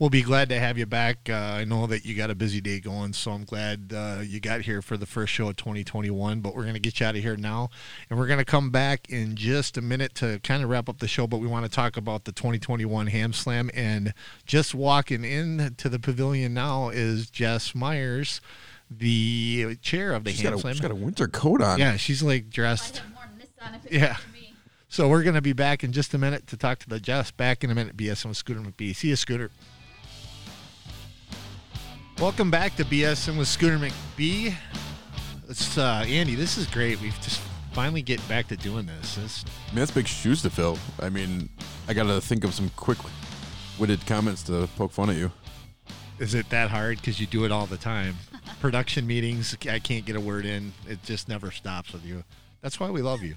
we'll 0.02 0.10
be 0.10 0.24
glad 0.24 0.50
to 0.50 0.58
have 0.60 0.80
you 0.80 0.86
back. 0.88 1.30
Uh, 1.30 1.34
I 1.36 1.64
know 1.64 1.86
that 1.86 2.04
you 2.06 2.16
got 2.16 2.32
a 2.32 2.36
busy 2.36 2.60
day 2.60 2.80
going, 2.80 3.14
so 3.14 3.32
I'm 3.32 3.44
glad 3.44 3.94
uh, 3.96 4.22
you 4.24 4.40
got 4.40 4.62
here 4.62 4.82
for 4.82 4.98
the 4.98 5.06
first 5.06 5.32
show 5.32 5.50
of 5.50 5.58
2021. 5.58 6.42
But 6.42 6.56
we're 6.56 6.64
going 6.64 6.74
to 6.74 6.80
get 6.80 7.00
you 7.00 7.06
out 7.06 7.16
of 7.16 7.22
here 7.22 7.38
now. 7.38 7.70
And 8.10 8.18
we're 8.18 8.26
going 8.26 8.40
to 8.40 8.46
come 8.46 8.72
back 8.72 9.08
in 9.12 9.36
just 9.36 9.78
a 9.78 9.82
minute 9.82 10.16
to 10.16 10.40
kind 10.44 10.64
of 10.64 10.70
wrap 10.72 10.90
up 10.90 10.98
the 10.98 11.08
show. 11.08 11.28
But 11.28 11.38
we 11.38 11.46
want 11.46 11.66
to 11.66 11.72
talk 11.72 11.98
about 11.98 12.26
the 12.26 12.32
2021 12.32 13.08
Ham 13.08 13.32
Slam. 13.32 13.70
And 13.76 14.16
just 14.48 14.74
walking 14.74 15.24
in 15.24 15.76
to 15.78 15.88
the 15.88 16.00
pavilion 16.00 16.56
now 16.56 16.90
is 16.90 17.30
Jess 17.30 17.76
Myers 17.76 18.42
the 18.94 19.78
chair 19.82 20.12
of 20.14 20.26
the 20.26 20.32
She's 20.32 20.42
Ham 20.42 20.54
a, 20.56 20.58
Slam. 20.60 20.74
she's 20.74 20.82
got 20.82 20.92
a 20.92 20.96
winter 20.96 21.26
coat 21.28 21.62
on. 21.62 21.80
yeah, 21.80 21.96
she's 21.96 22.22
like 22.22 22.42
I 22.44 22.48
dressed. 22.50 22.98
have 22.98 23.14
more 23.14 23.24
than 23.30 23.38
this 23.38 23.48
on 23.66 23.76
if 23.76 23.86
it 23.86 23.92
Yeah. 23.94 24.08
comes 24.16 24.26
to 24.26 24.34
me. 24.34 24.54
So 24.90 25.08
we're 25.08 25.24
gonna 25.24 25.42
be 25.42 25.54
back 25.54 25.86
in 25.86 25.94
just 25.94 26.14
a 26.14 26.18
minute 26.18 26.48
to 26.48 26.58
talk 26.58 26.80
to 26.80 26.90
the 26.90 27.00
Jess. 27.00 27.32
Back 27.32 27.64
in 27.64 27.70
a 27.72 27.76
minute. 27.76 27.96
BS 27.96 28.26
with 28.26 28.36
Scooter 28.36 28.60
McBee. 28.60 28.94
See 28.94 29.08
you, 29.08 29.16
Scooter. 29.16 29.50
Welcome 32.22 32.52
back 32.52 32.76
to 32.76 32.86
BS 32.86 33.36
with 33.36 33.48
Scooter 33.48 33.80
McBee. 33.80 34.54
It's 35.50 35.76
uh, 35.76 36.06
Andy. 36.06 36.36
This 36.36 36.56
is 36.56 36.68
great. 36.68 37.02
We've 37.02 37.20
just 37.20 37.42
finally 37.72 38.04
get 38.04 38.26
back 38.30 38.48
to 38.50 38.56
doing 38.56 38.86
this. 38.86 39.16
This 39.16 39.44
I 39.44 39.70
mean, 39.70 39.78
that's 39.78 39.90
big 39.90 40.06
shoes 40.06 40.44
to 40.44 40.52
fill. 40.52 40.78
I 41.00 41.10
mean, 41.10 41.50
I 41.88 41.96
got 41.96 42.04
to 42.04 42.22
think 42.22 42.44
of 42.44 42.54
some 42.54 42.70
quick 42.76 43.00
witted 43.80 44.06
comments 44.06 44.44
to 44.44 44.70
poke 44.78 44.92
fun 44.92 45.10
at 45.10 45.16
you. 45.16 45.32
Is 46.20 46.36
it 46.36 46.48
that 46.52 46.70
hard? 46.70 46.98
Because 46.98 47.20
you 47.20 47.26
do 47.26 47.44
it 47.44 47.52
all 47.52 47.66
the 47.66 47.76
time. 47.76 48.18
Production 48.62 49.08
meetings, 49.08 49.58
I 49.68 49.80
can't 49.80 50.06
get 50.06 50.16
a 50.16 50.22
word 50.22 50.46
in. 50.46 50.74
It 50.88 51.02
just 51.02 51.28
never 51.28 51.50
stops 51.50 51.92
with 51.92 52.06
you. 52.06 52.24
That's 52.62 52.80
why 52.80 52.92
we 52.92 53.02
love 53.02 53.24
you. 53.24 53.34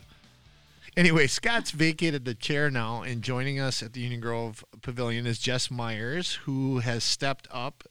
Anyway, 0.94 1.26
Scott's 1.26 1.70
vacated 1.70 2.26
the 2.26 2.34
chair 2.34 2.70
now, 2.70 3.00
and 3.00 3.22
joining 3.22 3.58
us 3.58 3.82
at 3.82 3.94
the 3.94 4.00
Union 4.00 4.20
Grove 4.20 4.62
Pavilion 4.82 5.26
is 5.26 5.38
Jess 5.38 5.70
Myers, 5.70 6.34
who 6.44 6.80
has 6.80 7.02
stepped 7.02 7.48
up 7.50 7.82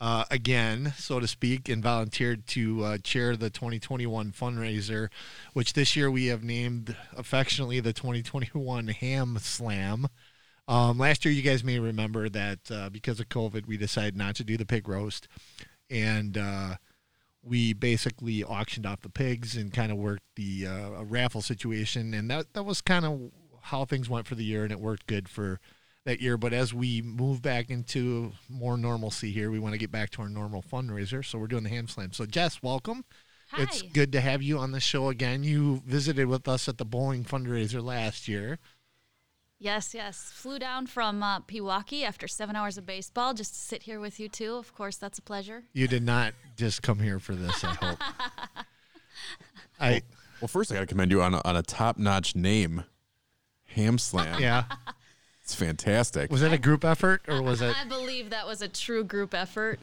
uh, 0.00 0.24
again, 0.30 0.92
so 0.98 1.20
to 1.20 1.26
speak, 1.26 1.68
and 1.68 1.82
volunteered 1.82 2.46
to 2.48 2.84
uh, 2.84 2.98
chair 2.98 3.36
the 3.36 3.50
2021 3.50 4.32
fundraiser, 4.32 5.08
which 5.54 5.72
this 5.72 5.96
year 5.96 6.10
we 6.10 6.26
have 6.26 6.42
named 6.44 6.94
affectionately 7.16 7.80
the 7.80 7.92
2021 7.92 8.88
Ham 8.88 9.38
Slam. 9.40 10.06
Um, 10.68 10.98
last 10.98 11.24
year, 11.24 11.32
you 11.32 11.42
guys 11.42 11.64
may 11.64 11.78
remember 11.78 12.28
that 12.28 12.58
uh, 12.70 12.90
because 12.90 13.20
of 13.20 13.28
COVID, 13.28 13.66
we 13.66 13.76
decided 13.76 14.16
not 14.16 14.34
to 14.36 14.44
do 14.44 14.56
the 14.56 14.66
pig 14.66 14.88
roast, 14.88 15.28
and 15.88 16.36
uh, 16.36 16.74
we 17.42 17.72
basically 17.72 18.44
auctioned 18.44 18.84
off 18.84 19.00
the 19.00 19.08
pigs 19.08 19.56
and 19.56 19.72
kind 19.72 19.92
of 19.92 19.96
worked 19.96 20.24
the 20.34 20.66
uh, 20.66 21.04
raffle 21.04 21.40
situation, 21.40 22.12
and 22.12 22.30
that 22.30 22.52
that 22.52 22.64
was 22.64 22.82
kind 22.82 23.04
of 23.06 23.30
how 23.62 23.84
things 23.84 24.10
went 24.10 24.26
for 24.26 24.34
the 24.34 24.44
year, 24.44 24.64
and 24.64 24.72
it 24.72 24.80
worked 24.80 25.06
good 25.06 25.28
for 25.28 25.58
that 26.06 26.20
year. 26.20 26.38
But 26.38 26.54
as 26.54 26.72
we 26.72 27.02
move 27.02 27.42
back 27.42 27.68
into 27.68 28.32
more 28.48 28.78
normalcy 28.78 29.30
here, 29.30 29.50
we 29.50 29.58
want 29.58 29.74
to 29.74 29.78
get 29.78 29.90
back 29.92 30.10
to 30.10 30.22
our 30.22 30.28
normal 30.28 30.62
fundraiser, 30.62 31.24
so 31.24 31.38
we're 31.38 31.46
doing 31.46 31.64
the 31.64 31.68
ham 31.68 31.86
slam. 31.88 32.12
So 32.12 32.24
Jess, 32.24 32.62
welcome. 32.62 33.04
Hi. 33.50 33.62
It's 33.62 33.82
good 33.82 34.10
to 34.12 34.20
have 34.20 34.42
you 34.42 34.58
on 34.58 34.72
the 34.72 34.80
show 34.80 35.08
again. 35.08 35.44
You 35.44 35.82
visited 35.86 36.26
with 36.26 36.48
us 36.48 36.68
at 36.68 36.78
the 36.78 36.84
bowling 36.84 37.24
fundraiser 37.24 37.82
last 37.82 38.26
year. 38.26 38.58
Yes, 39.58 39.94
yes. 39.94 40.30
Flew 40.34 40.58
down 40.58 40.86
from 40.86 41.22
uh, 41.22 41.40
Pewaukee 41.40 42.02
after 42.02 42.28
seven 42.28 42.56
hours 42.56 42.76
of 42.76 42.84
baseball 42.84 43.34
just 43.34 43.54
to 43.54 43.60
sit 43.60 43.84
here 43.84 44.00
with 44.00 44.18
you 44.20 44.28
too. 44.28 44.54
Of 44.54 44.74
course, 44.74 44.96
that's 44.96 45.18
a 45.18 45.22
pleasure. 45.22 45.64
You 45.72 45.88
did 45.88 46.02
not 46.02 46.34
just 46.56 46.82
come 46.82 46.98
here 46.98 47.18
for 47.18 47.34
this, 47.34 47.64
I 47.64 47.74
hope. 47.74 47.98
I 49.80 50.02
Well, 50.40 50.48
first, 50.48 50.70
I 50.72 50.74
got 50.74 50.80
to 50.80 50.86
commend 50.86 51.10
you 51.10 51.22
on 51.22 51.34
a, 51.34 51.40
on 51.44 51.56
a 51.56 51.62
top 51.62 51.98
notch 51.98 52.34
name 52.36 52.84
Ham 53.68 53.98
Slam. 53.98 54.40
yeah. 54.40 54.64
It's 55.46 55.54
fantastic. 55.54 56.32
Was 56.32 56.40
that 56.40 56.52
a 56.52 56.58
group 56.58 56.84
effort 56.84 57.22
or 57.28 57.40
was 57.40 57.62
it 57.62 57.72
I 57.80 57.84
believe 57.84 58.30
that 58.30 58.48
was 58.48 58.62
a 58.62 58.68
true 58.68 59.04
group 59.04 59.32
effort. 59.32 59.78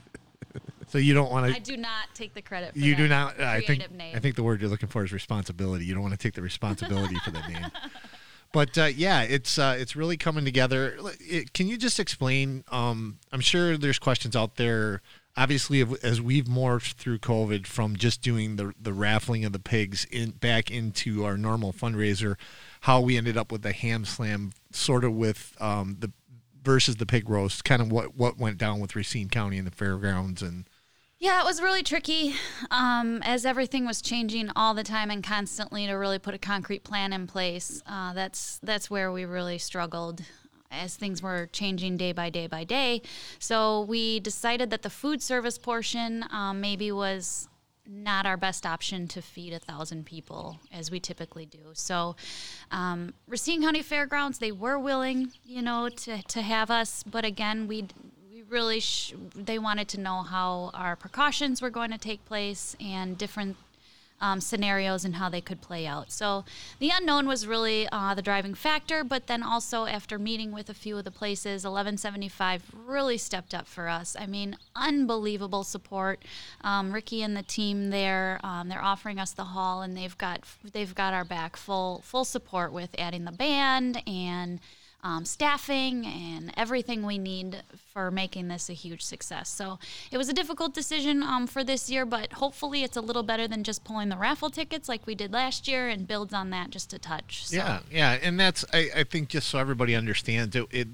so 0.90 0.98
you 0.98 1.14
don't 1.14 1.32
want 1.32 1.48
to. 1.48 1.56
I 1.56 1.60
do 1.60 1.78
not 1.78 2.08
take 2.14 2.34
the 2.34 2.42
credit 2.42 2.74
for 2.74 2.80
you 2.80 2.98
do 2.98 3.08
not 3.08 3.40
I 3.40 3.62
think 3.62 3.80
creative 3.80 3.92
name. 3.94 4.14
I 4.14 4.20
think 4.20 4.36
the 4.36 4.44
word 4.44 4.60
you're 4.60 4.70
looking 4.70 4.90
for 4.90 5.06
is 5.06 5.14
responsibility. 5.14 5.86
You 5.86 5.94
don't 5.94 6.04
want 6.04 6.16
to 6.16 6.20
take 6.20 6.34
the 6.34 6.42
responsibility 6.42 7.16
for 7.24 7.32
the 7.32 7.40
name. 7.48 7.66
But 8.52 8.78
uh, 8.78 8.84
yeah, 8.94 9.22
it's 9.22 9.58
uh, 9.58 9.78
it's 9.80 9.96
really 9.96 10.18
coming 10.18 10.44
together. 10.44 10.98
It, 11.22 11.54
can 11.54 11.70
you 11.70 11.78
just 11.78 11.98
explain? 11.98 12.66
Um, 12.70 13.20
I'm 13.32 13.40
sure 13.40 13.78
there's 13.78 14.00
questions 14.00 14.36
out 14.36 14.58
there. 14.58 15.02
Obviously, 15.38 15.80
if- 15.80 16.04
as 16.04 16.22
we've 16.22 16.44
morphed 16.46 16.96
through 16.96 17.20
COVID 17.20 17.68
from 17.68 17.96
just 17.96 18.22
doing 18.22 18.58
the 18.58 18.74
the 18.80 18.92
raffling 18.92 19.46
of 19.46 19.54
the 19.54 19.60
pigs 19.60 20.06
in 20.12 20.32
back 20.32 20.70
into 20.70 21.24
our 21.24 21.38
normal 21.38 21.72
fundraiser, 21.72 22.36
how 22.84 23.00
we 23.00 23.16
ended 23.16 23.38
up 23.38 23.50
with 23.50 23.62
the 23.62 23.72
ham 23.72 24.04
slam, 24.04 24.52
sort 24.72 25.06
of 25.06 25.14
with 25.14 25.56
um, 25.62 25.96
the 26.00 26.12
versus 26.62 26.98
the 26.98 27.06
pig 27.06 27.30
roast, 27.30 27.64
kind 27.64 27.82
of 27.82 27.90
what 27.90 28.16
what 28.16 28.38
went 28.38 28.58
down 28.58 28.82
with 28.82 28.94
Racine 28.96 29.30
County 29.30 29.58
and 29.58 29.66
the 29.66 29.72
fairgrounds 29.72 30.42
and 30.42 30.66
Yeah, 31.18 31.40
it 31.40 31.46
was 31.46 31.62
really 31.62 31.82
tricky 31.82 32.36
um, 32.72 33.22
as 33.24 33.46
everything 33.46 33.86
was 33.86 34.02
changing 34.02 34.50
all 34.54 34.74
the 34.74 34.84
time 34.84 35.10
and 35.10 35.24
constantly 35.24 35.88
to 35.88 35.94
really 35.94 36.20
put 36.20 36.34
a 36.34 36.38
concrete 36.38 36.84
plan 36.84 37.14
in 37.14 37.26
place. 37.26 37.82
Uh, 37.86 38.12
that's 38.12 38.60
that's 38.62 38.90
where 38.90 39.14
we 39.14 39.24
really 39.24 39.58
struggled 39.58 40.22
as 40.70 40.98
things 40.98 41.22
were 41.22 41.48
changing 41.54 41.96
day 41.96 42.12
by 42.12 42.30
day 42.30 42.48
by 42.48 42.66
day. 42.66 43.02
So 43.40 43.84
we 43.84 44.20
decided 44.20 44.72
that 44.72 44.82
the 44.82 44.90
food 44.90 45.22
service 45.22 45.58
portion 45.58 46.26
um, 46.32 46.60
maybe 46.60 46.92
was 46.92 47.48
not 47.88 48.26
our 48.26 48.38
best 48.38 48.66
option 48.66 49.08
to 49.10 49.22
feed 49.22 49.54
a 49.54 49.60
thousand 49.60 50.06
people 50.06 50.60
as 50.72 50.90
we 50.90 51.00
typically 51.00 51.46
do. 51.46 51.60
So, 51.74 52.16
um, 52.72 53.14
Racine 53.28 53.62
County 53.62 53.82
Fairgrounds, 53.82 54.40
they 54.40 54.52
were 54.52 54.80
willing, 54.80 55.32
you 55.46 55.62
know, 55.62 55.90
to, 55.90 56.22
to 56.24 56.42
have 56.42 56.72
us, 56.72 57.04
but 57.04 57.26
again, 57.26 57.68
we 57.68 57.88
we 58.32 58.42
really 58.44 58.80
sh- 58.80 59.14
they 59.36 59.60
wanted 59.60 59.88
to 59.90 60.00
know 60.00 60.24
how 60.24 60.72
our 60.74 60.96
precautions 60.96 61.62
were 61.62 61.70
going 61.70 61.92
to 61.92 61.98
take 61.98 62.26
place 62.26 62.76
and 62.80 63.18
different 63.18 63.58
um, 64.24 64.40
scenarios 64.40 65.04
and 65.04 65.16
how 65.16 65.28
they 65.28 65.42
could 65.42 65.60
play 65.60 65.86
out. 65.86 66.10
So 66.10 66.46
the 66.80 66.92
unknown 66.96 67.28
was 67.28 67.46
really 67.46 67.90
uh, 67.92 68.16
the 68.16 68.22
driving 68.22 68.54
factor, 68.54 69.04
but 69.04 69.28
then 69.28 69.44
also 69.44 69.86
after 69.86 70.18
meeting 70.18 70.54
with 70.54 70.70
a 70.70 70.74
few 70.74 70.98
of 70.98 71.04
the 71.04 71.12
places, 71.12 71.66
1175 71.66 72.72
really 72.86 73.18
stepped 73.18 73.54
up 73.54 73.68
for 73.68 73.90
us. 73.90 74.16
I 74.18 74.26
mean, 74.26 74.56
unbelievable 74.78 75.66
support. 75.66 76.24
Um, 76.62 76.94
Ricky 76.94 77.22
and 77.22 77.36
the 77.36 77.44
team 77.44 77.90
there, 77.90 78.40
um, 78.46 78.70
they're 78.70 78.82
offering 78.82 79.20
us 79.20 79.34
the 79.34 79.44
hall, 79.44 79.82
and 79.82 79.98
they've 79.98 80.18
got 80.18 80.42
they've 80.72 80.96
got 80.96 81.14
our 81.14 81.26
back 81.26 81.58
full 81.58 82.00
full 82.06 82.24
support 82.24 82.72
with 82.72 82.96
adding 82.98 83.26
the 83.26 83.32
band 83.34 84.02
and 84.08 84.62
um, 85.04 85.26
staffing 85.26 86.06
and 86.06 86.54
everything 86.56 87.06
we 87.06 87.18
need 87.18 87.62
for 87.92 88.10
making 88.10 88.48
this 88.48 88.70
a 88.70 88.74
huge 88.74 89.02
success. 89.02 89.50
So 89.50 89.78
it 90.12 90.18
was 90.18 90.30
a 90.30 90.34
difficult 90.34 90.74
decision 90.74 91.22
um, 91.22 91.46
for 91.46 91.64
this 91.64 91.90
year, 91.90 92.06
but 92.06 92.34
hopefully 92.34 92.84
it's 92.84 92.96
a 92.96 93.02
little 93.02 93.22
better 93.22 93.48
than 93.48 93.64
just 93.64 93.84
pulling 93.84 94.10
the 94.10 94.18
raffle 94.18 94.50
tickets 94.50 94.88
like 94.88 95.06
we 95.06 95.14
did 95.14 95.34
last 95.34 95.68
year 95.68 95.90
and 95.90 96.08
builds 96.08 96.34
on 96.34 96.50
that 96.52 96.70
just 96.70 96.94
a 96.94 97.00
touch. 97.00 97.48
So. 97.48 97.58
Yeah, 97.58 97.80
yeah, 97.92 98.18
and 98.22 98.40
that's 98.40 98.64
I, 98.74 98.90
I 98.96 99.04
think 99.04 99.28
just 99.30 99.50
so 99.50 99.60
everybody 99.60 99.94
understands 99.94 100.56
it, 100.56 100.66
it. 100.72 100.88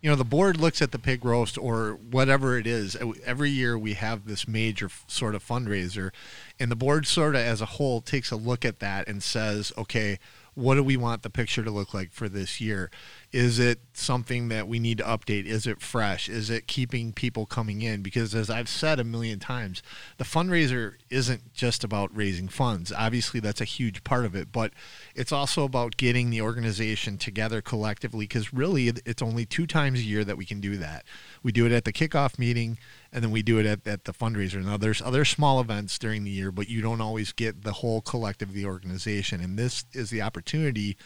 You 0.00 0.10
know, 0.10 0.16
the 0.16 0.24
board 0.24 0.56
looks 0.56 0.82
at 0.82 0.90
the 0.90 0.98
pig 0.98 1.24
roast 1.24 1.56
or 1.56 1.92
whatever 2.10 2.58
it 2.58 2.66
is. 2.66 2.96
Every 3.24 3.50
year 3.50 3.78
we 3.78 3.94
have 3.94 4.26
this 4.26 4.48
major 4.48 4.90
sort 5.06 5.36
of 5.36 5.46
fundraiser, 5.46 6.10
and 6.58 6.72
the 6.72 6.76
board 6.76 7.06
sort 7.06 7.36
of 7.36 7.40
as 7.42 7.60
a 7.60 7.66
whole 7.66 8.00
takes 8.00 8.32
a 8.32 8.36
look 8.36 8.64
at 8.64 8.80
that 8.80 9.06
and 9.06 9.22
says, 9.22 9.72
okay, 9.78 10.18
what 10.54 10.74
do 10.74 10.82
we 10.82 10.96
want 10.96 11.22
the 11.22 11.30
picture 11.30 11.62
to 11.62 11.70
look 11.70 11.94
like 11.94 12.12
for 12.12 12.28
this 12.28 12.60
year? 12.60 12.90
Is 13.32 13.58
it 13.58 13.80
something 13.94 14.48
that 14.48 14.68
we 14.68 14.78
need 14.78 14.98
to 14.98 15.04
update? 15.04 15.46
Is 15.46 15.66
it 15.66 15.80
fresh? 15.80 16.28
Is 16.28 16.50
it 16.50 16.66
keeping 16.66 17.14
people 17.14 17.46
coming 17.46 17.80
in? 17.80 18.02
Because 18.02 18.34
as 18.34 18.50
I've 18.50 18.68
said 18.68 19.00
a 19.00 19.04
million 19.04 19.38
times, 19.38 19.82
the 20.18 20.24
fundraiser 20.24 20.96
isn't 21.08 21.54
just 21.54 21.82
about 21.82 22.14
raising 22.14 22.48
funds. 22.48 22.92
Obviously, 22.92 23.40
that's 23.40 23.62
a 23.62 23.64
huge 23.64 24.04
part 24.04 24.26
of 24.26 24.34
it, 24.34 24.52
but 24.52 24.74
it's 25.14 25.32
also 25.32 25.64
about 25.64 25.96
getting 25.96 26.28
the 26.28 26.42
organization 26.42 27.16
together 27.16 27.62
collectively 27.62 28.24
because 28.26 28.52
really 28.52 28.88
it's 29.06 29.22
only 29.22 29.46
two 29.46 29.66
times 29.66 30.00
a 30.00 30.04
year 30.04 30.24
that 30.24 30.36
we 30.36 30.44
can 30.44 30.60
do 30.60 30.76
that. 30.76 31.06
We 31.42 31.52
do 31.52 31.64
it 31.64 31.72
at 31.72 31.86
the 31.86 31.92
kickoff 31.92 32.38
meeting 32.38 32.78
and 33.10 33.24
then 33.24 33.30
we 33.30 33.42
do 33.42 33.58
it 33.58 33.64
at, 33.64 33.86
at 33.86 34.04
the 34.04 34.12
fundraiser. 34.12 34.62
Now, 34.62 34.76
there's 34.76 35.00
other 35.00 35.24
small 35.24 35.58
events 35.58 35.98
during 35.98 36.24
the 36.24 36.30
year, 36.30 36.52
but 36.52 36.68
you 36.68 36.82
don't 36.82 37.00
always 37.00 37.32
get 37.32 37.62
the 37.62 37.72
whole 37.72 38.02
collective 38.02 38.50
of 38.50 38.54
the 38.54 38.66
organization. 38.66 39.40
And 39.40 39.58
this 39.58 39.86
is 39.94 40.10
the 40.10 40.20
opportunity 40.20 40.98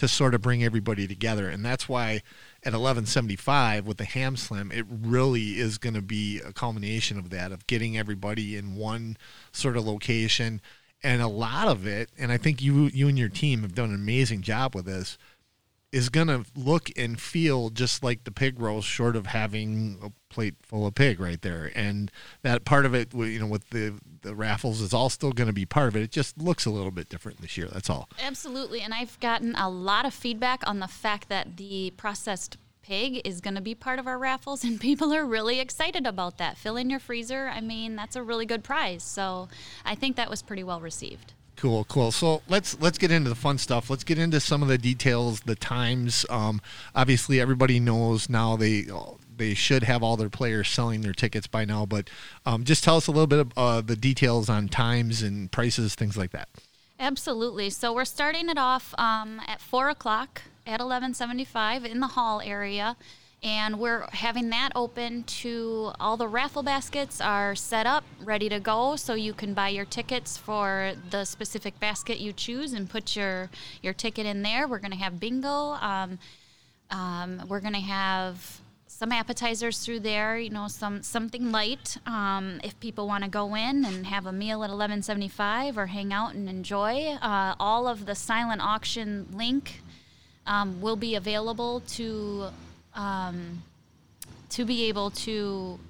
to 0.00 0.08
sort 0.08 0.34
of 0.34 0.40
bring 0.40 0.64
everybody 0.64 1.06
together. 1.06 1.50
And 1.50 1.62
that's 1.62 1.86
why 1.86 2.22
at 2.62 2.72
1175 2.72 3.86
with 3.86 3.98
the 3.98 4.06
Ham 4.06 4.34
Slam, 4.34 4.72
it 4.72 4.86
really 4.88 5.58
is 5.58 5.76
going 5.76 5.92
to 5.92 6.00
be 6.00 6.40
a 6.40 6.54
culmination 6.54 7.18
of 7.18 7.28
that, 7.28 7.52
of 7.52 7.66
getting 7.66 7.98
everybody 7.98 8.56
in 8.56 8.76
one 8.76 9.18
sort 9.52 9.76
of 9.76 9.86
location. 9.86 10.62
And 11.02 11.20
a 11.20 11.28
lot 11.28 11.68
of 11.68 11.86
it, 11.86 12.08
and 12.18 12.32
I 12.32 12.38
think 12.38 12.62
you 12.62 12.86
you 12.94 13.08
and 13.08 13.18
your 13.18 13.28
team 13.28 13.60
have 13.60 13.74
done 13.74 13.90
an 13.90 13.96
amazing 13.96 14.40
job 14.40 14.74
with 14.74 14.86
this, 14.86 15.18
is 15.92 16.08
going 16.08 16.28
to 16.28 16.46
look 16.56 16.88
and 16.96 17.20
feel 17.20 17.68
just 17.68 18.02
like 18.02 18.24
the 18.24 18.30
pig 18.30 18.58
roast, 18.58 18.88
short 18.88 19.16
of 19.16 19.26
having 19.26 20.14
plate 20.30 20.54
full 20.62 20.86
of 20.86 20.94
pig 20.94 21.20
right 21.20 21.40
there. 21.42 21.70
And 21.74 22.10
that 22.42 22.64
part 22.64 22.86
of 22.86 22.94
it, 22.94 23.12
you 23.12 23.38
know, 23.38 23.46
with 23.46 23.68
the 23.70 23.94
the 24.22 24.34
raffles, 24.34 24.80
is 24.80 24.94
all 24.94 25.10
still 25.10 25.32
going 25.32 25.46
to 25.46 25.52
be 25.52 25.66
part 25.66 25.88
of 25.88 25.96
it. 25.96 26.02
It 26.02 26.10
just 26.10 26.38
looks 26.38 26.64
a 26.64 26.70
little 26.70 26.90
bit 26.90 27.08
different 27.08 27.40
this 27.40 27.58
year. 27.58 27.68
That's 27.70 27.90
all. 27.90 28.08
Absolutely. 28.22 28.80
And 28.80 28.94
I've 28.94 29.18
gotten 29.20 29.54
a 29.56 29.68
lot 29.68 30.06
of 30.06 30.14
feedback 30.14 30.66
on 30.66 30.78
the 30.78 30.88
fact 30.88 31.28
that 31.28 31.56
the 31.56 31.92
processed 31.96 32.56
pig 32.82 33.20
is 33.24 33.40
going 33.40 33.54
to 33.54 33.60
be 33.60 33.74
part 33.74 33.98
of 33.98 34.06
our 34.06 34.18
raffles, 34.18 34.64
and 34.64 34.80
people 34.88 35.12
are 35.12 35.24
really 35.24 35.60
excited 35.60 36.06
about 36.06 36.38
that. 36.38 36.56
Fill 36.56 36.76
in 36.76 36.90
your 36.90 37.00
freezer. 37.00 37.48
I 37.48 37.60
mean, 37.60 37.96
that's 37.96 38.16
a 38.16 38.22
really 38.22 38.46
good 38.46 38.64
prize. 38.64 39.02
So 39.02 39.48
I 39.84 39.94
think 39.94 40.16
that 40.16 40.30
was 40.30 40.42
pretty 40.42 40.64
well 40.64 40.80
received. 40.80 41.34
Cool, 41.60 41.84
cool. 41.84 42.10
So 42.10 42.40
let's 42.48 42.80
let's 42.80 42.96
get 42.96 43.10
into 43.10 43.28
the 43.28 43.36
fun 43.36 43.58
stuff. 43.58 43.90
Let's 43.90 44.02
get 44.02 44.18
into 44.18 44.40
some 44.40 44.62
of 44.62 44.68
the 44.68 44.78
details, 44.78 45.40
the 45.40 45.54
times. 45.54 46.24
Um, 46.30 46.62
obviously, 46.94 47.38
everybody 47.38 47.78
knows 47.78 48.30
now 48.30 48.56
they 48.56 48.86
they 49.40 49.54
should 49.54 49.82
have 49.82 50.04
all 50.04 50.16
their 50.16 50.30
players 50.30 50.68
selling 50.68 51.00
their 51.00 51.12
tickets 51.12 51.48
by 51.48 51.64
now. 51.64 51.86
But 51.86 52.08
um, 52.46 52.62
just 52.62 52.84
tell 52.84 52.96
us 52.96 53.08
a 53.08 53.10
little 53.10 53.26
bit 53.26 53.40
of 53.40 53.52
uh, 53.56 53.80
the 53.80 53.96
details 53.96 54.48
on 54.48 54.68
times 54.68 55.22
and 55.22 55.50
prices, 55.50 55.96
things 55.96 56.16
like 56.16 56.30
that. 56.30 56.48
Absolutely. 57.00 57.70
So 57.70 57.94
we're 57.94 58.04
starting 58.04 58.50
it 58.50 58.58
off 58.58 58.94
um, 58.98 59.40
at 59.46 59.60
four 59.60 59.88
o'clock 59.88 60.42
at 60.66 60.80
eleven 60.80 61.14
seventy 61.14 61.46
five 61.46 61.86
in 61.86 62.00
the 62.00 62.08
hall 62.08 62.42
area, 62.44 62.94
and 63.42 63.78
we're 63.78 64.06
having 64.12 64.50
that 64.50 64.68
open 64.74 65.22
to 65.40 65.92
all 65.98 66.18
the 66.18 66.28
raffle 66.28 66.62
baskets 66.62 67.18
are 67.18 67.54
set 67.54 67.86
up, 67.86 68.04
ready 68.22 68.50
to 68.50 68.60
go, 68.60 68.96
so 68.96 69.14
you 69.14 69.32
can 69.32 69.54
buy 69.54 69.70
your 69.70 69.86
tickets 69.86 70.36
for 70.36 70.92
the 71.08 71.24
specific 71.24 71.80
basket 71.80 72.20
you 72.20 72.34
choose 72.34 72.74
and 72.74 72.90
put 72.90 73.16
your 73.16 73.48
your 73.80 73.94
ticket 73.94 74.26
in 74.26 74.42
there. 74.42 74.68
We're 74.68 74.78
going 74.84 74.92
to 74.92 74.98
have 74.98 75.18
bingo. 75.18 75.78
Um, 75.80 76.18
um, 76.90 77.46
we're 77.48 77.60
going 77.60 77.72
to 77.72 77.80
have 77.80 78.60
some 79.00 79.12
appetizers 79.12 79.78
through 79.78 79.98
there, 79.98 80.38
you 80.38 80.50
know, 80.50 80.68
some 80.68 81.02
something 81.02 81.50
light. 81.50 81.96
Um, 82.04 82.60
if 82.62 82.78
people 82.80 83.06
want 83.06 83.24
to 83.24 83.30
go 83.30 83.54
in 83.54 83.86
and 83.86 84.06
have 84.06 84.26
a 84.26 84.32
meal 84.32 84.62
at 84.62 84.68
11.75 84.68 85.78
or 85.78 85.86
hang 85.86 86.12
out 86.12 86.34
and 86.34 86.50
enjoy, 86.50 87.16
uh, 87.22 87.54
all 87.58 87.88
of 87.88 88.04
the 88.04 88.14
silent 88.14 88.60
auction 88.60 89.26
link 89.32 89.80
um, 90.46 90.82
will 90.82 90.96
be 90.96 91.14
available 91.14 91.80
to 91.96 92.48
um, 92.94 93.62
to 94.50 94.66
be 94.66 94.84
able 94.84 95.10
to 95.12 95.80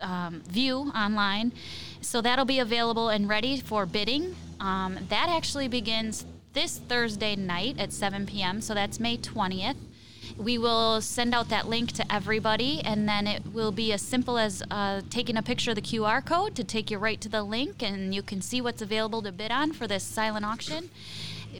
um, 0.00 0.40
view 0.48 0.90
online. 0.96 1.52
So 2.00 2.22
that'll 2.22 2.46
be 2.46 2.60
available 2.60 3.10
and 3.10 3.28
ready 3.28 3.60
for 3.60 3.84
bidding. 3.84 4.36
Um, 4.58 4.96
that 5.10 5.28
actually 5.28 5.68
begins 5.68 6.24
this 6.54 6.78
Thursday 6.78 7.36
night 7.36 7.78
at 7.78 7.92
7 7.92 8.24
p.m. 8.24 8.62
So 8.62 8.72
that's 8.72 8.98
May 8.98 9.18
20th. 9.18 9.76
We 10.36 10.58
will 10.58 11.00
send 11.00 11.34
out 11.34 11.48
that 11.48 11.68
link 11.68 11.92
to 11.92 12.12
everybody, 12.12 12.80
and 12.84 13.08
then 13.08 13.26
it 13.26 13.42
will 13.52 13.72
be 13.72 13.92
as 13.92 14.02
simple 14.02 14.38
as 14.38 14.62
uh, 14.70 15.02
taking 15.10 15.36
a 15.36 15.42
picture 15.42 15.70
of 15.70 15.76
the 15.76 15.82
QR 15.82 16.24
code 16.24 16.54
to 16.56 16.64
take 16.64 16.90
you 16.90 16.98
right 16.98 17.20
to 17.20 17.28
the 17.28 17.42
link, 17.42 17.82
and 17.82 18.14
you 18.14 18.22
can 18.22 18.40
see 18.40 18.60
what's 18.60 18.82
available 18.82 19.22
to 19.22 19.32
bid 19.32 19.50
on 19.50 19.72
for 19.72 19.86
this 19.86 20.02
silent 20.02 20.44
auction. 20.44 20.90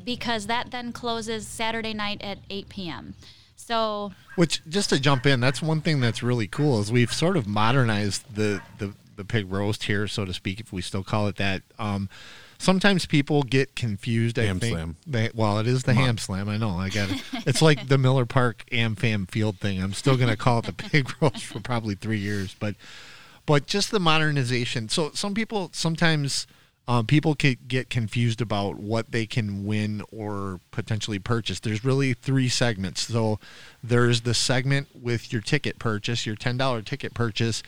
Because 0.04 0.46
that 0.48 0.72
then 0.72 0.92
closes 0.92 1.46
Saturday 1.46 1.94
night 1.94 2.20
at 2.20 2.38
8 2.50 2.68
p.m. 2.68 3.14
So, 3.54 4.12
which 4.34 4.60
just 4.68 4.90
to 4.90 5.00
jump 5.00 5.24
in, 5.24 5.40
that's 5.40 5.62
one 5.62 5.80
thing 5.80 6.00
that's 6.00 6.22
really 6.22 6.46
cool 6.46 6.80
is 6.80 6.92
we've 6.92 7.12
sort 7.12 7.36
of 7.36 7.46
modernized 7.46 8.34
the 8.34 8.60
the, 8.78 8.92
the 9.16 9.24
pig 9.24 9.50
roast 9.50 9.84
here, 9.84 10.06
so 10.06 10.24
to 10.24 10.34
speak, 10.34 10.60
if 10.60 10.72
we 10.72 10.82
still 10.82 11.04
call 11.04 11.28
it 11.28 11.36
that. 11.36 11.62
Um, 11.78 12.08
sometimes 12.64 13.06
people 13.06 13.42
get 13.42 13.76
confused. 13.76 14.36
Ham 14.38 14.56
I 14.56 14.58
think. 14.58 14.74
slam. 14.74 14.96
They, 15.06 15.30
well, 15.34 15.58
it 15.58 15.66
is 15.66 15.84
the 15.84 15.94
ham 15.94 16.18
slam. 16.18 16.48
I 16.48 16.56
know. 16.56 16.70
I 16.70 16.88
got 16.88 17.10
it. 17.10 17.22
It's 17.46 17.60
like 17.62 17.88
the 17.88 17.98
Miller 17.98 18.24
Park 18.24 18.64
AmFam 18.72 19.30
Field 19.30 19.58
thing. 19.58 19.82
I'm 19.82 19.92
still 19.92 20.16
going 20.16 20.30
to 20.30 20.36
call 20.36 20.60
it 20.60 20.64
the 20.64 20.72
pig 20.90 21.10
roast 21.20 21.44
for 21.44 21.60
probably 21.60 21.94
three 21.94 22.18
years, 22.18 22.56
but 22.58 22.74
but 23.46 23.66
just 23.66 23.90
the 23.90 24.00
modernization. 24.00 24.88
So 24.88 25.10
some 25.12 25.34
people 25.34 25.70
sometimes. 25.72 26.46
Um, 26.86 27.06
people 27.06 27.34
could 27.34 27.66
get 27.66 27.88
confused 27.88 28.42
about 28.42 28.76
what 28.76 29.10
they 29.10 29.24
can 29.24 29.64
win 29.64 30.02
or 30.12 30.60
potentially 30.70 31.18
purchase. 31.18 31.58
There's 31.58 31.82
really 31.82 32.12
three 32.12 32.50
segments. 32.50 33.06
So 33.06 33.40
there's 33.82 34.20
the 34.20 34.34
segment 34.34 34.88
with 34.94 35.32
your 35.32 35.40
ticket 35.40 35.78
purchase, 35.78 36.26
your 36.26 36.36
$10 36.36 36.84
ticket 36.84 37.14
purchase. 37.14 37.62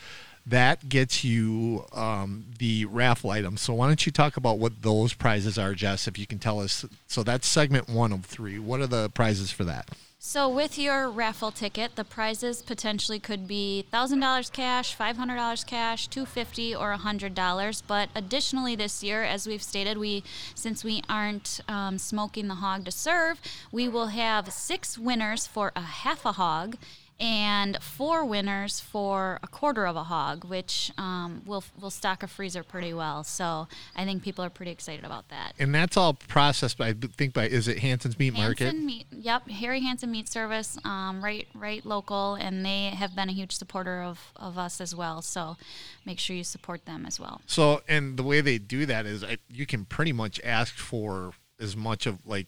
That 0.46 0.88
gets 0.88 1.24
you 1.24 1.86
um, 1.92 2.46
the 2.58 2.84
raffle 2.84 3.30
items. 3.30 3.60
So 3.62 3.74
why 3.74 3.88
don't 3.88 4.06
you 4.06 4.12
talk 4.12 4.36
about 4.36 4.58
what 4.58 4.82
those 4.82 5.12
prizes 5.12 5.58
are, 5.58 5.74
Jess, 5.74 6.06
if 6.06 6.18
you 6.18 6.26
can 6.26 6.38
tell 6.38 6.60
us. 6.60 6.84
So 7.08 7.24
that's 7.24 7.48
segment 7.48 7.88
one 7.88 8.12
of 8.12 8.24
three. 8.24 8.58
What 8.58 8.80
are 8.80 8.86
the 8.86 9.10
prizes 9.10 9.50
for 9.50 9.64
that? 9.64 9.90
So 10.18 10.48
with 10.48 10.78
your 10.78 11.08
raffle 11.08 11.52
ticket, 11.52 11.94
the 11.94 12.02
prizes 12.02 12.60
potentially 12.62 13.20
could 13.20 13.46
be 13.46 13.82
thousand 13.92 14.20
dollars 14.20 14.50
cash, 14.50 14.94
five 14.94 15.16
hundred 15.16 15.36
dollars 15.36 15.62
cash, 15.62 16.08
two 16.08 16.26
fifty, 16.26 16.74
or 16.74 16.90
hundred 16.92 17.34
dollars. 17.34 17.80
But 17.80 18.08
additionally, 18.14 18.74
this 18.74 19.04
year, 19.04 19.22
as 19.22 19.46
we've 19.46 19.62
stated, 19.62 19.98
we 19.98 20.24
since 20.54 20.82
we 20.82 21.02
aren't 21.08 21.60
um, 21.68 21.98
smoking 21.98 22.48
the 22.48 22.56
hog 22.56 22.86
to 22.86 22.90
serve, 22.90 23.40
we 23.70 23.88
will 23.88 24.08
have 24.08 24.52
six 24.52 24.98
winners 24.98 25.46
for 25.46 25.70
a 25.76 25.80
half 25.82 26.24
a 26.24 26.32
hog. 26.32 26.76
And 27.18 27.82
four 27.82 28.26
winners 28.26 28.78
for 28.78 29.40
a 29.42 29.46
quarter 29.46 29.86
of 29.86 29.96
a 29.96 30.04
hog, 30.04 30.44
which 30.44 30.92
um, 30.98 31.42
will 31.46 31.64
will 31.80 31.90
stock 31.90 32.22
a 32.22 32.26
freezer 32.26 32.62
pretty 32.62 32.92
well. 32.92 33.24
So 33.24 33.68
I 33.94 34.04
think 34.04 34.22
people 34.22 34.44
are 34.44 34.50
pretty 34.50 34.70
excited 34.70 35.04
about 35.04 35.28
that. 35.30 35.54
And 35.58 35.74
that's 35.74 35.96
all 35.96 36.12
processed 36.12 36.76
by, 36.76 36.88
I 36.88 36.94
think, 37.16 37.32
by, 37.32 37.48
is 37.48 37.68
it 37.68 37.78
Hanson's 37.78 38.18
Meat 38.18 38.34
Market? 38.34 38.64
Hanson 38.64 38.84
Meat, 38.84 39.06
yep, 39.10 39.48
Harry 39.48 39.80
Hanson 39.80 40.10
Meat 40.10 40.28
Service, 40.28 40.76
um, 40.84 41.24
right, 41.24 41.48
right 41.54 41.84
local, 41.86 42.34
and 42.34 42.64
they 42.66 42.86
have 42.90 43.16
been 43.16 43.30
a 43.30 43.32
huge 43.32 43.52
supporter 43.52 44.02
of, 44.02 44.32
of 44.36 44.58
us 44.58 44.80
as 44.80 44.94
well. 44.94 45.22
So 45.22 45.56
make 46.04 46.18
sure 46.18 46.36
you 46.36 46.44
support 46.44 46.84
them 46.84 47.06
as 47.06 47.18
well. 47.18 47.40
So, 47.46 47.82
and 47.88 48.18
the 48.18 48.22
way 48.22 48.42
they 48.42 48.58
do 48.58 48.84
that 48.86 49.06
is 49.06 49.24
I, 49.24 49.38
you 49.48 49.64
can 49.64 49.86
pretty 49.86 50.12
much 50.12 50.38
ask 50.44 50.74
for 50.74 51.32
as 51.58 51.74
much 51.74 52.04
of 52.04 52.18
like 52.26 52.46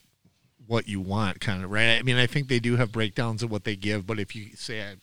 what 0.69 0.87
you 0.87 1.01
want, 1.01 1.41
kind 1.41 1.65
of, 1.65 1.71
right? 1.71 1.99
I 1.99 2.03
mean, 2.03 2.17
I 2.17 2.27
think 2.27 2.49
they 2.49 2.61
do 2.61 2.77
have 2.77 2.93
breakdowns 2.93 3.43
of 3.43 3.51
what 3.51 3.65
they 3.65 3.75
give, 3.75 4.07
but 4.07 4.21
if 4.21 4.37
you 4.37 4.55
say, 4.55 4.83
I, 4.83 4.95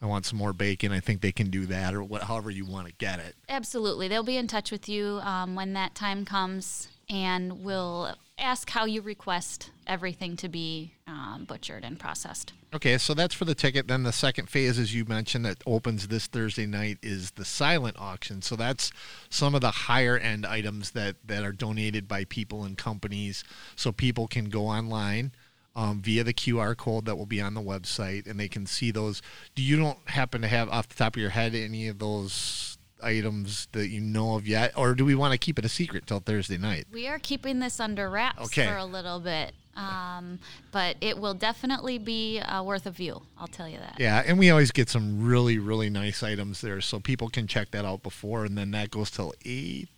I 0.00 0.06
want 0.06 0.26
some 0.26 0.38
more 0.38 0.52
bacon, 0.52 0.90
I 0.90 1.00
think 1.00 1.20
they 1.20 1.32
can 1.32 1.50
do 1.50 1.66
that 1.66 1.94
or 1.94 2.02
what, 2.02 2.22
however 2.24 2.50
you 2.50 2.64
want 2.64 2.88
to 2.88 2.94
get 2.94 3.20
it. 3.20 3.36
Absolutely, 3.48 4.08
they'll 4.08 4.24
be 4.24 4.38
in 4.38 4.48
touch 4.48 4.72
with 4.72 4.88
you 4.88 5.20
um, 5.22 5.54
when 5.54 5.74
that 5.74 5.94
time 5.94 6.24
comes, 6.24 6.88
and 7.10 7.62
will 7.62 8.16
ask 8.38 8.70
how 8.70 8.86
you 8.86 9.02
request 9.02 9.70
everything 9.86 10.36
to 10.36 10.48
be 10.48 10.92
um, 11.06 11.44
butchered 11.46 11.84
and 11.84 11.98
processed. 11.98 12.52
Okay, 12.74 12.96
so 12.98 13.14
that's 13.14 13.34
for 13.34 13.44
the 13.44 13.54
ticket. 13.54 13.88
Then 13.88 14.02
the 14.02 14.12
second 14.12 14.48
phase, 14.48 14.78
as 14.78 14.94
you 14.94 15.04
mentioned, 15.04 15.44
that 15.44 15.62
opens 15.66 16.08
this 16.08 16.26
Thursday 16.26 16.66
night 16.66 16.98
is 17.02 17.32
the 17.32 17.44
silent 17.44 17.96
auction. 17.98 18.42
So 18.42 18.56
that's 18.56 18.92
some 19.28 19.54
of 19.54 19.60
the 19.60 19.70
higher 19.70 20.16
end 20.16 20.46
items 20.46 20.92
that, 20.92 21.16
that 21.26 21.44
are 21.44 21.52
donated 21.52 22.08
by 22.08 22.24
people 22.24 22.64
and 22.64 22.78
companies. 22.78 23.44
So 23.76 23.92
people 23.92 24.26
can 24.26 24.46
go 24.46 24.66
online 24.66 25.32
um, 25.74 26.02
via 26.02 26.24
the 26.24 26.34
QR 26.34 26.76
code 26.76 27.04
that 27.06 27.16
will 27.16 27.26
be 27.26 27.40
on 27.40 27.54
the 27.54 27.60
website 27.60 28.26
and 28.26 28.38
they 28.38 28.48
can 28.48 28.66
see 28.66 28.90
those. 28.90 29.22
Do 29.54 29.62
you 29.62 29.76
don't 29.76 29.98
happen 30.06 30.42
to 30.42 30.48
have 30.48 30.68
off 30.68 30.88
the 30.88 30.94
top 30.96 31.16
of 31.16 31.20
your 31.20 31.30
head 31.30 31.54
any 31.54 31.88
of 31.88 31.98
those 31.98 32.78
items 33.02 33.68
that 33.72 33.88
you 33.88 34.00
know 34.00 34.36
of 34.36 34.46
yet? 34.46 34.72
Or 34.76 34.94
do 34.94 35.04
we 35.04 35.14
want 35.14 35.32
to 35.32 35.38
keep 35.38 35.58
it 35.58 35.64
a 35.64 35.68
secret 35.68 36.06
till 36.06 36.20
Thursday 36.20 36.58
night? 36.58 36.86
We 36.92 37.08
are 37.08 37.18
keeping 37.18 37.58
this 37.58 37.80
under 37.80 38.08
wraps 38.08 38.42
Okay. 38.46 38.66
for 38.66 38.76
a 38.76 38.84
little 38.84 39.18
bit, 39.20 39.52
um, 39.76 40.38
but 40.70 40.96
it 41.00 41.18
will 41.18 41.34
definitely 41.34 41.98
be 41.98 42.40
uh, 42.40 42.62
worth 42.62 42.86
a 42.86 42.90
view. 42.90 43.22
I'll 43.38 43.46
tell 43.46 43.68
you 43.68 43.78
that. 43.78 43.96
Yeah, 43.98 44.22
and 44.26 44.38
we 44.38 44.50
always 44.50 44.70
get 44.70 44.88
some 44.88 45.24
really, 45.24 45.58
really 45.58 45.90
nice 45.90 46.22
items 46.22 46.60
there, 46.60 46.80
so 46.80 47.00
people 47.00 47.28
can 47.28 47.46
check 47.46 47.70
that 47.70 47.84
out 47.84 48.02
before, 48.02 48.44
and 48.44 48.56
then 48.56 48.70
that 48.72 48.90
goes 48.90 49.10
till 49.10 49.32
8 49.44 49.88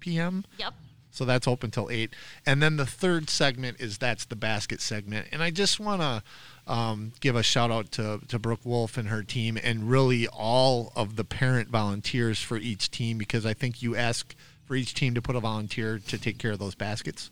p.m. 0.00 0.44
Yep. 0.58 0.74
So 1.10 1.24
that's 1.24 1.46
open 1.46 1.70
till 1.70 1.88
8. 1.90 2.12
And 2.44 2.60
then 2.60 2.76
the 2.76 2.84
third 2.84 3.30
segment 3.30 3.80
is 3.80 3.98
that's 3.98 4.24
the 4.24 4.34
basket 4.34 4.80
segment. 4.80 5.28
And 5.30 5.44
I 5.44 5.52
just 5.52 5.78
want 5.78 6.02
to 6.02 6.22
um, 6.66 7.12
give 7.20 7.36
a 7.36 7.42
shout 7.42 7.70
out 7.70 7.92
to, 7.92 8.20
to 8.26 8.38
Brooke 8.40 8.64
Wolf 8.64 8.98
and 8.98 9.08
her 9.08 9.22
team, 9.22 9.56
and 9.62 9.88
really 9.88 10.26
all 10.26 10.92
of 10.96 11.14
the 11.14 11.24
parent 11.24 11.68
volunteers 11.68 12.40
for 12.42 12.56
each 12.56 12.90
team, 12.90 13.16
because 13.16 13.46
I 13.46 13.54
think 13.54 13.80
you 13.80 13.94
ask 13.94 14.34
for 14.64 14.74
each 14.74 14.94
team 14.94 15.14
to 15.14 15.22
put 15.22 15.36
a 15.36 15.40
volunteer 15.40 16.00
to 16.00 16.18
take 16.18 16.38
care 16.38 16.50
of 16.50 16.58
those 16.58 16.74
baskets. 16.74 17.30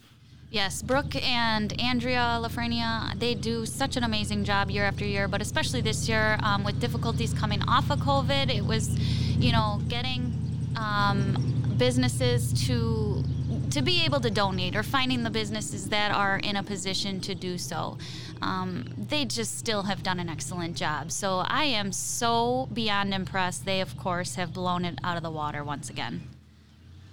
Yes, 0.52 0.82
Brooke 0.82 1.16
and 1.16 1.72
Andrea 1.80 2.38
Lafrenia, 2.38 3.18
they 3.18 3.34
do 3.34 3.64
such 3.64 3.96
an 3.96 4.04
amazing 4.04 4.44
job 4.44 4.70
year 4.70 4.84
after 4.84 5.02
year, 5.02 5.26
but 5.26 5.40
especially 5.40 5.80
this 5.80 6.10
year 6.10 6.38
um, 6.42 6.62
with 6.62 6.78
difficulties 6.78 7.32
coming 7.32 7.62
off 7.62 7.90
of 7.90 8.00
COVID, 8.00 8.54
it 8.54 8.62
was, 8.62 8.90
you 9.38 9.50
know, 9.50 9.80
getting 9.88 10.30
um, 10.76 11.74
businesses 11.78 12.52
to 12.66 13.24
to 13.70 13.80
be 13.80 14.04
able 14.04 14.20
to 14.20 14.30
donate 14.30 14.76
or 14.76 14.82
finding 14.82 15.22
the 15.22 15.30
businesses 15.30 15.88
that 15.88 16.12
are 16.12 16.36
in 16.36 16.56
a 16.56 16.62
position 16.62 17.18
to 17.22 17.34
do 17.34 17.56
so. 17.56 17.96
Um, 18.42 18.84
they 19.08 19.24
just 19.24 19.58
still 19.58 19.84
have 19.84 20.02
done 20.02 20.20
an 20.20 20.28
excellent 20.28 20.76
job. 20.76 21.10
So 21.10 21.38
I 21.46 21.64
am 21.64 21.92
so 21.92 22.68
beyond 22.74 23.14
impressed. 23.14 23.64
They, 23.64 23.80
of 23.80 23.96
course, 23.96 24.34
have 24.34 24.52
blown 24.52 24.84
it 24.84 24.98
out 25.02 25.16
of 25.16 25.22
the 25.22 25.30
water 25.30 25.64
once 25.64 25.88
again. 25.88 26.28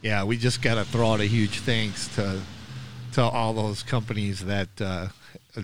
Yeah, 0.02 0.26
we 0.26 0.36
just 0.36 0.62
got 0.62 0.76
to 0.76 0.84
throw 0.84 1.14
out 1.14 1.22
a 1.22 1.26
huge 1.26 1.60
thanks 1.60 2.14
to 2.16 2.42
to 3.14 3.22
all 3.22 3.54
those 3.54 3.84
companies 3.84 4.46
that 4.46 4.70
uh, 4.82 5.08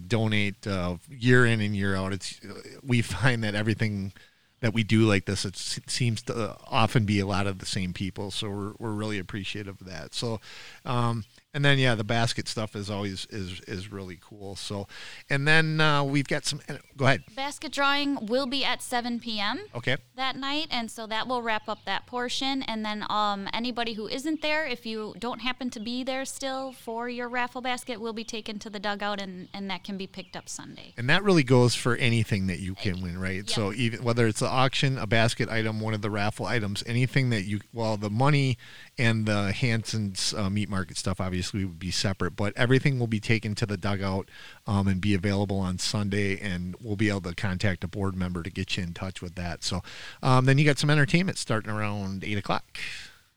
donate 0.07 0.65
uh, 0.67 0.97
year 1.09 1.45
in 1.45 1.61
and 1.61 1.75
year 1.75 1.95
out. 1.95 2.13
It's 2.13 2.39
we 2.83 3.01
find 3.01 3.43
that 3.43 3.55
everything 3.55 4.13
that 4.61 4.73
we 4.73 4.83
do 4.83 5.01
like 5.01 5.25
this, 5.25 5.45
it 5.45 5.55
seems 5.55 6.21
to 6.23 6.55
often 6.67 7.05
be 7.05 7.19
a 7.19 7.25
lot 7.25 7.47
of 7.47 7.59
the 7.59 7.65
same 7.65 7.93
people. 7.93 8.31
So 8.31 8.49
we're 8.49 8.73
we're 8.79 8.93
really 8.93 9.19
appreciative 9.19 9.81
of 9.81 9.87
that. 9.87 10.13
So. 10.13 10.39
Um, 10.85 11.25
And 11.56 11.64
then 11.64 11.80
yeah, 11.80 11.95
the 11.95 12.03
basket 12.03 12.49
stuff 12.49 12.76
is 12.76 12.89
always 12.89 13.28
is 13.30 13.62
is 13.62 13.89
really 13.89 14.20
cool. 14.22 14.58
So, 14.58 14.89
and 15.30 15.47
then 15.47 15.80
uh, 15.80 16.03
we've 16.03 16.28
got 16.28 16.43
some. 16.43 16.60
Go 16.97 17.06
ahead. 17.06 17.24
Basket 17.34 17.72
drawing 17.72 18.26
will 18.26 18.45
be 18.45 18.66
at 18.66 18.82
7 18.82 19.22
p.m. 19.22 19.62
Okay. 19.74 19.95
that 20.18 20.36
night, 20.36 20.68
and 20.70 20.91
so 20.91 21.08
that 21.08 21.30
will 21.30 21.41
wrap 21.41 21.70
up 21.70 21.86
that 21.86 22.08
portion. 22.08 22.62
And 22.64 22.84
then 22.84 23.06
um, 23.10 23.47
anybody 23.53 23.93
who 23.93 24.06
isn't 24.06 24.41
there, 24.41 24.66
if 24.66 24.86
you 24.86 25.16
don't 25.18 25.39
happen 25.39 25.70
to 25.70 25.80
be 25.80 26.03
there 26.03 26.26
still 26.26 26.74
for 26.74 27.08
your 27.08 27.30
raffle 27.30 27.62
basket, 27.62 28.01
will 28.01 28.12
be 28.12 28.26
taken 28.26 28.60
to 28.60 28.70
the 28.70 28.80
dugout, 28.80 29.22
and, 29.22 29.47
and 29.53 29.70
that 29.70 29.86
can 29.86 29.95
be 29.95 30.08
picked 30.08 30.36
up 30.36 30.49
Sunday. 30.49 30.93
And 30.97 31.10
that 31.10 31.24
really 31.24 31.43
goes 31.43 31.74
for 31.74 31.95
anything 31.95 32.47
that 32.47 32.60
you 32.60 32.76
can 32.76 33.01
win, 33.01 33.18
right? 33.18 33.49
So 33.49 33.72
even 33.72 34.03
whether 34.03 34.28
it's 34.28 34.41
the 34.41 34.49
auction, 34.49 34.97
a 34.97 35.08
basket 35.08 35.47
item, 35.47 35.80
one 35.80 35.93
of 35.93 36.01
the 36.01 36.10
raffle 36.10 36.47
items, 36.47 36.84
anything 36.86 37.30
that 37.30 37.43
you 37.43 37.62
well, 37.72 37.95
the 37.95 38.10
money 38.10 38.58
and 38.97 39.25
the 39.25 39.51
Hanson's 39.51 40.33
uh, 40.33 40.49
meat 40.49 40.69
market 40.69 40.97
stuff 40.97 41.19
obviously 41.19 41.65
would 41.65 41.79
be 41.79 41.91
separate, 41.91 42.35
but 42.35 42.53
everything 42.55 42.99
will 42.99 43.07
be 43.07 43.19
taken 43.19 43.55
to 43.55 43.65
the 43.65 43.77
dugout 43.77 44.29
um, 44.67 44.87
and 44.87 45.01
be 45.01 45.13
available 45.13 45.59
on 45.59 45.77
Sunday, 45.77 46.39
and 46.39 46.75
we'll 46.81 46.95
be 46.95 47.09
able 47.09 47.21
to 47.21 47.35
contact 47.35 47.83
a 47.83 47.87
board 47.87 48.15
member 48.15 48.43
to 48.43 48.49
get 48.49 48.77
you 48.77 48.83
in 48.83 48.93
touch 48.93 49.21
with 49.21 49.35
that. 49.35 49.63
So 49.63 49.81
um, 50.23 50.45
then 50.45 50.57
you 50.57 50.65
got 50.65 50.79
some 50.79 50.89
entertainment 50.89 51.37
starting 51.37 51.71
around 51.71 52.23
eight 52.23 52.37
o'clock. 52.37 52.63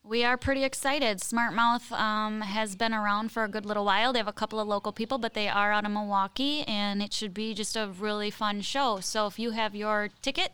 We 0.09 0.25
are 0.25 0.39
pretty 0.39 0.65
excited. 0.65 1.21
Smart 1.21 1.53
Mouth 1.53 1.93
um, 1.93 2.41
has 2.41 2.75
been 2.75 2.95
around 2.95 3.31
for 3.31 3.45
a 3.45 3.49
good 3.49 3.67
little 3.67 3.85
while. 3.85 4.15
They 4.15 4.21
have 4.21 4.27
a 4.27 4.33
couple 4.33 4.59
of 4.59 4.67
local 4.67 4.91
people, 4.91 5.19
but 5.19 5.35
they 5.35 5.49
are 5.49 5.71
out 5.71 5.85
of 5.85 5.91
Milwaukee, 5.91 6.63
and 6.63 7.03
it 7.03 7.13
should 7.13 7.35
be 7.35 7.53
just 7.53 7.77
a 7.77 7.89
really 7.89 8.31
fun 8.31 8.63
show. 8.63 9.01
So 9.01 9.27
if 9.27 9.39
you 9.39 9.51
have 9.51 9.75
your 9.75 10.09
ticket, 10.23 10.53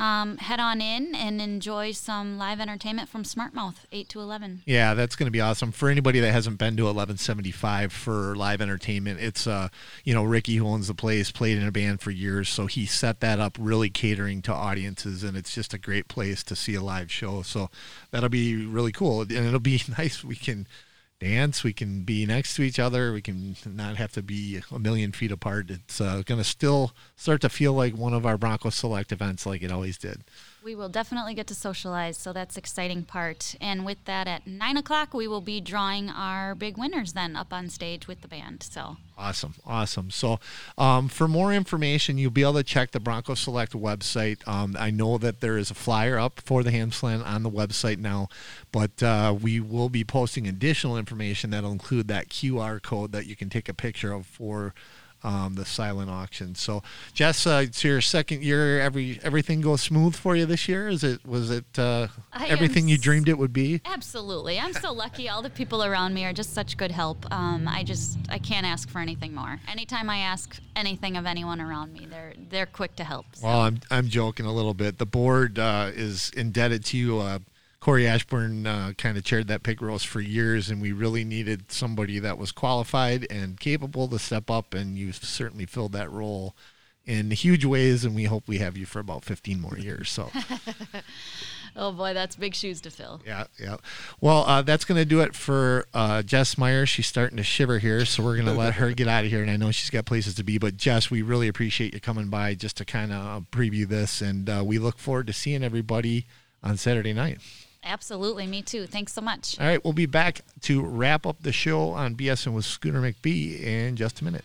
um, 0.00 0.38
head 0.38 0.58
on 0.58 0.80
in 0.80 1.14
and 1.14 1.42
enjoy 1.42 1.92
some 1.92 2.38
live 2.38 2.58
entertainment 2.58 3.10
from 3.10 3.22
Smartmouth, 3.22 3.76
8 3.92 4.08
to 4.08 4.20
11. 4.20 4.62
Yeah, 4.64 4.94
that's 4.94 5.14
going 5.14 5.26
to 5.26 5.30
be 5.30 5.42
awesome 5.42 5.72
for 5.72 5.90
anybody 5.90 6.20
that 6.20 6.32
hasn't 6.32 6.56
been 6.56 6.74
to 6.78 6.84
1175 6.84 7.92
for 7.92 8.34
live 8.34 8.62
entertainment. 8.62 9.20
It's 9.20 9.46
uh, 9.46 9.68
you 10.02 10.14
know, 10.14 10.24
Ricky 10.24 10.56
who 10.56 10.66
owns 10.66 10.88
the 10.88 10.94
place 10.94 11.30
played 11.30 11.58
in 11.58 11.66
a 11.66 11.70
band 11.70 12.00
for 12.00 12.10
years, 12.10 12.48
so 12.48 12.64
he 12.64 12.86
set 12.86 13.20
that 13.20 13.40
up 13.40 13.58
really 13.60 13.90
catering 13.90 14.40
to 14.42 14.54
audiences, 14.54 15.22
and 15.22 15.36
it's 15.36 15.54
just 15.54 15.74
a 15.74 15.78
great 15.78 16.08
place 16.08 16.42
to 16.44 16.56
see 16.56 16.74
a 16.74 16.82
live 16.82 17.12
show. 17.12 17.42
So 17.42 17.68
that'll 18.10 18.30
be 18.30 18.64
really 18.64 18.92
cool, 18.92 19.20
and 19.20 19.30
it'll 19.32 19.60
be 19.60 19.82
nice. 19.98 20.24
We 20.24 20.36
can 20.36 20.66
dance, 21.20 21.62
we 21.62 21.72
can 21.72 22.02
be 22.02 22.26
next 22.26 22.54
to 22.56 22.62
each 22.62 22.78
other, 22.78 23.12
we 23.12 23.22
can 23.22 23.56
not 23.64 23.96
have 23.96 24.12
to 24.12 24.22
be 24.22 24.60
a 24.70 24.78
million 24.78 25.12
feet 25.12 25.30
apart. 25.30 25.70
It's 25.70 26.00
uh, 26.00 26.22
going 26.24 26.40
to 26.40 26.44
still 26.44 26.92
start 27.14 27.42
to 27.42 27.48
feel 27.48 27.74
like 27.74 27.94
one 27.94 28.14
of 28.14 28.26
our 28.26 28.36
Bronco 28.36 28.70
Select 28.70 29.12
events, 29.12 29.46
like 29.46 29.62
it 29.62 29.70
always 29.70 29.98
did. 29.98 30.24
We 30.62 30.74
will 30.74 30.88
definitely 30.88 31.34
get 31.34 31.46
to 31.48 31.54
socialize, 31.54 32.18
so 32.18 32.32
that's 32.32 32.56
exciting 32.56 33.04
part. 33.04 33.54
And 33.60 33.86
with 33.86 34.04
that, 34.04 34.26
at 34.26 34.46
nine 34.46 34.76
o'clock, 34.76 35.14
we 35.14 35.26
will 35.26 35.40
be 35.40 35.60
drawing 35.60 36.10
our 36.10 36.54
big 36.54 36.76
winners 36.76 37.14
then 37.14 37.34
up 37.34 37.52
on 37.52 37.70
stage 37.70 38.06
with 38.06 38.20
the 38.20 38.28
band. 38.28 38.62
So 38.62 38.96
Awesome, 39.20 39.54
awesome. 39.66 40.10
So, 40.10 40.40
um, 40.78 41.08
for 41.08 41.28
more 41.28 41.52
information, 41.52 42.16
you'll 42.16 42.30
be 42.30 42.40
able 42.40 42.54
to 42.54 42.62
check 42.62 42.92
the 42.92 43.00
Bronco 43.00 43.34
Select 43.34 43.74
website. 43.74 44.46
Um, 44.48 44.74
I 44.78 44.90
know 44.90 45.18
that 45.18 45.40
there 45.40 45.58
is 45.58 45.70
a 45.70 45.74
flyer 45.74 46.18
up 46.18 46.40
for 46.40 46.62
the 46.62 46.70
Ham 46.70 46.90
Slam 46.90 47.22
on 47.22 47.42
the 47.42 47.50
website 47.50 47.98
now, 47.98 48.28
but 48.72 49.02
uh, 49.02 49.36
we 49.38 49.60
will 49.60 49.90
be 49.90 50.04
posting 50.04 50.48
additional 50.48 50.96
information 50.96 51.50
that'll 51.50 51.70
include 51.70 52.08
that 52.08 52.30
QR 52.30 52.82
code 52.82 53.12
that 53.12 53.26
you 53.26 53.36
can 53.36 53.50
take 53.50 53.68
a 53.68 53.74
picture 53.74 54.10
of 54.12 54.24
for 54.24 54.72
um, 55.22 55.54
the 55.54 55.64
silent 55.64 56.10
auction. 56.10 56.54
So, 56.54 56.82
Jess, 57.12 57.46
uh, 57.46 57.62
it's 57.64 57.84
your 57.84 58.00
second 58.00 58.42
year. 58.42 58.80
Every 58.80 59.20
everything 59.22 59.60
goes 59.60 59.82
smooth 59.82 60.14
for 60.14 60.36
you 60.36 60.46
this 60.46 60.68
year. 60.68 60.88
Is 60.88 61.04
it 61.04 61.24
was 61.26 61.50
it 61.50 61.78
uh, 61.78 62.08
everything 62.40 62.88
you 62.88 62.98
dreamed 62.98 63.28
it 63.28 63.38
would 63.38 63.52
be? 63.52 63.80
Absolutely. 63.84 64.58
I'm 64.58 64.72
so 64.72 64.92
lucky. 64.92 65.28
All 65.28 65.42
the 65.42 65.50
people 65.50 65.84
around 65.84 66.14
me 66.14 66.24
are 66.24 66.32
just 66.32 66.54
such 66.54 66.76
good 66.76 66.90
help. 66.90 67.30
Um, 67.32 67.68
I 67.68 67.82
just 67.82 68.18
I 68.28 68.38
can't 68.38 68.66
ask 68.66 68.88
for 68.88 68.98
anything 68.98 69.34
more. 69.34 69.60
Anytime 69.68 70.08
I 70.08 70.18
ask 70.18 70.58
anything 70.76 71.16
of 71.16 71.26
anyone 71.26 71.60
around 71.60 71.92
me, 71.92 72.06
they're 72.10 72.34
they're 72.48 72.66
quick 72.66 72.96
to 72.96 73.04
help. 73.04 73.26
So. 73.34 73.46
Well, 73.46 73.60
I'm 73.60 73.80
I'm 73.90 74.08
joking 74.08 74.46
a 74.46 74.52
little 74.52 74.74
bit. 74.74 74.98
The 74.98 75.06
board 75.06 75.58
uh, 75.58 75.90
is 75.94 76.30
indebted 76.36 76.84
to 76.86 76.96
you. 76.96 77.40
Corey 77.80 78.06
Ashburn 78.06 78.66
uh, 78.66 78.92
kind 78.98 79.16
of 79.16 79.24
chaired 79.24 79.48
that 79.48 79.62
pig 79.62 79.80
roast 79.80 80.06
for 80.06 80.20
years, 80.20 80.68
and 80.68 80.82
we 80.82 80.92
really 80.92 81.24
needed 81.24 81.72
somebody 81.72 82.18
that 82.18 82.36
was 82.36 82.52
qualified 82.52 83.26
and 83.30 83.58
capable 83.58 84.06
to 84.08 84.18
step 84.18 84.50
up, 84.50 84.74
and 84.74 84.98
you 84.98 85.12
certainly 85.12 85.64
filled 85.64 85.92
that 85.92 86.10
role 86.10 86.54
in 87.06 87.30
huge 87.30 87.64
ways. 87.64 88.04
And 88.04 88.14
we 88.14 88.24
hope 88.24 88.46
we 88.46 88.58
have 88.58 88.76
you 88.76 88.84
for 88.84 88.98
about 88.98 89.24
15 89.24 89.58
more 89.58 89.78
years. 89.78 90.10
So. 90.10 90.30
oh 91.76 91.92
boy, 91.92 92.12
that's 92.12 92.36
big 92.36 92.54
shoes 92.54 92.82
to 92.82 92.90
fill. 92.90 93.22
Yeah, 93.26 93.44
yeah. 93.58 93.78
Well, 94.20 94.44
uh, 94.46 94.60
that's 94.60 94.84
going 94.84 94.98
to 94.98 95.06
do 95.06 95.20
it 95.20 95.34
for 95.34 95.86
uh, 95.94 96.20
Jess 96.20 96.58
Meyer. 96.58 96.84
She's 96.84 97.06
starting 97.06 97.38
to 97.38 97.42
shiver 97.42 97.78
here, 97.78 98.04
so 98.04 98.22
we're 98.22 98.36
going 98.36 98.44
to 98.44 98.52
let 98.52 98.74
her 98.74 98.92
get 98.92 99.08
out 99.08 99.24
of 99.24 99.30
here. 99.30 99.40
And 99.40 99.50
I 99.50 99.56
know 99.56 99.70
she's 99.70 99.88
got 99.88 100.04
places 100.04 100.34
to 100.34 100.44
be, 100.44 100.58
but 100.58 100.76
Jess, 100.76 101.10
we 101.10 101.22
really 101.22 101.48
appreciate 101.48 101.94
you 101.94 102.00
coming 102.00 102.28
by 102.28 102.54
just 102.54 102.76
to 102.76 102.84
kind 102.84 103.10
of 103.10 103.50
preview 103.50 103.88
this, 103.88 104.20
and 104.20 104.50
uh, 104.50 104.62
we 104.66 104.78
look 104.78 104.98
forward 104.98 105.28
to 105.28 105.32
seeing 105.32 105.64
everybody 105.64 106.26
on 106.62 106.76
Saturday 106.76 107.14
night. 107.14 107.38
Absolutely, 107.82 108.46
me 108.46 108.62
too. 108.62 108.86
Thanks 108.86 109.12
so 109.12 109.20
much. 109.20 109.58
All 109.58 109.66
right, 109.66 109.82
we'll 109.82 109.92
be 109.92 110.06
back 110.06 110.42
to 110.62 110.82
wrap 110.82 111.26
up 111.26 111.42
the 111.42 111.52
show 111.52 111.90
on 111.90 112.14
BSing 112.14 112.52
with 112.52 112.64
Scooter 112.64 113.00
McBee 113.00 113.60
in 113.60 113.96
just 113.96 114.20
a 114.20 114.24
minute. 114.24 114.44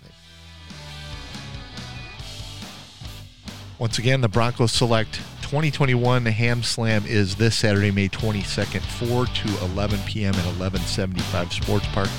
Once 3.77 3.99
again, 3.99 4.21
the 4.21 4.29
Broncos 4.29 4.71
Select 4.71 5.15
2021 5.41 6.25
Ham 6.25 6.63
Slam 6.63 7.03
is 7.05 7.35
this 7.35 7.57
Saturday, 7.57 7.91
May 7.91 8.07
22nd, 8.07 8.81
4 8.81 9.25
to 9.25 9.65
11 9.65 9.99
p.m. 10.07 10.33
at 10.33 10.45
1175 10.45 11.51
Sports 11.51 11.85
Park. 11.87 12.09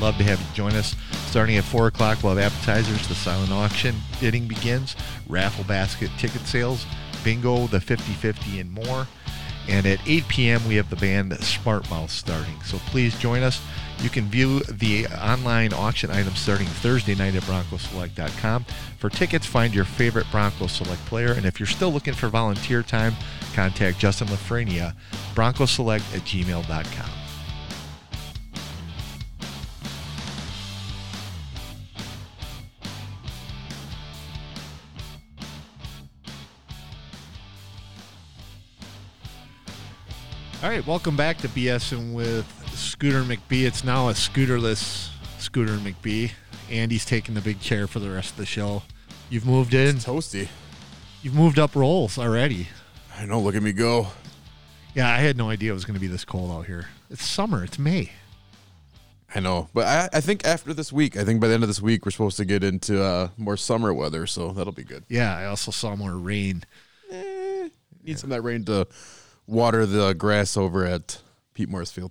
Love 0.00 0.16
to 0.16 0.24
have 0.24 0.40
you 0.40 0.46
join 0.54 0.72
us. 0.72 0.96
Starting 1.26 1.58
at 1.58 1.64
4 1.64 1.88
o'clock, 1.88 2.22
we'll 2.22 2.34
have 2.34 2.52
appetizers, 2.52 3.06
the 3.08 3.14
silent 3.14 3.52
auction, 3.52 3.94
bidding 4.20 4.48
begins, 4.48 4.96
raffle 5.28 5.64
basket 5.64 6.10
ticket 6.18 6.40
sales, 6.42 6.86
bingo, 7.22 7.66
the 7.66 7.80
50 7.80 8.12
50, 8.14 8.60
and 8.60 8.72
more. 8.72 9.06
And 9.68 9.86
at 9.86 10.00
8 10.06 10.26
p.m., 10.28 10.66
we 10.66 10.76
have 10.76 10.90
the 10.90 10.96
band 10.96 11.32
Smart 11.40 11.88
Mouth 11.90 12.10
starting. 12.10 12.60
So 12.62 12.78
please 12.86 13.16
join 13.18 13.42
us. 13.42 13.60
You 14.00 14.10
can 14.10 14.24
view 14.24 14.60
the 14.60 15.06
online 15.06 15.72
auction 15.72 16.10
items 16.10 16.40
starting 16.40 16.66
Thursday 16.66 17.14
night 17.14 17.36
at 17.36 17.42
BroncoSelect.com. 17.44 18.64
For 18.98 19.08
tickets, 19.08 19.46
find 19.46 19.72
your 19.72 19.84
favorite 19.84 20.26
Bronco 20.32 20.66
Select 20.66 21.04
player. 21.06 21.32
And 21.32 21.46
if 21.46 21.60
you're 21.60 21.68
still 21.68 21.92
looking 21.92 22.14
for 22.14 22.28
volunteer 22.28 22.82
time, 22.82 23.14
contact 23.54 23.98
Justin 23.98 24.28
Lafrenia, 24.28 24.94
BroncoSelect 25.34 26.16
at 26.16 26.22
gmail.com. 26.22 27.21
All 40.62 40.68
right, 40.68 40.86
welcome 40.86 41.16
back 41.16 41.38
to 41.38 41.48
BSing 41.48 42.12
with 42.12 42.46
Scooter 42.72 43.24
McBee. 43.24 43.66
It's 43.66 43.82
now 43.82 44.10
a 44.10 44.14
scooterless 44.14 45.10
Scooter 45.40 45.72
McBee. 45.78 46.30
Andy's 46.70 47.04
taking 47.04 47.34
the 47.34 47.40
big 47.40 47.58
chair 47.58 47.88
for 47.88 47.98
the 47.98 48.08
rest 48.08 48.30
of 48.30 48.36
the 48.36 48.46
show. 48.46 48.84
You've 49.28 49.44
moved 49.44 49.74
in. 49.74 49.96
Toasty. 49.96 50.46
You've 51.20 51.34
moved 51.34 51.58
up 51.58 51.74
rolls 51.74 52.16
already. 52.16 52.68
I 53.18 53.24
know. 53.24 53.40
Look 53.40 53.56
at 53.56 53.62
me 53.64 53.72
go. 53.72 54.06
Yeah, 54.94 55.08
I 55.12 55.16
had 55.16 55.36
no 55.36 55.50
idea 55.50 55.72
it 55.72 55.74
was 55.74 55.84
going 55.84 55.94
to 55.94 56.00
be 56.00 56.06
this 56.06 56.24
cold 56.24 56.52
out 56.52 56.66
here. 56.66 56.86
It's 57.10 57.24
summer. 57.24 57.64
It's 57.64 57.80
May. 57.80 58.12
I 59.34 59.40
know, 59.40 59.68
but 59.74 59.88
I, 59.88 60.18
I 60.18 60.20
think 60.20 60.46
after 60.46 60.72
this 60.72 60.92
week, 60.92 61.16
I 61.16 61.24
think 61.24 61.40
by 61.40 61.48
the 61.48 61.54
end 61.54 61.64
of 61.64 61.68
this 61.68 61.82
week, 61.82 62.04
we're 62.04 62.12
supposed 62.12 62.36
to 62.36 62.44
get 62.44 62.62
into 62.62 63.02
uh, 63.02 63.30
more 63.36 63.56
summer 63.56 63.92
weather, 63.92 64.28
so 64.28 64.52
that'll 64.52 64.72
be 64.72 64.84
good. 64.84 65.02
Yeah, 65.08 65.36
I 65.36 65.46
also 65.46 65.72
saw 65.72 65.96
more 65.96 66.12
rain. 66.12 66.62
Need 67.10 68.18
some 68.18 68.30
of 68.30 68.36
that 68.36 68.42
rain 68.42 68.64
to 68.66 68.86
water 69.52 69.86
the 69.86 70.14
grass 70.14 70.56
over 70.56 70.84
at 70.84 71.20
Pete 71.54 71.68
Morris 71.68 71.92
Field. 71.92 72.10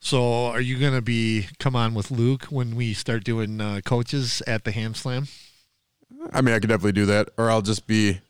So, 0.00 0.46
are 0.46 0.60
you 0.60 0.78
going 0.78 0.94
to 0.94 1.02
be 1.02 1.46
come 1.60 1.76
on 1.76 1.94
with 1.94 2.10
Luke 2.10 2.46
when 2.46 2.74
we 2.74 2.92
start 2.92 3.22
doing 3.22 3.60
uh, 3.60 3.80
coaches 3.84 4.42
at 4.48 4.64
the 4.64 4.72
Ham 4.72 4.94
Slam? 4.94 5.28
I 6.32 6.40
mean, 6.40 6.54
I 6.54 6.58
could 6.58 6.68
definitely 6.68 6.92
do 6.92 7.06
that, 7.06 7.28
or 7.36 7.50
I'll 7.50 7.62
just 7.62 7.86
be 7.86 8.20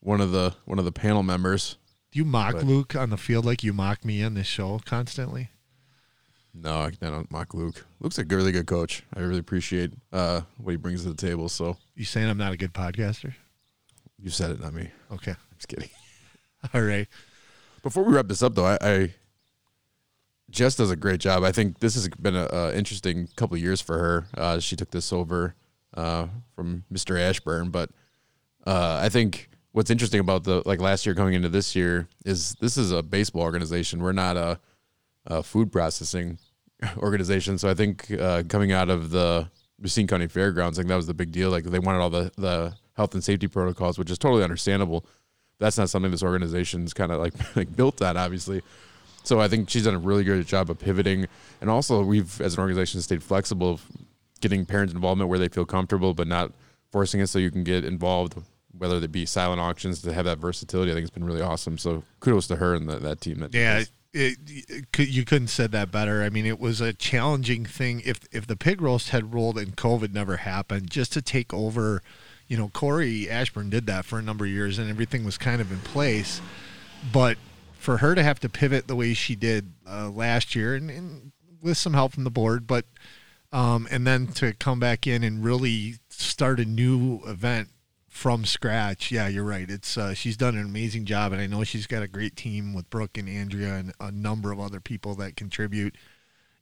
one 0.00 0.20
of 0.22 0.30
the 0.32 0.54
one 0.64 0.78
of 0.78 0.84
the 0.86 0.92
panel 0.92 1.22
members. 1.22 1.76
Do 2.12 2.18
you 2.18 2.24
mock 2.24 2.54
But- 2.54 2.64
Luke 2.64 2.96
on 2.96 3.10
the 3.10 3.16
field 3.18 3.44
like 3.44 3.62
you 3.62 3.72
mock 3.72 4.04
me 4.04 4.22
in 4.22 4.34
this 4.34 4.46
show 4.46 4.80
constantly? 4.84 5.50
No, 6.52 6.80
I 6.80 6.90
don't 6.90 7.30
mock 7.30 7.54
Luke. 7.54 7.86
Luke's 8.00 8.18
a 8.18 8.24
really 8.24 8.50
good 8.50 8.66
coach. 8.66 9.04
I 9.14 9.20
really 9.20 9.38
appreciate 9.38 9.92
uh, 10.12 10.40
what 10.56 10.72
he 10.72 10.76
brings 10.76 11.04
to 11.04 11.10
the 11.10 11.14
table. 11.14 11.48
So 11.48 11.76
You 11.94 12.04
saying 12.04 12.28
I'm 12.28 12.38
not 12.38 12.52
a 12.52 12.56
good 12.56 12.72
podcaster? 12.72 13.34
you 14.18 14.30
said 14.30 14.50
it, 14.50 14.60
not 14.60 14.74
me. 14.74 14.90
Okay. 15.12 15.30
I'm 15.30 15.56
just 15.56 15.68
kidding. 15.68 15.88
All 16.74 16.82
right. 16.82 17.06
Before 17.82 18.04
we 18.04 18.14
wrap 18.14 18.28
this 18.28 18.42
up, 18.42 18.54
though, 18.54 18.66
I, 18.66 18.78
I 18.80 19.14
Jess 20.50 20.76
does 20.76 20.90
a 20.90 20.96
great 20.96 21.20
job. 21.20 21.44
I 21.44 21.52
think 21.52 21.78
this 21.78 21.94
has 21.94 22.08
been 22.08 22.36
a, 22.36 22.48
a 22.52 22.74
interesting 22.76 23.28
couple 23.36 23.56
years 23.56 23.80
for 23.80 23.98
her. 23.98 24.26
Uh, 24.36 24.58
she 24.58 24.76
took 24.76 24.90
this 24.90 25.12
over 25.12 25.54
uh, 25.94 26.26
from 26.54 26.84
Mr. 26.92 27.18
Ashburn, 27.18 27.70
but 27.70 27.90
uh, 28.66 29.00
I 29.02 29.08
think 29.08 29.48
what's 29.72 29.90
interesting 29.90 30.20
about 30.20 30.44
the 30.44 30.62
like 30.66 30.80
last 30.80 31.06
year 31.06 31.14
going 31.14 31.34
into 31.34 31.48
this 31.48 31.76
year 31.76 32.08
is 32.24 32.54
this 32.60 32.76
is 32.76 32.92
a 32.92 33.02
baseball 33.02 33.42
organization. 33.42 34.02
We're 34.02 34.12
not 34.12 34.36
a, 34.36 34.58
a 35.26 35.42
food 35.42 35.70
processing 35.72 36.38
organization. 36.96 37.58
So 37.58 37.68
I 37.68 37.74
think 37.74 38.10
uh, 38.10 38.42
coming 38.48 38.72
out 38.72 38.90
of 38.90 39.10
the 39.10 39.48
Racine 39.80 40.06
County 40.06 40.26
Fairgrounds, 40.26 40.78
like 40.78 40.88
that 40.88 40.96
was 40.96 41.06
the 41.06 41.14
big 41.14 41.32
deal. 41.32 41.50
Like 41.50 41.64
they 41.64 41.78
wanted 41.78 41.98
all 41.98 42.10
the 42.10 42.32
the 42.36 42.74
health 42.94 43.14
and 43.14 43.24
safety 43.24 43.48
protocols, 43.48 43.98
which 43.98 44.10
is 44.10 44.18
totally 44.18 44.42
understandable. 44.42 45.06
That's 45.60 45.78
not 45.78 45.88
something 45.88 46.10
this 46.10 46.22
organization's 46.24 46.92
kind 46.92 47.12
of 47.12 47.20
like 47.20 47.34
like 47.56 47.74
built 47.76 48.02
on, 48.02 48.16
obviously. 48.16 48.62
So 49.22 49.40
I 49.40 49.48
think 49.48 49.70
she's 49.70 49.84
done 49.84 49.94
a 49.94 49.98
really 49.98 50.24
good 50.24 50.44
job 50.46 50.70
of 50.70 50.78
pivoting, 50.78 51.26
and 51.60 51.70
also 51.70 52.02
we've 52.02 52.40
as 52.40 52.54
an 52.54 52.60
organization 52.60 53.00
stayed 53.02 53.22
flexible, 53.22 53.74
of 53.74 53.86
getting 54.40 54.64
parents 54.64 54.92
involvement 54.92 55.28
where 55.28 55.38
they 55.38 55.48
feel 55.48 55.66
comfortable, 55.66 56.14
but 56.14 56.26
not 56.26 56.52
forcing 56.90 57.20
it 57.20 57.28
so 57.28 57.38
you 57.38 57.50
can 57.50 57.62
get 57.62 57.84
involved, 57.84 58.34
whether 58.76 58.96
it 58.96 59.12
be 59.12 59.26
silent 59.26 59.60
auctions 59.60 60.02
to 60.02 60.12
have 60.12 60.24
that 60.24 60.38
versatility. 60.38 60.90
I 60.90 60.94
think 60.94 61.04
it's 61.04 61.14
been 61.14 61.24
really 61.24 61.42
awesome. 61.42 61.78
So 61.78 62.02
kudos 62.20 62.46
to 62.48 62.56
her 62.56 62.74
and 62.74 62.88
the, 62.88 62.96
that 62.98 63.20
team. 63.20 63.40
That 63.40 63.54
Yeah, 63.54 63.84
it, 64.12 64.38
it, 64.92 65.08
you 65.08 65.24
couldn't 65.24 65.48
said 65.48 65.72
that 65.72 65.92
better. 65.92 66.22
I 66.22 66.30
mean, 66.30 66.46
it 66.46 66.58
was 66.58 66.80
a 66.80 66.92
challenging 66.92 67.64
thing. 67.64 68.02
If 68.04 68.20
if 68.32 68.46
the 68.46 68.56
pig 68.56 68.80
roast 68.80 69.10
had 69.10 69.34
rolled 69.34 69.58
and 69.58 69.76
COVID 69.76 70.12
never 70.12 70.38
happened, 70.38 70.90
just 70.90 71.12
to 71.12 71.22
take 71.22 71.52
over, 71.54 72.02
you 72.50 72.56
know, 72.56 72.68
Corey 72.68 73.30
Ashburn 73.30 73.70
did 73.70 73.86
that 73.86 74.04
for 74.04 74.18
a 74.18 74.22
number 74.22 74.44
of 74.44 74.50
years, 74.50 74.80
and 74.80 74.90
everything 74.90 75.24
was 75.24 75.38
kind 75.38 75.60
of 75.60 75.70
in 75.70 75.78
place. 75.78 76.40
But 77.12 77.38
for 77.78 77.98
her 77.98 78.16
to 78.16 78.24
have 78.24 78.40
to 78.40 78.48
pivot 78.48 78.88
the 78.88 78.96
way 78.96 79.14
she 79.14 79.36
did 79.36 79.72
uh, 79.88 80.10
last 80.10 80.56
year, 80.56 80.74
and, 80.74 80.90
and 80.90 81.32
with 81.62 81.78
some 81.78 81.94
help 81.94 82.12
from 82.12 82.24
the 82.24 82.30
board, 82.30 82.66
but 82.66 82.86
um, 83.52 83.86
and 83.88 84.04
then 84.04 84.26
to 84.28 84.52
come 84.52 84.80
back 84.80 85.06
in 85.06 85.22
and 85.22 85.44
really 85.44 85.94
start 86.08 86.58
a 86.58 86.64
new 86.64 87.20
event 87.24 87.68
from 88.08 88.44
scratch. 88.44 89.12
Yeah, 89.12 89.28
you're 89.28 89.44
right. 89.44 89.70
It's 89.70 89.96
uh, 89.96 90.12
she's 90.14 90.36
done 90.36 90.56
an 90.56 90.64
amazing 90.64 91.04
job, 91.04 91.30
and 91.32 91.40
I 91.40 91.46
know 91.46 91.62
she's 91.62 91.86
got 91.86 92.02
a 92.02 92.08
great 92.08 92.34
team 92.34 92.74
with 92.74 92.90
Brooke 92.90 93.16
and 93.16 93.28
Andrea 93.28 93.76
and 93.76 93.92
a 94.00 94.10
number 94.10 94.50
of 94.50 94.58
other 94.58 94.80
people 94.80 95.14
that 95.14 95.36
contribute. 95.36 95.94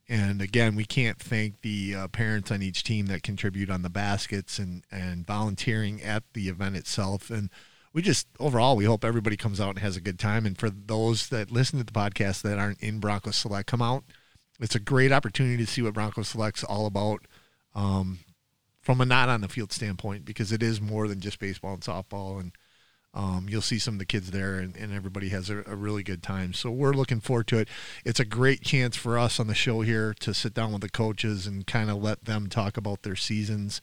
And 0.09 0.40
again, 0.40 0.74
we 0.74 0.84
can't 0.84 1.18
thank 1.18 1.61
the 1.61 1.94
uh, 1.94 2.09
parents 2.09 2.50
on 2.50 2.62
each 2.62 2.82
team 2.82 3.06
that 3.06 3.22
contribute 3.22 3.70
on 3.70 3.82
the 3.82 3.90
baskets 3.90 4.59
and 4.59 4.84
and 4.90 5.26
volunteering 5.26 6.02
at 6.02 6.22
the 6.32 6.48
event 6.48 6.76
itself. 6.76 7.30
And 7.30 7.50
we 7.92 8.00
just 8.00 8.26
overall, 8.40 8.76
we 8.76 8.86
hope 8.86 9.04
everybody 9.04 9.36
comes 9.36 9.61
out 9.61 9.70
and 9.70 9.80
has 9.80 9.96
a 9.96 10.00
good 10.00 10.18
time. 10.18 10.46
And 10.46 10.56
for 10.56 10.70
those 10.70 11.28
that 11.28 11.50
listen 11.50 11.78
to 11.78 11.84
the 11.84 11.92
podcast 11.92 12.42
that 12.42 12.59
aren't 12.59 12.82
in 12.82 13.00
Bronco 13.00 13.30
Select, 13.30 13.66
come 13.68 13.82
out. 13.82 14.04
It's 14.61 14.74
a 14.74 14.80
great 14.80 15.12
opportunity 15.12 15.59
to 15.59 15.70
see 15.70 15.82
what 15.82 15.94
Bronco 15.94 16.22
Select's 16.22 16.64
all 16.64 16.86
about. 16.86 17.26
Um, 17.74 18.20
from 18.88 19.02
a 19.02 19.04
not 19.04 19.28
on 19.28 19.42
the 19.42 19.48
field 19.48 19.70
standpoint 19.70 20.24
because 20.24 20.50
it 20.50 20.62
is 20.62 20.80
more 20.80 21.09
than 21.09 21.20
just 21.20 21.38
baseball 21.38 21.74
and 21.74 21.82
softball 21.82 22.40
and 22.40 22.52
um, 23.19 23.49
you'll 23.49 23.61
see 23.61 23.81
some 23.81 23.97
of 23.97 23.99
the 23.99 24.05
kids 24.05 24.31
there 24.31 24.61
and, 24.61 24.77
and 24.77 24.95
everybody 24.95 25.31
has 25.31 25.51
a, 25.51 25.64
a, 25.66 25.75
really 25.75 26.05
good 26.05 26.23
time. 26.23 26.53
So 26.53 26.71
we're 26.71 26.93
looking 26.93 27.19
forward 27.19 27.49
to 27.49 27.59
it. 27.59 27.69
It's 28.05 28.21
a 28.21 28.25
great 28.25 28.62
chance 28.62 28.97
for 28.97 29.19
us 29.19 29.41
on 29.41 29.49
the 29.49 29.57
show 29.57 29.81
here 29.81 30.14
to 30.21 30.33
sit 30.33 30.55
down 30.55 30.71
with 30.71 30.83
the 30.83 30.89
coaches 30.89 31.45
and 31.45 31.66
kind 31.66 31.91
of 31.91 32.01
let 32.01 32.27
them 32.27 32.49
talk 32.49 32.77
about 32.77 33.03
their 33.03 33.16
seasons. 33.16 33.81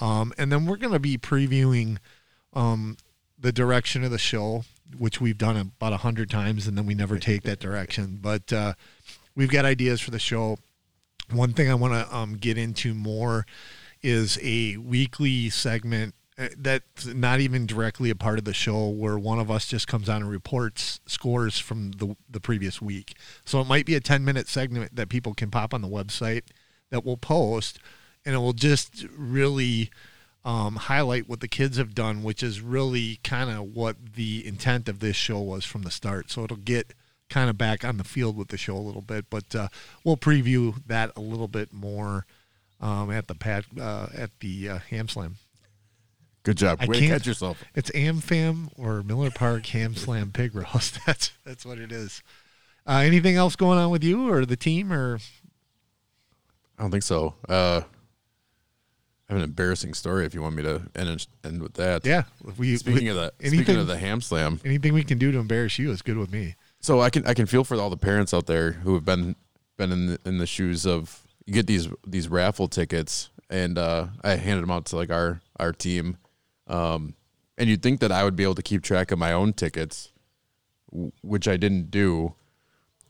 Um, 0.00 0.32
and 0.38 0.52
then 0.52 0.64
we're 0.64 0.76
going 0.76 0.92
to 0.92 1.00
be 1.00 1.18
previewing 1.18 1.98
um, 2.54 2.96
the 3.36 3.50
direction 3.50 4.04
of 4.04 4.12
the 4.12 4.18
show 4.18 4.62
which 4.96 5.20
we've 5.20 5.36
done 5.36 5.56
about 5.56 5.92
a 5.92 5.98
hundred 5.98 6.30
times 6.30 6.66
and 6.68 6.78
then 6.78 6.86
we 6.86 6.94
never 6.94 7.18
take 7.18 7.42
that 7.42 7.58
direction. 7.58 8.20
But 8.28 8.52
uh, 8.52 8.74
we've 9.34 9.50
got 9.50 9.64
ideas 9.64 10.00
for 10.00 10.12
the 10.12 10.20
show. 10.20 10.56
One 11.32 11.52
thing 11.52 11.68
i 11.68 11.74
want 11.74 11.94
to 11.94 12.16
um, 12.16 12.36
get 12.36 12.56
into 12.56 12.94
more 12.94 13.44
is 14.02 14.38
a 14.40 14.76
weekly 14.76 15.50
segment 15.50 16.14
that's 16.56 17.06
not 17.06 17.40
even 17.40 17.66
directly 17.66 18.10
a 18.10 18.14
part 18.14 18.38
of 18.38 18.44
the 18.44 18.54
show 18.54 18.88
where 18.88 19.18
one 19.18 19.40
of 19.40 19.50
us 19.50 19.66
just 19.66 19.88
comes 19.88 20.08
on 20.08 20.22
and 20.22 20.30
reports 20.30 21.00
scores 21.06 21.58
from 21.58 21.90
the, 21.92 22.16
the 22.30 22.40
previous 22.40 22.80
week. 22.80 23.16
So 23.44 23.60
it 23.60 23.66
might 23.66 23.86
be 23.86 23.96
a 23.96 24.00
10 24.00 24.24
minute 24.24 24.46
segment 24.46 24.94
that 24.94 25.08
people 25.08 25.34
can 25.34 25.50
pop 25.50 25.74
on 25.74 25.82
the 25.82 25.88
website 25.88 26.42
that 26.90 27.04
we'll 27.04 27.16
post 27.16 27.80
and 28.24 28.34
it 28.34 28.38
will 28.38 28.52
just 28.52 29.04
really 29.16 29.90
um, 30.44 30.76
highlight 30.76 31.28
what 31.28 31.40
the 31.40 31.48
kids 31.48 31.76
have 31.76 31.94
done, 31.94 32.22
which 32.22 32.42
is 32.42 32.60
really 32.60 33.18
kind 33.24 33.50
of 33.50 33.74
what 33.74 33.96
the 34.14 34.46
intent 34.46 34.88
of 34.88 35.00
this 35.00 35.16
show 35.16 35.40
was 35.40 35.64
from 35.64 35.82
the 35.82 35.90
start. 35.90 36.30
So 36.30 36.44
it'll 36.44 36.56
get 36.56 36.94
kind 37.28 37.50
of 37.50 37.58
back 37.58 37.84
on 37.84 37.96
the 37.96 38.04
field 38.04 38.36
with 38.36 38.48
the 38.48 38.56
show 38.56 38.76
a 38.76 38.78
little 38.78 39.02
bit, 39.02 39.26
but 39.28 39.54
uh, 39.54 39.68
we'll 40.04 40.16
preview 40.16 40.80
that 40.86 41.10
a 41.16 41.20
little 41.20 41.48
bit 41.48 41.72
more 41.72 42.26
um, 42.80 43.10
at 43.10 43.26
the 43.26 43.34
pad 43.34 43.64
uh, 43.78 44.06
at 44.16 44.30
the 44.40 44.68
uh, 44.68 44.78
Ham 44.90 45.08
Slam. 45.08 45.36
Good 46.48 46.56
job. 46.56 46.78
I 46.80 46.86
Way 46.86 47.00
can't- 47.00 47.12
catch 47.12 47.26
yourself. 47.26 47.62
It's 47.74 47.90
AmFam 47.90 48.70
or 48.78 49.02
Miller 49.02 49.30
Park 49.30 49.66
Ham 49.66 49.94
Slam 49.94 50.30
Pig 50.32 50.54
Roast. 50.54 50.98
That's 51.06 51.30
that's 51.44 51.66
what 51.66 51.76
it 51.78 51.92
is. 51.92 52.22
Uh, 52.86 53.02
anything 53.04 53.36
else 53.36 53.54
going 53.54 53.78
on 53.78 53.90
with 53.90 54.02
you 54.02 54.30
or 54.32 54.46
the 54.46 54.56
team 54.56 54.90
or 54.90 55.18
I 56.78 56.82
don't 56.82 56.90
think 56.90 57.02
so. 57.02 57.34
Uh, 57.46 57.82
I 59.28 59.32
have 59.34 59.36
an 59.36 59.44
embarrassing 59.44 59.92
story 59.92 60.24
if 60.24 60.32
you 60.32 60.40
want 60.40 60.56
me 60.56 60.62
to 60.62 60.84
end, 60.96 61.26
end 61.44 61.60
with 61.60 61.74
that. 61.74 62.06
yeah? 62.06 62.22
We 62.56 62.76
Speaking 62.78 63.04
we- 63.04 63.08
of 63.10 63.16
that, 63.16 63.34
anything 63.40 63.58
speaking 63.64 63.80
of 63.80 63.86
the 63.86 63.98
ham 63.98 64.22
slam, 64.22 64.58
anything 64.64 64.94
we 64.94 65.04
can 65.04 65.18
do 65.18 65.30
to 65.30 65.38
embarrass 65.38 65.78
you 65.78 65.90
is 65.90 66.00
good 66.00 66.16
with 66.16 66.32
me. 66.32 66.54
so 66.80 67.02
I 67.02 67.10
can 67.10 67.26
I 67.26 67.34
can 67.34 67.44
feel 67.44 67.62
for 67.62 67.76
all 67.78 67.90
the 67.90 67.98
parents 67.98 68.32
out 68.32 68.46
there 68.46 68.72
who 68.72 68.94
have 68.94 69.04
been 69.04 69.36
been 69.76 69.92
in 69.92 70.06
the, 70.06 70.20
in 70.24 70.38
the 70.38 70.46
shoes 70.46 70.86
of 70.86 71.26
you 71.44 71.52
get 71.52 71.66
these 71.66 71.88
these 72.06 72.26
raffle 72.26 72.68
tickets 72.68 73.28
and 73.50 73.76
uh, 73.76 74.06
I 74.24 74.36
handed 74.36 74.62
them 74.62 74.70
out 74.70 74.86
to 74.86 74.96
like 74.96 75.10
our 75.10 75.42
our 75.60 75.74
team, 75.74 76.16
um, 76.68 77.14
and 77.56 77.68
you'd 77.68 77.82
think 77.82 78.00
that 78.00 78.12
I 78.12 78.24
would 78.24 78.36
be 78.36 78.44
able 78.44 78.54
to 78.54 78.62
keep 78.62 78.82
track 78.82 79.10
of 79.10 79.18
my 79.18 79.32
own 79.32 79.52
tickets, 79.52 80.12
which 81.22 81.48
I 81.48 81.56
didn't 81.56 81.90
do. 81.90 82.34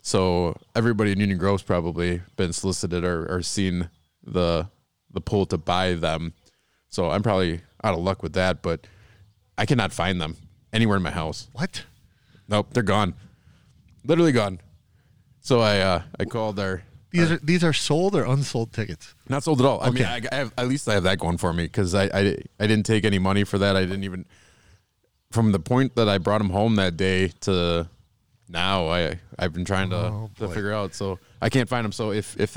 So 0.00 0.56
everybody 0.74 1.12
in 1.12 1.20
Union 1.20 1.38
Grove's 1.38 1.62
probably 1.62 2.22
been 2.36 2.52
solicited 2.52 3.04
or, 3.04 3.26
or 3.26 3.42
seen 3.42 3.90
the 4.24 4.68
the 5.10 5.20
pull 5.20 5.46
to 5.46 5.58
buy 5.58 5.94
them. 5.94 6.34
So 6.88 7.10
I'm 7.10 7.22
probably 7.22 7.62
out 7.82 7.94
of 7.94 8.00
luck 8.00 8.22
with 8.22 8.34
that, 8.34 8.62
but 8.62 8.86
I 9.56 9.66
cannot 9.66 9.92
find 9.92 10.20
them 10.20 10.36
anywhere 10.72 10.96
in 10.96 11.02
my 11.02 11.10
house. 11.10 11.48
What? 11.52 11.84
Nope, 12.48 12.68
they're 12.72 12.82
gone. 12.82 13.14
Literally 14.04 14.32
gone. 14.32 14.60
So 15.40 15.60
I 15.60 15.80
uh, 15.80 16.02
I 16.18 16.24
called 16.24 16.58
our 16.58 16.82
These 17.10 17.30
are 17.30 17.38
these 17.38 17.64
are 17.64 17.72
sold 17.72 18.14
or 18.14 18.24
unsold 18.24 18.72
tickets. 18.72 19.14
not 19.28 19.42
sold 19.42 19.60
at 19.60 19.66
all. 19.66 19.80
I 19.82 19.90
mean, 19.90 20.04
I, 20.04 20.20
I 20.30 20.34
have, 20.34 20.52
at 20.58 20.68
least 20.68 20.88
I 20.88 20.94
have 20.94 21.04
that 21.04 21.18
going 21.18 21.38
for 21.38 21.52
me 21.52 21.64
because 21.64 21.94
I, 21.94 22.04
I 22.04 22.36
I 22.60 22.66
didn't 22.66 22.84
take 22.84 23.04
any 23.04 23.18
money 23.18 23.44
for 23.44 23.58
that. 23.58 23.76
I 23.76 23.80
didn't 23.84 24.04
even 24.04 24.26
from 25.30 25.52
the 25.52 25.60
point 25.60 25.94
that 25.96 26.08
I 26.08 26.18
brought 26.18 26.38
them 26.38 26.50
home 26.50 26.76
that 26.76 26.96
day 26.96 27.28
to 27.40 27.88
now. 28.48 28.88
I 28.88 29.20
I've 29.38 29.52
been 29.52 29.64
trying 29.64 29.90
to 29.90 29.96
Oh, 29.96 30.30
to 30.38 30.48
figure 30.48 30.72
out. 30.72 30.94
So 30.94 31.18
I 31.40 31.48
can't 31.48 31.68
find 31.68 31.84
them. 31.84 31.92
So 31.92 32.12
if 32.12 32.38
if 32.38 32.56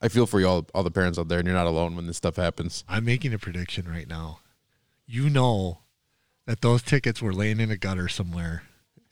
I 0.00 0.08
feel 0.08 0.26
for 0.26 0.38
you 0.40 0.46
all 0.46 0.66
all 0.74 0.82
the 0.84 0.90
parents 0.90 1.18
out 1.18 1.28
there, 1.28 1.38
and 1.40 1.46
you're 1.48 1.56
not 1.56 1.66
alone 1.66 1.96
when 1.96 2.06
this 2.06 2.16
stuff 2.16 2.36
happens. 2.36 2.84
I'm 2.88 3.04
making 3.04 3.34
a 3.34 3.38
prediction 3.38 3.88
right 3.88 4.08
now. 4.08 4.40
You 5.06 5.30
know 5.30 5.80
that 6.46 6.60
those 6.60 6.82
tickets 6.82 7.20
were 7.20 7.32
laying 7.32 7.58
in 7.60 7.70
a 7.72 7.76
gutter 7.76 8.06
somewhere, 8.08 8.62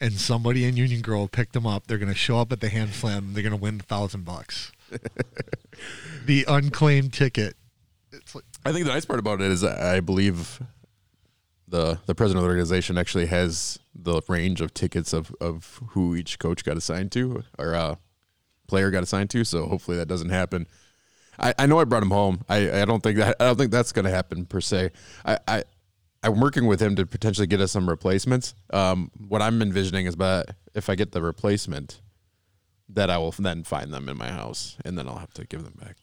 and 0.01 0.13
somebody 0.15 0.65
in 0.65 0.77
Union 0.77 1.01
Grove 1.01 1.33
picked 1.33 1.53
them 1.53 1.67
up. 1.67 1.87
They're 1.87 1.99
going 1.99 2.13
to 2.13 2.19
show 2.19 2.39
up 2.39 2.53
at 2.53 2.61
the 2.61 2.69
ham 2.69 2.93
slam. 2.93 3.33
They're 3.33 3.43
going 3.43 3.55
to 3.55 3.61
win 3.61 3.81
a 3.81 3.83
thousand 3.83 4.25
bucks. 4.25 4.73
the 6.27 6.45
unclaimed 6.49 7.13
ticket. 7.13 7.57
It's 8.13 8.35
like, 8.35 8.45
I 8.65 8.73
think 8.73 8.87
the 8.87 8.93
nice 8.93 9.05
part 9.05 9.19
about 9.19 9.41
it 9.41 9.51
is 9.51 9.65
I 9.65 10.01
believe 10.01 10.61
the 11.67 11.99
the 12.07 12.15
president 12.15 12.39
of 12.39 12.45
the 12.45 12.51
organization 12.51 12.97
actually 12.99 13.27
has 13.27 13.79
the 13.95 14.21
range 14.29 14.61
of 14.61 14.75
tickets 14.75 15.13
of, 15.13 15.35
of 15.41 15.81
who 15.91 16.15
each 16.15 16.39
coach 16.39 16.65
got 16.65 16.77
assigned 16.77 17.11
to 17.13 17.43
or 17.59 17.75
uh, 17.75 17.97
player 18.69 18.91
got 18.91 19.03
assigned 19.03 19.31
to. 19.31 19.45
So 19.45 19.67
hopefully 19.67 19.97
that 19.97 20.07
doesn't 20.07 20.31
happen. 20.31 20.67
I, 21.39 21.55
I 21.59 21.67
know 21.67 21.81
I 21.81 21.85
brought 21.85 22.03
him 22.03 22.11
home. 22.11 22.45
I, 22.49 22.83
I 22.83 22.85
don't 22.85 23.03
think 23.03 23.19
that 23.19 23.37
I 23.41 23.45
don't 23.45 23.57
think 23.57 23.73
that's 23.73 23.93
going 23.93 24.05
to 24.05 24.11
happen 24.11 24.47
per 24.47 24.61
se. 24.61 24.91
I, 25.25 25.39
I 25.49 25.65
I'm 26.25 26.41
working 26.41 26.67
with 26.67 26.81
him 26.81 26.97
to 26.97 27.05
potentially 27.05 27.47
get 27.47 27.61
us 27.61 27.73
some 27.73 27.89
replacements. 27.89 28.55
Um, 28.73 29.11
what 29.29 29.43
I'm 29.43 29.61
envisioning 29.61 30.07
is, 30.07 30.17
but 30.17 30.57
if 30.75 30.89
I 30.89 30.95
get 30.95 31.13
the 31.13 31.21
replacement, 31.21 32.01
that 32.89 33.11
I 33.11 33.19
will 33.19 33.33
then 33.33 33.63
find 33.63 33.93
them 33.93 34.09
in 34.09 34.17
my 34.17 34.29
house, 34.31 34.77
and 34.85 34.97
then 34.97 35.07
I'll 35.07 35.19
have 35.19 35.35
to 35.35 35.47
give 35.47 35.65
them 35.65 35.75
back. 35.79 35.97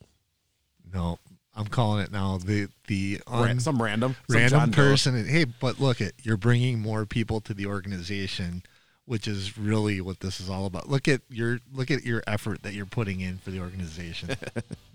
no, 0.93 1.17
I'm 1.55 1.67
calling 1.67 2.03
it 2.03 2.11
now. 2.11 2.37
The 2.37 2.69
the 2.87 3.19
un, 3.27 3.59
some 3.59 3.81
random, 3.81 4.15
some 4.29 4.37
random 4.37 4.71
person. 4.71 5.15
And, 5.15 5.27
hey, 5.27 5.45
but 5.45 5.79
look 5.79 6.01
at 6.01 6.13
you're 6.23 6.37
bringing 6.37 6.79
more 6.79 7.05
people 7.05 7.41
to 7.41 7.53
the 7.53 7.65
organization, 7.65 8.63
which 9.05 9.27
is 9.27 9.57
really 9.57 10.01
what 10.01 10.19
this 10.21 10.39
is 10.39 10.49
all 10.49 10.65
about. 10.65 10.87
Look 10.87 11.07
at 11.07 11.21
your 11.29 11.59
look 11.73 11.91
at 11.91 12.03
your 12.03 12.23
effort 12.27 12.63
that 12.63 12.73
you're 12.73 12.85
putting 12.85 13.21
in 13.21 13.37
for 13.39 13.51
the 13.51 13.59
organization. 13.59 14.29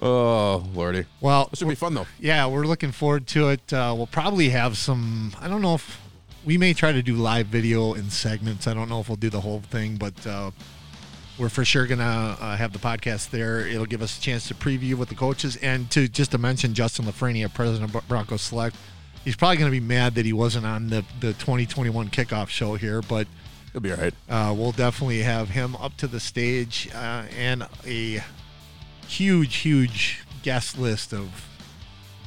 Oh 0.00 0.64
lordy. 0.74 1.04
well, 1.20 1.48
It 1.52 1.58
should 1.58 1.68
be 1.68 1.74
fun 1.74 1.94
though. 1.94 2.06
yeah, 2.20 2.46
we're 2.46 2.66
looking 2.66 2.92
forward 2.92 3.26
to 3.28 3.48
it. 3.48 3.72
Uh, 3.72 3.94
we'll 3.96 4.06
probably 4.06 4.50
have 4.50 4.76
some. 4.76 5.34
I 5.40 5.48
don't 5.48 5.62
know 5.62 5.74
if 5.74 6.00
we 6.44 6.56
may 6.56 6.72
try 6.72 6.92
to 6.92 7.02
do 7.02 7.14
live 7.14 7.46
video 7.46 7.94
in 7.94 8.10
segments. 8.10 8.66
I 8.66 8.74
don't 8.74 8.88
know 8.88 9.00
if 9.00 9.08
we'll 9.08 9.16
do 9.16 9.28
the 9.30 9.40
whole 9.40 9.60
thing, 9.60 9.96
but 9.96 10.26
uh, 10.26 10.50
we're 11.38 11.48
for 11.48 11.64
sure 11.64 11.86
gonna 11.86 12.36
uh, 12.40 12.56
have 12.56 12.72
the 12.72 12.78
podcast 12.78 13.30
there. 13.30 13.66
It'll 13.66 13.86
give 13.86 14.02
us 14.02 14.16
a 14.18 14.20
chance 14.20 14.46
to 14.48 14.54
preview 14.54 14.94
with 14.94 15.08
the 15.08 15.14
coaches 15.16 15.56
and 15.56 15.90
to 15.90 16.06
just 16.08 16.30
to 16.30 16.38
mention 16.38 16.74
Justin 16.74 17.04
Lafrenia, 17.06 17.52
president 17.52 17.94
of 17.94 18.08
Broncos 18.08 18.42
Select. 18.42 18.76
He's 19.24 19.36
probably 19.36 19.56
gonna 19.56 19.70
be 19.72 19.80
mad 19.80 20.14
that 20.14 20.24
he 20.24 20.32
wasn't 20.32 20.64
on 20.64 20.88
the 20.90 21.04
the 21.20 21.32
2021 21.34 22.08
kickoff 22.10 22.48
show 22.48 22.76
here, 22.76 23.02
but 23.02 23.26
He'll 23.72 23.82
be 23.82 23.90
all 23.92 23.98
right. 23.98 24.14
Uh, 24.30 24.54
we'll 24.56 24.72
definitely 24.72 25.22
have 25.22 25.50
him 25.50 25.76
up 25.76 25.94
to 25.98 26.06
the 26.06 26.18
stage 26.20 26.88
uh, 26.94 27.24
and 27.38 27.66
a 27.86 28.22
huge, 29.08 29.56
huge 29.56 30.22
guest 30.42 30.78
list 30.78 31.12
of 31.12 31.44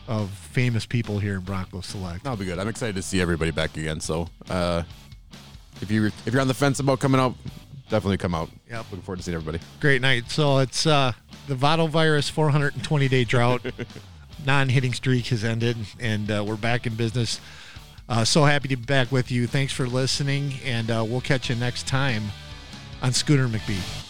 of 0.08 0.30
famous 0.30 0.86
people 0.86 1.20
here 1.20 1.36
in 1.36 1.42
Bronco 1.42 1.80
Select. 1.80 2.24
That'll 2.24 2.38
be 2.38 2.46
good. 2.46 2.60
I'm 2.60 2.68
excited 2.68 2.96
to 2.96 3.02
see 3.02 3.22
everybody 3.22 3.52
back 3.52 3.78
again. 3.78 4.02
So, 4.02 4.28
uh, 4.50 4.84
if 5.82 5.90
you 5.90 6.08
if 6.08 6.34
you're 6.34 6.42
on 6.42 6.48
the 6.48 6.54
fence 6.54 6.80
about 6.80 7.00
coming 7.00 7.22
out, 7.22 7.36
definitely 7.90 8.18
come 8.18 8.36
out. 8.36 8.50
Yep. 8.70 8.86
Looking 8.92 9.02
forward 9.02 9.18
to 9.18 9.24
seeing 9.24 9.36
everybody. 9.36 9.60
Great 9.80 10.02
night. 10.02 10.30
So 10.30 10.58
it's 10.60 10.86
uh, 10.86 11.14
the 11.48 11.56
Votto 11.56 11.88
virus 11.90 12.30
420 12.30 13.08
day 13.08 13.24
drought. 13.24 13.62
Non 14.44 14.70
hitting 14.70 14.94
streak 14.94 15.28
has 15.28 15.44
ended, 15.44 15.78
and 16.00 16.32
uh, 16.32 16.44
we're 16.44 16.56
back 16.56 16.88
in 16.88 16.96
business. 16.96 17.40
Uh, 18.10 18.26
so 18.26 18.44
happy 18.44 18.68
to 18.70 18.76
be 18.76 18.86
back 18.86 19.12
with 19.12 19.30
you. 19.30 19.46
Thanks 19.46 19.72
for 19.72 19.86
listening, 19.86 20.54
and 20.66 20.90
uh, 20.90 21.06
we'll 21.08 21.22
catch 21.22 21.48
you 21.48 21.56
next 21.56 21.86
time 21.88 22.24
on 23.04 23.14
Scooter 23.14 23.48
McBee. 23.48 24.01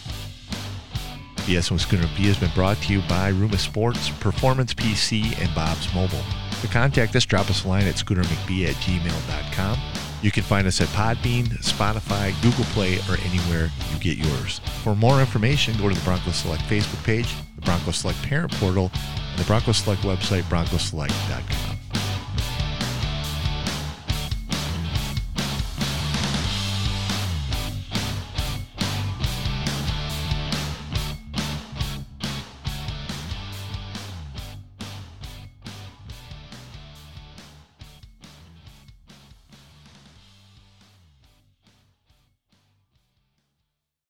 BS 1.51 1.69
with 1.69 1.81
Scooter 1.81 2.03
McBee 2.03 2.27
has 2.27 2.37
been 2.37 2.51
brought 2.55 2.77
to 2.77 2.93
you 2.93 3.01
by 3.09 3.29
Ruma 3.33 3.57
Sports, 3.57 4.09
Performance 4.09 4.73
PC, 4.73 5.37
and 5.41 5.53
Bob's 5.53 5.93
Mobile. 5.93 6.23
To 6.61 6.67
contact 6.69 7.13
us, 7.17 7.25
drop 7.25 7.49
us 7.49 7.65
a 7.65 7.67
line 7.67 7.87
at 7.87 7.95
scootermcbee 7.95 8.69
at 8.69 8.75
gmail.com. 8.75 9.77
You 10.21 10.31
can 10.31 10.43
find 10.43 10.65
us 10.65 10.79
at 10.79 10.87
Podbean, 10.89 11.47
Spotify, 11.61 12.41
Google 12.41 12.63
Play, 12.65 12.99
or 13.09 13.17
anywhere 13.25 13.69
you 13.91 13.99
get 13.99 14.17
yours. 14.17 14.59
For 14.81 14.95
more 14.95 15.19
information, 15.19 15.77
go 15.77 15.89
to 15.89 15.95
the 15.95 16.05
Bronco 16.05 16.31
Select 16.31 16.63
Facebook 16.63 17.03
page, 17.03 17.35
the 17.55 17.61
Bronco 17.63 17.91
Select 17.91 18.21
Parent 18.23 18.53
Portal, 18.53 18.89
and 19.31 19.37
the 19.37 19.45
Bronco 19.45 19.73
Select 19.73 20.03
website, 20.03 20.43
broncoselect.com. 20.43 21.70